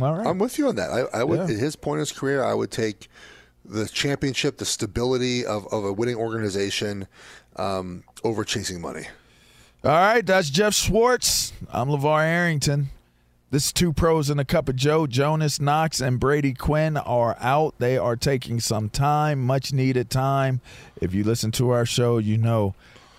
all 0.01 0.15
right 0.15 0.27
I'm 0.27 0.37
with 0.39 0.57
you 0.57 0.67
on 0.67 0.75
that. 0.75 0.89
I, 0.91 1.19
I 1.19 1.23
would, 1.23 1.37
Yeah. 1.39 1.43
at 1.55 1.59
his 1.59 1.75
point 1.75 1.95
in 1.97 1.99
his 1.99 2.11
career, 2.11 2.43
I 2.43 2.53
would 2.53 2.71
take 2.71 3.07
the 3.63 3.87
championship, 3.87 4.57
the 4.57 4.65
stability 4.65 5.45
of, 5.45 5.67
of 5.71 5.85
a 5.85 5.93
winning 5.93 6.15
organization 6.15 7.07
um, 7.55 8.03
over 8.23 8.43
chasing 8.43 8.81
money. 8.81 9.07
All 9.83 9.91
right, 9.91 10.25
that's 10.25 10.49
Geoff 10.49 10.73
Schwartz. 10.73 11.53
I'm 11.71 11.87
LaVar 11.89 12.23
Arrington. 12.23 12.89
This 13.51 13.67
is 13.67 13.73
two 13.73 13.93
pros 13.93 14.29
and 14.29 14.39
a 14.39 14.45
cup 14.45 14.67
of 14.67 14.75
Joe. 14.75 15.07
Jonas 15.07 15.59
Knox 15.61 16.01
and 16.01 16.19
Brady 16.19 16.53
Quinn 16.53 16.97
are 16.97 17.37
out. 17.39 17.75
They 17.77 17.97
are 17.97 18.15
taking 18.15 18.59
some 18.59 18.89
time, 18.89 19.45
much 19.45 19.71
needed 19.71 20.09
time. 20.09 20.59
If 20.99 21.13
you 21.13 21.23
listen 21.23 21.51
to 21.53 21.69
our 21.69 21.85
show, 21.85 22.17
you 22.17 22.37
know 22.37 22.73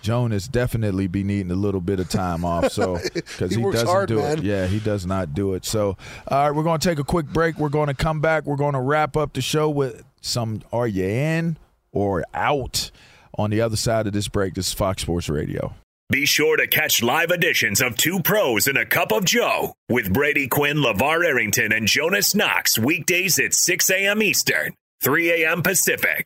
Jonas 0.07 0.47
definitely 0.47 1.07
be 1.07 1.21
needing 1.21 1.51
a 1.51 1.55
little 1.55 1.81
bit 1.81 1.99
of 1.99 2.07
time 2.07 2.45
off. 2.45 2.71
So 2.71 2.97
because 3.13 3.51
He 3.51 3.57
he, 3.57 3.61
works 3.61 3.79
doesn't 3.79 3.89
hard, 3.89 4.07
do 4.07 4.15
man. 4.19 4.37
it. 4.37 4.43
Yeah, 4.45 4.65
he 4.65 4.79
does 4.79 5.05
not 5.05 5.33
do 5.33 5.53
it. 5.53 5.65
So 5.65 5.97
all 6.29 6.45
right, 6.47 6.51
we're 6.55 6.63
going 6.63 6.79
to 6.79 6.87
take 6.87 6.97
a 6.97 7.03
quick 7.03 7.25
break. 7.25 7.57
We're 7.57 7.67
going 7.67 7.87
to 7.87 7.93
come 7.93 8.21
back. 8.21 8.45
We're 8.45 8.55
going 8.55 8.71
to 8.73 8.79
wrap 8.79 9.17
up 9.17 9.33
the 9.33 9.41
show 9.41 9.69
with 9.69 10.05
some 10.21 10.61
Are 10.71 10.87
you 10.87 11.03
in 11.03 11.57
or 11.91 12.23
out? 12.33 12.89
On 13.37 13.49
the 13.49 13.59
other 13.59 13.75
side 13.75 14.07
of 14.07 14.13
this 14.13 14.29
break, 14.29 14.53
this 14.53 14.67
is 14.69 14.73
Fox 14.73 15.01
Sports 15.01 15.27
Radio. 15.27 15.73
Be 16.09 16.25
sure 16.25 16.55
to 16.55 16.67
catch 16.67 17.03
live 17.03 17.31
editions 17.31 17.81
of 17.81 17.97
Two 17.97 18.21
Pros 18.21 18.65
and 18.67 18.77
a 18.77 18.85
Cup 18.85 19.11
of 19.11 19.25
Joe 19.25 19.73
with 19.89 20.13
Brady 20.13 20.47
Quinn, 20.47 20.77
LaVar 20.77 21.25
Arrington, 21.25 21.73
and 21.73 21.85
Jonas 21.85 22.33
Knox 22.33 22.79
weekdays 22.79 23.37
at 23.39 23.53
6 23.53 23.89
a.m. 23.89 24.23
Eastern, 24.23 24.73
3 25.03 25.43
a.m. 25.43 25.61
Pacific. 25.61 26.25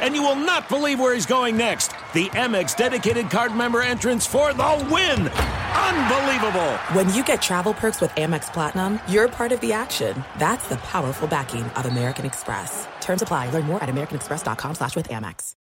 And 0.00 0.14
you 0.14 0.22
will 0.22 0.36
not 0.36 0.68
believe 0.68 0.98
where 1.00 1.14
he's 1.14 1.26
going 1.26 1.56
next. 1.56 1.88
The 2.12 2.28
Amex 2.30 2.76
dedicated 2.76 3.30
card 3.30 3.54
member 3.54 3.82
entrance 3.82 4.26
for 4.26 4.52
the 4.52 4.88
win! 4.90 5.28
Unbelievable! 5.28 6.72
When 6.92 7.12
you 7.14 7.24
get 7.24 7.42
travel 7.42 7.74
perks 7.74 8.00
with 8.00 8.10
Amex 8.12 8.52
Platinum, 8.52 9.00
you're 9.08 9.28
part 9.28 9.52
of 9.52 9.60
the 9.60 9.72
action. 9.72 10.24
That's 10.38 10.68
the 10.68 10.76
powerful 10.78 11.28
backing 11.28 11.64
of 11.64 11.86
American 11.86 12.24
Express. 12.24 12.88
Terms 13.00 13.22
apply. 13.22 13.50
Learn 13.50 13.64
more 13.64 13.82
at 13.82 13.88
americanexpress.com 13.88 14.74
slash 14.74 14.96
with 14.96 15.08
Amex. 15.08 15.54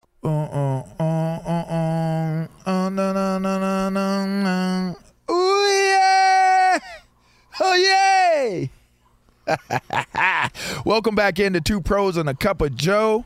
Na, 2.65 2.89
na, 2.89 3.13
na, 3.13 3.37
na, 3.37 3.89
na, 3.89 4.25
na. 4.25 4.93
Ooh, 5.31 5.67
yeah! 5.67 6.79
Oh, 7.59 7.75
yay! 7.75 8.69
Welcome 10.85 11.15
back 11.15 11.39
into 11.39 11.61
Two 11.61 11.81
Pros 11.81 12.17
and 12.17 12.27
a 12.27 12.33
Cup 12.33 12.61
of 12.61 12.75
Joe. 12.75 13.25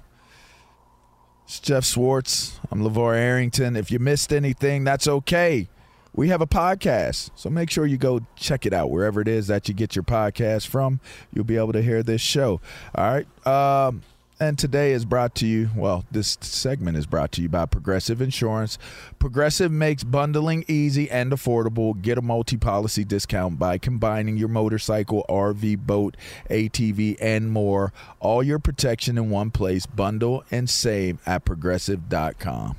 It's 1.50 1.60
Geoff 1.60 1.84
Schwartz. 1.84 2.60
I'm 2.70 2.84
LaVar 2.84 3.16
Arrington. 3.16 3.76
If 3.76 3.90
you 3.90 3.98
missed 3.98 4.32
anything, 4.32 4.84
that's 4.84 5.08
okay. 5.08 5.68
We 6.14 6.28
have 6.30 6.42
a 6.42 6.46
podcast, 6.46 7.32
so 7.34 7.50
make 7.50 7.72
sure 7.72 7.88
you 7.88 7.98
go 7.98 8.20
check 8.36 8.68
it 8.68 8.74
out 8.74 8.92
wherever 8.92 9.20
it 9.20 9.28
is 9.28 9.48
that 9.48 9.68
you 9.68 9.74
get 9.74 9.96
your 9.96 10.04
podcast 10.04 10.68
from. 10.68 11.00
You'll 11.34 11.46
be 11.46 11.58
able 11.58 11.74
to 11.74 11.82
hear 11.82 12.04
this 12.04 12.22
show. 12.22 12.62
All 12.94 13.12
right. 13.12 13.48
Um, 13.48 14.04
and 14.40 14.58
today 14.58 14.94
is 14.94 15.06
brought 15.06 15.36
to 15.36 15.46
you, 15.48 15.70
well, 15.76 16.06
this 16.12 16.38
segment 16.42 16.98
is 16.98 17.06
brought 17.06 17.32
to 17.34 17.42
you 17.42 17.50
by 17.50 17.66
Progressive 17.66 18.22
Insurance. 18.22 18.78
Progressive 19.20 19.72
makes 19.72 20.04
bundling 20.04 20.64
easy 20.68 21.10
and 21.10 21.32
affordable. 21.32 22.00
Get 22.02 22.18
a 22.18 22.22
multi 22.22 22.58
policy 22.58 23.04
discount 23.04 23.60
by 23.60 23.78
combining 23.78 24.38
your 24.38 24.48
motorcycle, 24.48 25.26
RV, 25.28 25.80
boat, 25.80 26.16
ATV, 26.50 27.18
and 27.20 27.52
more. 27.52 27.92
All 28.20 28.42
your 28.42 28.60
protection 28.60 29.18
in 29.18 29.30
one 29.30 29.52
place. 29.52 29.86
Bundle 29.86 30.44
and 30.50 30.70
save 30.70 31.20
at 31.26 31.44
progressive.com. 31.46 32.78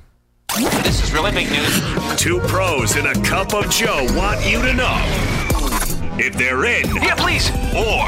This 0.83 1.03
is 1.03 1.13
really 1.13 1.31
big 1.31 1.49
news. 1.49 2.15
Two 2.17 2.39
pros 2.41 2.95
and 2.95 3.07
a 3.07 3.13
cup 3.21 3.53
of 3.53 3.69
Joe 3.69 4.05
want 4.15 4.45
you 4.45 4.61
to 4.61 4.73
know 4.73 5.50
if 6.21 6.35
they're 6.35 6.65
in. 6.65 6.95
Yeah, 6.95 7.15
please. 7.15 7.49
Or 7.73 8.05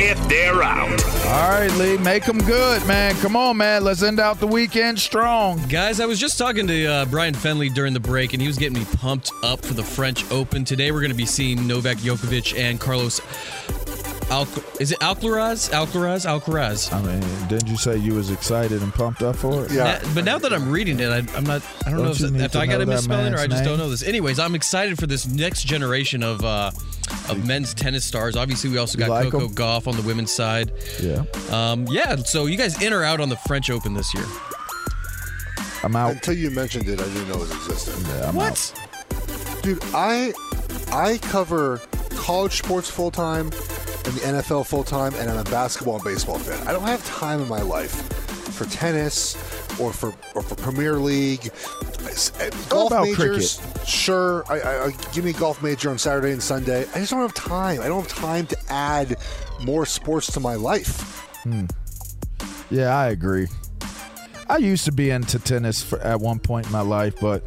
if 0.00 0.18
they're 0.28 0.62
out. 0.62 1.04
All 1.26 1.50
right, 1.50 1.70
Lee, 1.78 1.96
make 1.98 2.24
them 2.24 2.38
good, 2.38 2.84
man. 2.86 3.14
Come 3.16 3.36
on, 3.36 3.56
man. 3.56 3.84
Let's 3.84 4.02
end 4.02 4.18
out 4.18 4.40
the 4.40 4.46
weekend 4.46 4.98
strong. 4.98 5.62
Guys, 5.68 6.00
I 6.00 6.06
was 6.06 6.18
just 6.18 6.38
talking 6.38 6.66
to 6.66 6.86
uh, 6.86 7.04
Brian 7.06 7.34
Fenley 7.34 7.72
during 7.72 7.94
the 7.94 8.00
break, 8.00 8.32
and 8.32 8.42
he 8.42 8.48
was 8.48 8.58
getting 8.58 8.78
me 8.78 8.84
pumped 8.96 9.30
up 9.44 9.64
for 9.64 9.74
the 9.74 9.82
French 9.82 10.28
Open. 10.32 10.64
Today, 10.64 10.90
we're 10.90 11.00
going 11.00 11.12
to 11.12 11.16
be 11.16 11.26
seeing 11.26 11.66
Novak 11.66 11.98
Djokovic 11.98 12.58
and 12.58 12.80
Carlos. 12.80 13.20
Al- 14.32 14.48
is 14.80 14.92
it 14.92 14.98
Alcaraz? 15.00 15.70
Alcaraz? 15.70 16.24
Alcaraz. 16.24 16.90
I 16.90 17.02
mean, 17.02 17.20
didn't 17.48 17.68
you 17.68 17.76
say 17.76 17.98
you 17.98 18.14
was 18.14 18.30
excited 18.30 18.80
and 18.82 18.92
pumped 18.94 19.22
up 19.22 19.36
for 19.36 19.66
it? 19.66 19.72
Na- 19.72 19.98
but 20.14 20.24
now 20.24 20.38
that 20.38 20.54
I'm 20.54 20.70
reading 20.70 20.98
it, 21.00 21.08
I, 21.10 21.18
I'm 21.36 21.44
not. 21.44 21.62
I 21.84 21.90
don't, 21.90 21.98
Don't 21.98 22.04
know 22.06 22.10
if, 22.12 22.20
you 22.20 22.34
if 22.36 22.56
I 22.56 22.64
got 22.64 22.78
know 22.78 22.84
a 22.84 22.86
misspelling 22.86 23.34
or 23.34 23.36
I 23.36 23.40
man's 23.40 23.52
just 23.52 23.64
don't 23.64 23.76
know 23.76 23.90
this. 23.90 24.02
Anyways, 24.02 24.38
I'm 24.38 24.54
excited 24.54 24.98
for 24.98 25.06
this 25.06 25.26
next 25.26 25.64
generation 25.66 26.22
of 26.22 26.42
uh, 26.42 26.70
of 27.28 27.46
men's 27.46 27.74
tennis 27.74 28.06
stars. 28.06 28.34
Obviously, 28.34 28.70
we 28.70 28.78
also 28.78 28.98
got 28.98 29.10
like 29.10 29.30
Coco 29.30 29.44
'em? 29.44 29.54
Gauff 29.54 29.86
on 29.86 29.96
the 29.96 30.02
women's 30.02 30.32
side. 30.32 30.72
Yeah. 30.98 31.24
Um, 31.50 31.86
yeah. 31.90 32.16
So 32.16 32.46
you 32.46 32.56
guys 32.56 32.80
in 32.82 32.94
or 32.94 33.04
out 33.04 33.20
on 33.20 33.28
the 33.28 33.36
French 33.36 33.68
Open 33.68 33.92
this 33.92 34.14
year? 34.14 34.24
I'm 35.84 35.94
out. 35.94 36.12
Until 36.12 36.34
you 36.34 36.50
mentioned 36.50 36.88
it, 36.88 37.00
I 37.00 37.04
didn't 37.04 37.28
know 37.28 37.42
it 37.42 37.50
existed. 37.52 37.94
Yeah, 38.08 38.30
I'm 38.30 38.34
what? 38.34 38.72
Dude, 39.62 39.82
I 39.92 40.32
I 40.90 41.18
cover 41.18 41.82
college 42.16 42.56
sports 42.56 42.88
full 42.88 43.10
time 43.10 43.50
and 44.04 44.14
the 44.14 44.20
NFL 44.20 44.66
full 44.66 44.84
time, 44.84 45.14
and 45.14 45.30
I'm 45.30 45.38
a 45.38 45.44
basketball 45.44 45.96
and 45.96 46.04
baseball 46.04 46.38
fan. 46.38 46.66
I 46.66 46.72
don't 46.72 46.82
have 46.82 47.04
time 47.06 47.40
in 47.40 47.48
my 47.48 47.62
life 47.62 48.08
for 48.52 48.64
tennis 48.66 49.34
or 49.80 49.92
for 49.92 50.14
or 50.34 50.42
for 50.42 50.54
Premier 50.56 50.94
League. 50.94 51.50
Uh, 52.40 52.50
Golf 52.68 52.92
majors, 52.92 53.60
sure. 53.86 54.44
I, 54.48 54.60
I, 54.60 54.84
I 54.86 54.90
give 55.12 55.24
me 55.24 55.30
a 55.30 55.34
golf 55.34 55.62
major 55.62 55.90
on 55.90 55.98
Saturday 55.98 56.32
and 56.32 56.42
Sunday. 56.42 56.82
I 56.94 56.98
just 56.98 57.10
don't 57.10 57.20
have 57.20 57.34
time. 57.34 57.80
I 57.80 57.88
don't 57.88 58.02
have 58.02 58.18
time 58.18 58.46
to 58.48 58.56
add 58.68 59.16
more 59.62 59.86
sports 59.86 60.32
to 60.32 60.40
my 60.40 60.54
life. 60.56 61.26
Hmm. 61.44 61.66
Yeah, 62.70 62.96
I 62.96 63.08
agree. 63.08 63.48
I 64.48 64.56
used 64.58 64.84
to 64.86 64.92
be 64.92 65.10
into 65.10 65.38
tennis 65.38 65.82
for, 65.82 66.00
at 66.00 66.20
one 66.20 66.38
point 66.38 66.66
in 66.66 66.72
my 66.72 66.80
life, 66.80 67.14
but 67.20 67.42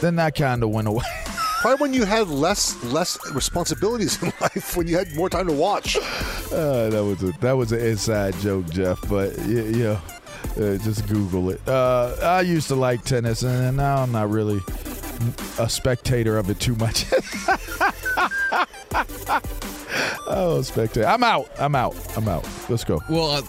then 0.00 0.16
that 0.16 0.34
kind 0.34 0.62
of 0.62 0.70
went 0.70 0.88
away. 0.88 1.04
Probably 1.62 1.80
when 1.80 1.94
you 1.94 2.04
had 2.04 2.26
less 2.26 2.82
less 2.82 3.16
responsibilities 3.32 4.20
in 4.22 4.32
life, 4.40 4.76
when 4.76 4.88
you 4.88 4.98
had 4.98 5.14
more 5.14 5.30
time 5.30 5.46
to 5.46 5.52
watch. 5.52 5.96
Uh, 5.96 6.90
that 6.90 7.04
was 7.04 7.22
a 7.22 7.30
that 7.38 7.52
was 7.52 7.70
an 7.70 7.78
inside 7.78 8.34
joke, 8.40 8.68
Geoff. 8.70 9.00
But 9.08 9.38
yeah, 9.46 9.62
yeah 9.62 10.00
uh, 10.56 10.76
just 10.78 11.06
Google 11.06 11.50
it. 11.50 11.60
Uh, 11.68 12.16
I 12.20 12.40
used 12.40 12.66
to 12.66 12.74
like 12.74 13.04
tennis, 13.04 13.44
and 13.44 13.76
now 13.76 14.02
I'm 14.02 14.10
not 14.10 14.28
really 14.28 14.58
a 15.60 15.68
spectator 15.68 16.36
of 16.36 16.50
it 16.50 16.58
too 16.58 16.74
much. 16.74 17.06
oh, 20.26 20.62
spectator! 20.62 21.06
I'm 21.06 21.22
out. 21.22 21.48
I'm 21.60 21.76
out. 21.76 21.94
I'm 22.16 22.26
out. 22.26 22.44
Let's 22.68 22.82
go. 22.82 23.00
Well, 23.08 23.30
uh, 23.30 23.42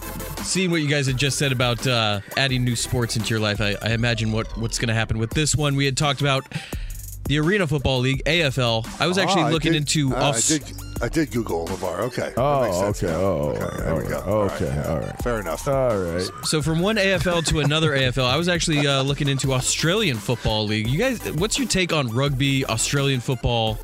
seeing 0.44 0.70
what 0.70 0.82
you 0.82 0.88
guys 0.88 1.08
had 1.08 1.16
just 1.16 1.36
said 1.36 1.50
about 1.50 1.84
uh, 1.84 2.20
adding 2.36 2.62
new 2.62 2.76
sports 2.76 3.16
into 3.16 3.30
your 3.30 3.40
life, 3.40 3.60
I, 3.60 3.74
I 3.82 3.90
imagine 3.90 4.30
what 4.30 4.56
what's 4.56 4.78
going 4.78 4.86
to 4.86 4.94
happen 4.94 5.18
with 5.18 5.30
this 5.30 5.56
one. 5.56 5.74
We 5.74 5.84
had 5.84 5.96
talked 5.96 6.20
about 6.20 6.44
the 7.26 7.38
Arena 7.38 7.66
Football 7.66 8.00
League 8.00 8.22
(AFL). 8.26 8.86
I 9.00 9.06
was 9.06 9.18
actually 9.18 9.42
Ah, 9.42 9.46
I 9.48 9.50
looking 9.50 9.72
did- 9.72 9.82
into. 9.82 10.14
ah, 10.14 10.30
Aus- 10.30 10.50
I 10.52 10.58
did. 10.58 10.64
I 11.02 11.08
did 11.08 11.32
Google 11.32 11.66
LaVar. 11.66 12.00
Okay. 12.04 12.32
That 12.34 12.38
Oh, 12.38 12.62
makes 12.62 12.76
sense 12.78 13.02
okay. 13.02 13.12
now. 13.12 13.18
Oh, 13.20 13.48
okay. 13.50 13.76
There 13.78 13.90
all 13.90 13.96
we 13.98 14.02
go. 14.04 14.10
right. 14.10 14.26
All 14.26 14.42
right. 14.44 14.62
Okay. 14.62 14.88
All 14.88 14.98
right. 15.00 15.22
Fair 15.22 15.40
enough. 15.40 15.68
All 15.68 15.96
right. 15.98 16.30
So 16.44 16.62
from 16.62 16.80
one 16.80 16.96
AFL 16.96 17.42
to 17.46 17.60
another 17.60 17.90
AFL, 17.96 18.24
I 18.26 18.36
was 18.36 18.48
actually 18.48 18.86
uh, 18.86 19.02
looking 19.02 19.28
into 19.28 19.52
Australian 19.52 20.16
Football 20.16 20.66
League. 20.66 20.86
You 20.86 20.98
guys, 20.98 21.18
what's 21.32 21.58
your 21.58 21.66
take 21.68 21.92
on 21.92 22.08
rugby, 22.14 22.64
Australian 22.66 23.20
football? 23.20 23.76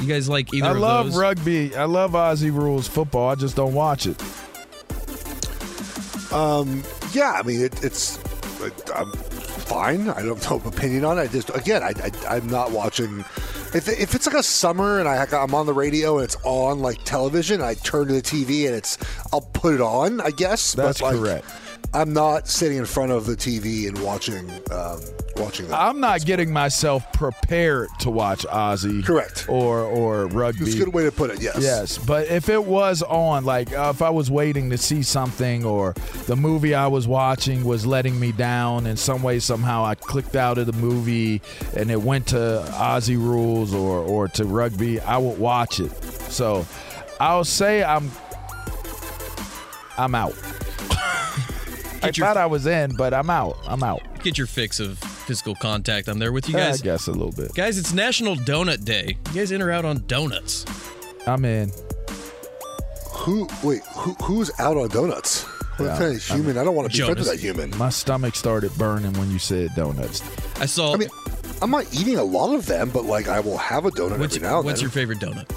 You 0.00 0.06
guys 0.06 0.28
like 0.28 0.52
either 0.52 0.66
I 0.66 0.70
of 0.72 0.76
love 0.78 1.06
those? 1.06 1.16
rugby. 1.16 1.74
I 1.74 1.84
love 1.84 2.12
Aussie 2.12 2.52
rules 2.54 2.86
football. 2.86 3.30
I 3.30 3.34
just 3.34 3.56
don't 3.56 3.72
watch 3.74 4.06
it. 4.06 4.20
Um, 6.32 6.82
yeah, 7.12 7.32
I 7.32 7.42
mean, 7.42 7.60
it, 7.62 7.82
it's 7.84 8.18
I'm 8.94 9.12
fine. 9.62 10.08
I 10.08 10.22
don't 10.22 10.42
have 10.44 10.66
an 10.66 10.72
opinion 10.72 11.04
on 11.04 11.18
it. 11.18 11.22
I 11.22 11.26
just 11.26 11.50
again, 11.50 11.82
I, 11.82 11.92
I 12.02 12.36
I'm 12.36 12.46
not 12.48 12.70
watching. 12.72 13.20
If, 13.74 13.88
if 13.88 14.14
it's 14.14 14.26
like 14.26 14.36
a 14.36 14.42
summer 14.42 14.98
and 14.98 15.08
I 15.08 15.24
I'm 15.32 15.54
on 15.54 15.66
the 15.66 15.72
radio 15.72 16.16
and 16.18 16.24
it's 16.24 16.36
on 16.44 16.80
like 16.80 17.02
television, 17.04 17.62
I 17.62 17.74
turn 17.74 18.08
to 18.08 18.14
the 18.14 18.22
TV 18.22 18.66
and 18.66 18.74
it's 18.74 18.98
I'll 19.32 19.40
put 19.40 19.74
it 19.74 19.80
on. 19.80 20.20
I 20.20 20.30
guess 20.30 20.74
That's 20.74 21.00
but, 21.00 21.14
like, 21.14 21.16
correct. 21.16 21.46
I'm 21.94 22.12
not 22.12 22.48
sitting 22.48 22.78
in 22.78 22.86
front 22.86 23.12
of 23.12 23.26
the 23.26 23.36
TV 23.36 23.86
and 23.86 24.02
watching 24.02 24.50
um, 24.70 25.00
watching 25.42 25.68
that. 25.68 25.78
I'm 25.80 26.00
not 26.00 26.24
getting 26.24 26.52
myself 26.52 27.10
prepared 27.12 27.88
to 28.00 28.10
watch 28.10 28.46
Aussie. 28.46 29.04
Correct. 29.04 29.46
Or 29.48 29.80
or 29.80 30.26
rugby. 30.26 30.64
It's 30.64 30.74
a 30.74 30.78
good 30.78 30.94
way 30.94 31.04
to 31.04 31.12
put 31.12 31.30
it. 31.30 31.42
Yes. 31.42 31.58
Yes, 31.60 31.98
but 31.98 32.28
if 32.28 32.48
it 32.48 32.64
was 32.64 33.02
on, 33.02 33.44
like 33.44 33.72
uh, 33.72 33.92
if 33.94 34.02
I 34.02 34.10
was 34.10 34.30
waiting 34.30 34.70
to 34.70 34.78
see 34.78 35.02
something, 35.02 35.64
or 35.64 35.92
the 36.26 36.36
movie 36.36 36.74
I 36.74 36.86
was 36.86 37.06
watching 37.06 37.64
was 37.64 37.84
letting 37.84 38.18
me 38.18 38.32
down 38.32 38.86
in 38.86 38.96
some 38.96 39.22
way, 39.22 39.38
somehow 39.38 39.84
I 39.84 39.94
clicked 39.94 40.36
out 40.36 40.58
of 40.58 40.66
the 40.66 40.72
movie 40.72 41.42
and 41.76 41.90
it 41.90 42.00
went 42.00 42.28
to 42.28 42.64
Aussie 42.72 43.16
rules 43.16 43.74
or 43.74 43.98
or 43.98 44.28
to 44.28 44.44
rugby, 44.44 45.00
I 45.00 45.18
would 45.18 45.38
watch 45.38 45.80
it. 45.80 45.92
So 46.30 46.66
I'll 47.20 47.44
say 47.44 47.84
I'm 47.84 48.10
I'm 49.98 50.14
out. 50.14 50.32
I 52.04 52.10
thought 52.10 52.36
I 52.36 52.46
was 52.46 52.66
in, 52.66 52.96
but 52.96 53.14
I'm 53.14 53.30
out. 53.30 53.56
I'm 53.66 53.82
out. 53.82 54.02
Get 54.22 54.36
your 54.36 54.46
fix 54.48 54.80
of 54.80 54.98
physical 55.22 55.54
contact. 55.54 56.08
I'm 56.08 56.18
there 56.18 56.32
with 56.32 56.48
you 56.48 56.54
guys. 56.54 56.80
I 56.80 56.84
guess 56.84 57.06
a 57.08 57.12
little 57.12 57.32
bit. 57.32 57.54
Guys, 57.54 57.78
it's 57.78 57.92
National 57.92 58.34
Donut 58.36 58.84
Day. 58.84 59.16
You 59.28 59.34
guys 59.34 59.52
in 59.52 59.62
or 59.62 59.70
out 59.70 59.84
on 59.84 60.04
donuts? 60.06 60.64
I'm 61.26 61.44
in. 61.44 61.70
Who? 63.12 63.48
Wait. 63.62 63.82
Who, 63.94 64.12
who's 64.14 64.50
out 64.58 64.76
on 64.76 64.88
donuts? 64.88 65.42
What 65.78 65.86
Yeah, 65.86 65.98
kind 65.98 66.16
of 66.16 66.22
human? 66.24 66.58
I 66.58 66.64
don't 66.64 66.74
want 66.74 66.90
to 66.92 66.96
be 66.98 67.02
friends 67.04 67.18
with 67.20 67.26
Jonas. 67.28 67.40
that 67.40 67.46
human. 67.46 67.78
My 67.78 67.88
stomach 67.88 68.34
started 68.36 68.72
burning 68.76 69.12
when 69.14 69.30
you 69.30 69.38
said 69.38 69.70
donuts. 69.74 70.22
I 70.60 70.66
saw. 70.66 70.94
I 70.94 70.96
mean, 70.96 71.08
I'm 71.62 71.70
not 71.70 71.86
eating 71.94 72.16
a 72.18 72.24
lot 72.24 72.54
of 72.54 72.66
them, 72.66 72.90
but 72.90 73.04
like 73.04 73.28
I 73.28 73.40
will 73.40 73.58
have 73.58 73.86
a 73.86 73.90
donut 73.90 74.18
what's, 74.18 74.36
every 74.36 74.48
now 74.48 74.56
and 74.58 74.64
what's 74.66 74.80
then. 74.80 74.84
your 74.86 74.90
favorite 74.90 75.18
donut? 75.20 75.48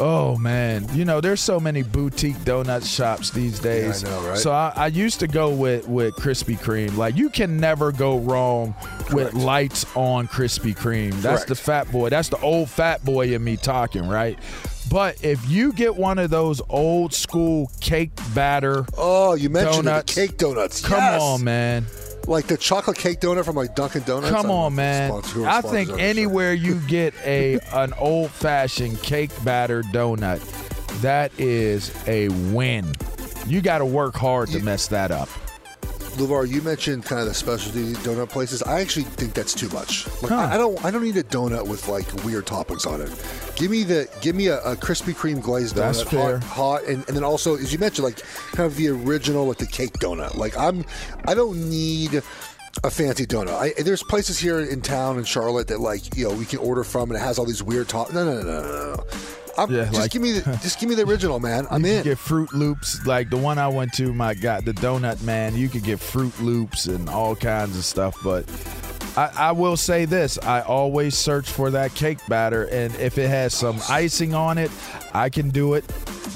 Oh 0.00 0.36
man, 0.36 0.86
you 0.92 1.04
know 1.04 1.20
there's 1.20 1.40
so 1.40 1.60
many 1.60 1.82
boutique 1.82 2.36
donut 2.38 2.84
shops 2.84 3.30
these 3.30 3.60
days. 3.60 4.02
Yeah, 4.02 4.08
I 4.08 4.12
know, 4.12 4.28
right? 4.30 4.38
So 4.38 4.50
I, 4.50 4.72
I 4.74 4.86
used 4.88 5.20
to 5.20 5.28
go 5.28 5.50
with 5.50 5.86
with 5.86 6.14
Krispy 6.16 6.58
Kreme. 6.58 6.96
Like 6.96 7.16
you 7.16 7.30
can 7.30 7.58
never 7.60 7.92
go 7.92 8.18
wrong 8.18 8.74
with 9.12 9.34
lights 9.34 9.86
on 9.94 10.26
Krispy 10.26 10.76
Kreme. 10.76 11.12
That's 11.22 11.44
Correct. 11.44 11.48
the 11.48 11.54
fat 11.54 11.92
boy. 11.92 12.08
That's 12.08 12.28
the 12.28 12.40
old 12.40 12.70
fat 12.70 13.04
boy 13.04 13.32
in 13.34 13.44
me 13.44 13.56
talking, 13.56 14.06
right? 14.08 14.36
But 14.90 15.22
if 15.24 15.48
you 15.48 15.72
get 15.72 15.94
one 15.96 16.18
of 16.18 16.28
those 16.30 16.60
old 16.68 17.14
school 17.14 17.70
cake 17.80 18.10
batter, 18.34 18.84
oh, 18.98 19.34
you 19.34 19.48
mentioned 19.48 19.84
donuts, 19.86 20.14
the 20.14 20.26
cake 20.26 20.36
donuts. 20.36 20.84
Come 20.84 20.98
Yes! 20.98 21.22
on, 21.22 21.44
man. 21.44 21.86
Like 22.26 22.46
the 22.46 22.56
chocolate 22.56 22.96
cake 22.96 23.20
donut 23.20 23.44
from 23.44 23.56
like 23.56 23.74
Dunkin' 23.74 24.02
Donuts. 24.02 24.30
Come 24.30 24.38
I 24.38 24.42
don't 24.42 24.48
know 24.48 24.56
on, 24.64 24.74
man. 24.74 25.10
sponsor- 25.10 25.46
I 25.46 25.60
think 25.60 25.90
anywhere 25.98 26.54
you 26.54 26.76
get 26.86 27.14
a 27.24 27.58
an 27.72 27.92
old 27.98 28.30
fashioned 28.30 29.02
cake 29.02 29.30
batter 29.44 29.82
donut, 29.82 30.40
that 31.02 31.32
is 31.38 31.94
a 32.06 32.28
win. 32.52 32.94
You 33.46 33.60
got 33.60 33.78
to 33.78 33.84
work 33.86 34.14
hard 34.14 34.48
to 34.50 34.60
mess 34.60 34.88
that 34.88 35.10
up. 35.10 35.28
LaVar, 36.16 36.48
you 36.48 36.62
mentioned 36.62 37.04
kind 37.04 37.20
of 37.20 37.26
the 37.28 37.34
specialty 37.34 37.92
donut 37.94 38.28
places. 38.30 38.62
I 38.62 38.80
actually 38.80 39.04
think 39.04 39.34
that's 39.34 39.54
too 39.54 39.68
much. 39.70 40.06
Like 40.22 40.30
Huh. 40.32 40.36
I, 40.36 40.54
I 40.54 40.56
don't 40.56 40.84
I 40.84 40.90
don't 40.90 41.02
need 41.02 41.16
a 41.16 41.22
donut 41.22 41.66
with 41.66 41.88
like 41.88 42.12
weird 42.24 42.46
toppings 42.46 42.86
on 42.86 43.00
it. 43.00 43.10
Give 43.56 43.70
me 43.70 43.82
the 43.84 44.08
give 44.20 44.34
me 44.36 44.48
a, 44.48 44.60
a 44.62 44.76
Krispy 44.76 45.14
Kreme 45.14 45.42
glazed 45.42 45.74
donut, 45.74 45.78
That's 45.78 46.02
fair. 46.02 46.38
hot, 46.38 46.44
hot, 46.44 46.84
and, 46.84 47.06
and 47.08 47.16
then 47.16 47.24
also 47.24 47.54
as 47.56 47.72
you 47.72 47.78
mentioned, 47.78 48.04
like 48.04 48.20
kind 48.52 48.66
of 48.66 48.76
the 48.76 48.88
original, 48.88 49.46
like 49.46 49.58
the 49.58 49.66
cake 49.66 49.94
donut. 49.94 50.36
Like 50.36 50.56
I'm 50.56 50.84
I 51.26 51.34
don't 51.34 51.68
need 51.70 52.22
a 52.82 52.90
fancy 52.90 53.24
donut. 53.24 53.54
I, 53.54 53.82
there's 53.82 54.02
places 54.02 54.38
here 54.38 54.60
in 54.60 54.80
town 54.80 55.18
in 55.18 55.24
Charlotte 55.24 55.68
that 55.68 55.80
like 55.80 56.16
you 56.16 56.28
know 56.28 56.34
we 56.34 56.44
can 56.44 56.58
order 56.58 56.82
from, 56.84 57.10
and 57.10 57.18
it 57.20 57.22
has 57.22 57.38
all 57.38 57.44
these 57.44 57.62
weird 57.62 57.88
top. 57.88 58.12
No, 58.12 58.24
no, 58.24 58.42
no, 58.42 58.62
no, 58.62 58.94
no. 58.96 59.04
I'm, 59.56 59.70
Yeah, 59.70 59.84
just 59.84 59.94
like- 60.00 60.10
give 60.10 60.22
me 60.22 60.32
the 60.32 60.58
just 60.62 60.78
give 60.80 60.88
me 60.88 60.94
the 60.94 61.04
original, 61.04 61.40
man. 61.40 61.66
I'm 61.70 61.84
you 61.84 61.92
in. 61.92 62.02
get 62.04 62.18
Froot 62.18 62.52
Loops, 62.52 63.04
like 63.06 63.30
the 63.30 63.36
one 63.36 63.58
I 63.58 63.68
went 63.68 63.92
to. 63.94 64.12
My 64.12 64.34
God, 64.34 64.64
the 64.64 64.72
donut 64.72 65.22
man. 65.22 65.54
You 65.56 65.68
could 65.68 65.84
get 65.84 65.98
Froot 66.00 66.40
Loops 66.40 66.86
and 66.86 67.08
all 67.08 67.34
kinds 67.36 67.76
of 67.76 67.84
stuff. 67.84 68.16
But 68.24 68.44
I, 69.16 69.48
I 69.48 69.52
will 69.52 69.76
say 69.76 70.04
this: 70.06 70.38
I 70.38 70.60
always 70.62 71.16
search 71.16 71.48
for 71.50 71.70
that 71.70 71.94
cake 71.94 72.18
batter, 72.28 72.64
and 72.64 72.94
if 72.96 73.16
it 73.18 73.28
has 73.28 73.54
some 73.54 73.78
icing 73.88 74.34
on 74.34 74.58
it, 74.58 74.70
I 75.12 75.28
can 75.30 75.50
do 75.50 75.74
it. 75.74 75.84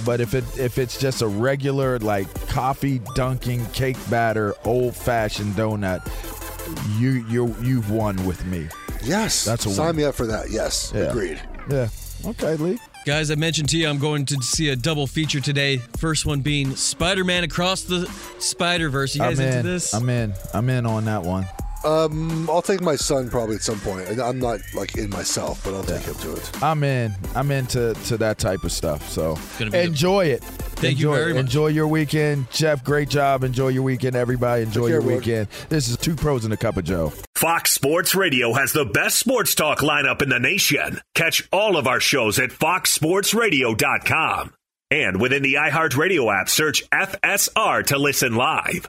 But 0.06 0.20
if 0.20 0.34
it 0.34 0.44
if 0.58 0.78
it's 0.78 0.98
just 0.98 1.22
a 1.22 1.26
regular 1.26 1.98
like 1.98 2.32
coffee 2.48 3.00
dunking 3.14 3.66
cake 3.70 3.96
batter, 4.08 4.54
old 4.64 4.94
fashioned 4.94 5.54
donut, 5.54 6.06
you 7.00 7.24
you 7.28 7.54
you've 7.62 7.90
won 7.90 8.24
with 8.24 8.44
me. 8.46 8.68
yes, 9.02 9.44
That's 9.44 9.66
a 9.66 9.70
sign 9.70 9.86
win. 9.88 9.96
me 9.96 10.04
up 10.04 10.14
for 10.14 10.26
that. 10.26 10.50
Yes, 10.50 10.92
Yeah. 10.94 11.02
agreed. 11.10 11.40
Yeah. 11.68 11.88
Okay, 12.24 12.56
Lee. 12.56 12.78
Guys, 13.08 13.30
I 13.30 13.36
mentioned 13.36 13.70
to 13.70 13.78
you 13.78 13.88
I'm 13.88 13.96
going 13.96 14.26
to 14.26 14.42
see 14.42 14.68
a 14.68 14.76
double 14.76 15.06
feature 15.06 15.40
today. 15.40 15.78
First 15.96 16.26
one 16.26 16.42
being 16.42 16.76
Spider 16.76 17.24
Man 17.24 17.42
Across 17.42 17.84
the 17.84 18.04
Spider 18.38 18.90
Verse. 18.90 19.14
You 19.14 19.22
guys 19.22 19.40
I'm 19.40 19.46
into 19.46 19.58
in. 19.60 19.64
this? 19.64 19.94
I'm 19.94 20.10
in. 20.10 20.34
I'm 20.52 20.68
in 20.68 20.84
on 20.84 21.06
that 21.06 21.22
one. 21.22 21.48
Um, 21.84 22.48
I'll 22.50 22.62
take 22.62 22.80
my 22.80 22.96
son 22.96 23.28
probably 23.30 23.56
at 23.56 23.62
some 23.62 23.78
point. 23.80 24.08
I- 24.08 24.28
I'm 24.28 24.38
not 24.38 24.60
like 24.74 24.96
in 24.96 25.10
myself, 25.10 25.62
but 25.64 25.74
I'll 25.74 25.84
take 25.84 26.02
him 26.02 26.14
to 26.16 26.32
it. 26.34 26.50
I'm 26.62 26.82
in. 26.82 27.14
I'm 27.34 27.50
into 27.50 27.94
to 28.06 28.16
that 28.18 28.38
type 28.38 28.64
of 28.64 28.72
stuff. 28.72 29.08
So 29.08 29.38
Gonna 29.58 29.70
the- 29.70 29.82
enjoy 29.82 30.26
it. 30.26 30.42
Thank 30.78 31.00
you 31.00 31.08
Enjoy 31.08 31.16
very 31.18 31.32
much. 31.34 31.40
Enjoy 31.40 31.66
your 31.68 31.88
weekend, 31.88 32.48
Geoff. 32.52 32.84
Great 32.84 33.08
job. 33.08 33.42
Enjoy 33.42 33.66
your 33.68 33.82
weekend, 33.82 34.14
everybody. 34.14 34.62
Enjoy 34.62 34.82
Take 34.82 34.90
your 34.90 35.00
care, 35.00 35.10
bud. 35.10 35.16
weekend. 35.18 35.48
This 35.68 35.88
is 35.88 35.96
two 35.96 36.14
pros 36.14 36.44
and 36.44 36.54
a 36.54 36.56
cup 36.56 36.76
of 36.76 36.84
Joe. 36.84 37.12
Fox 37.34 37.72
Sports 37.72 38.14
Radio 38.14 38.52
has 38.52 38.72
the 38.72 38.84
best 38.84 39.18
sports 39.18 39.54
talk 39.56 39.80
lineup 39.80 40.22
in 40.22 40.28
the 40.28 40.38
nation. 40.38 41.00
Catch 41.16 41.48
all 41.52 41.76
of 41.76 41.88
our 41.88 41.98
shows 42.00 42.38
at 42.38 42.50
foxsportsradio.com. 42.50 44.52
And 44.90 45.20
within 45.20 45.42
the 45.42 45.54
iHeartRadio 45.54 46.40
app, 46.40 46.48
search 46.48 46.82
FSR 46.90 47.82
to 47.88 47.98
listen 47.98 48.36
live. 48.36 48.88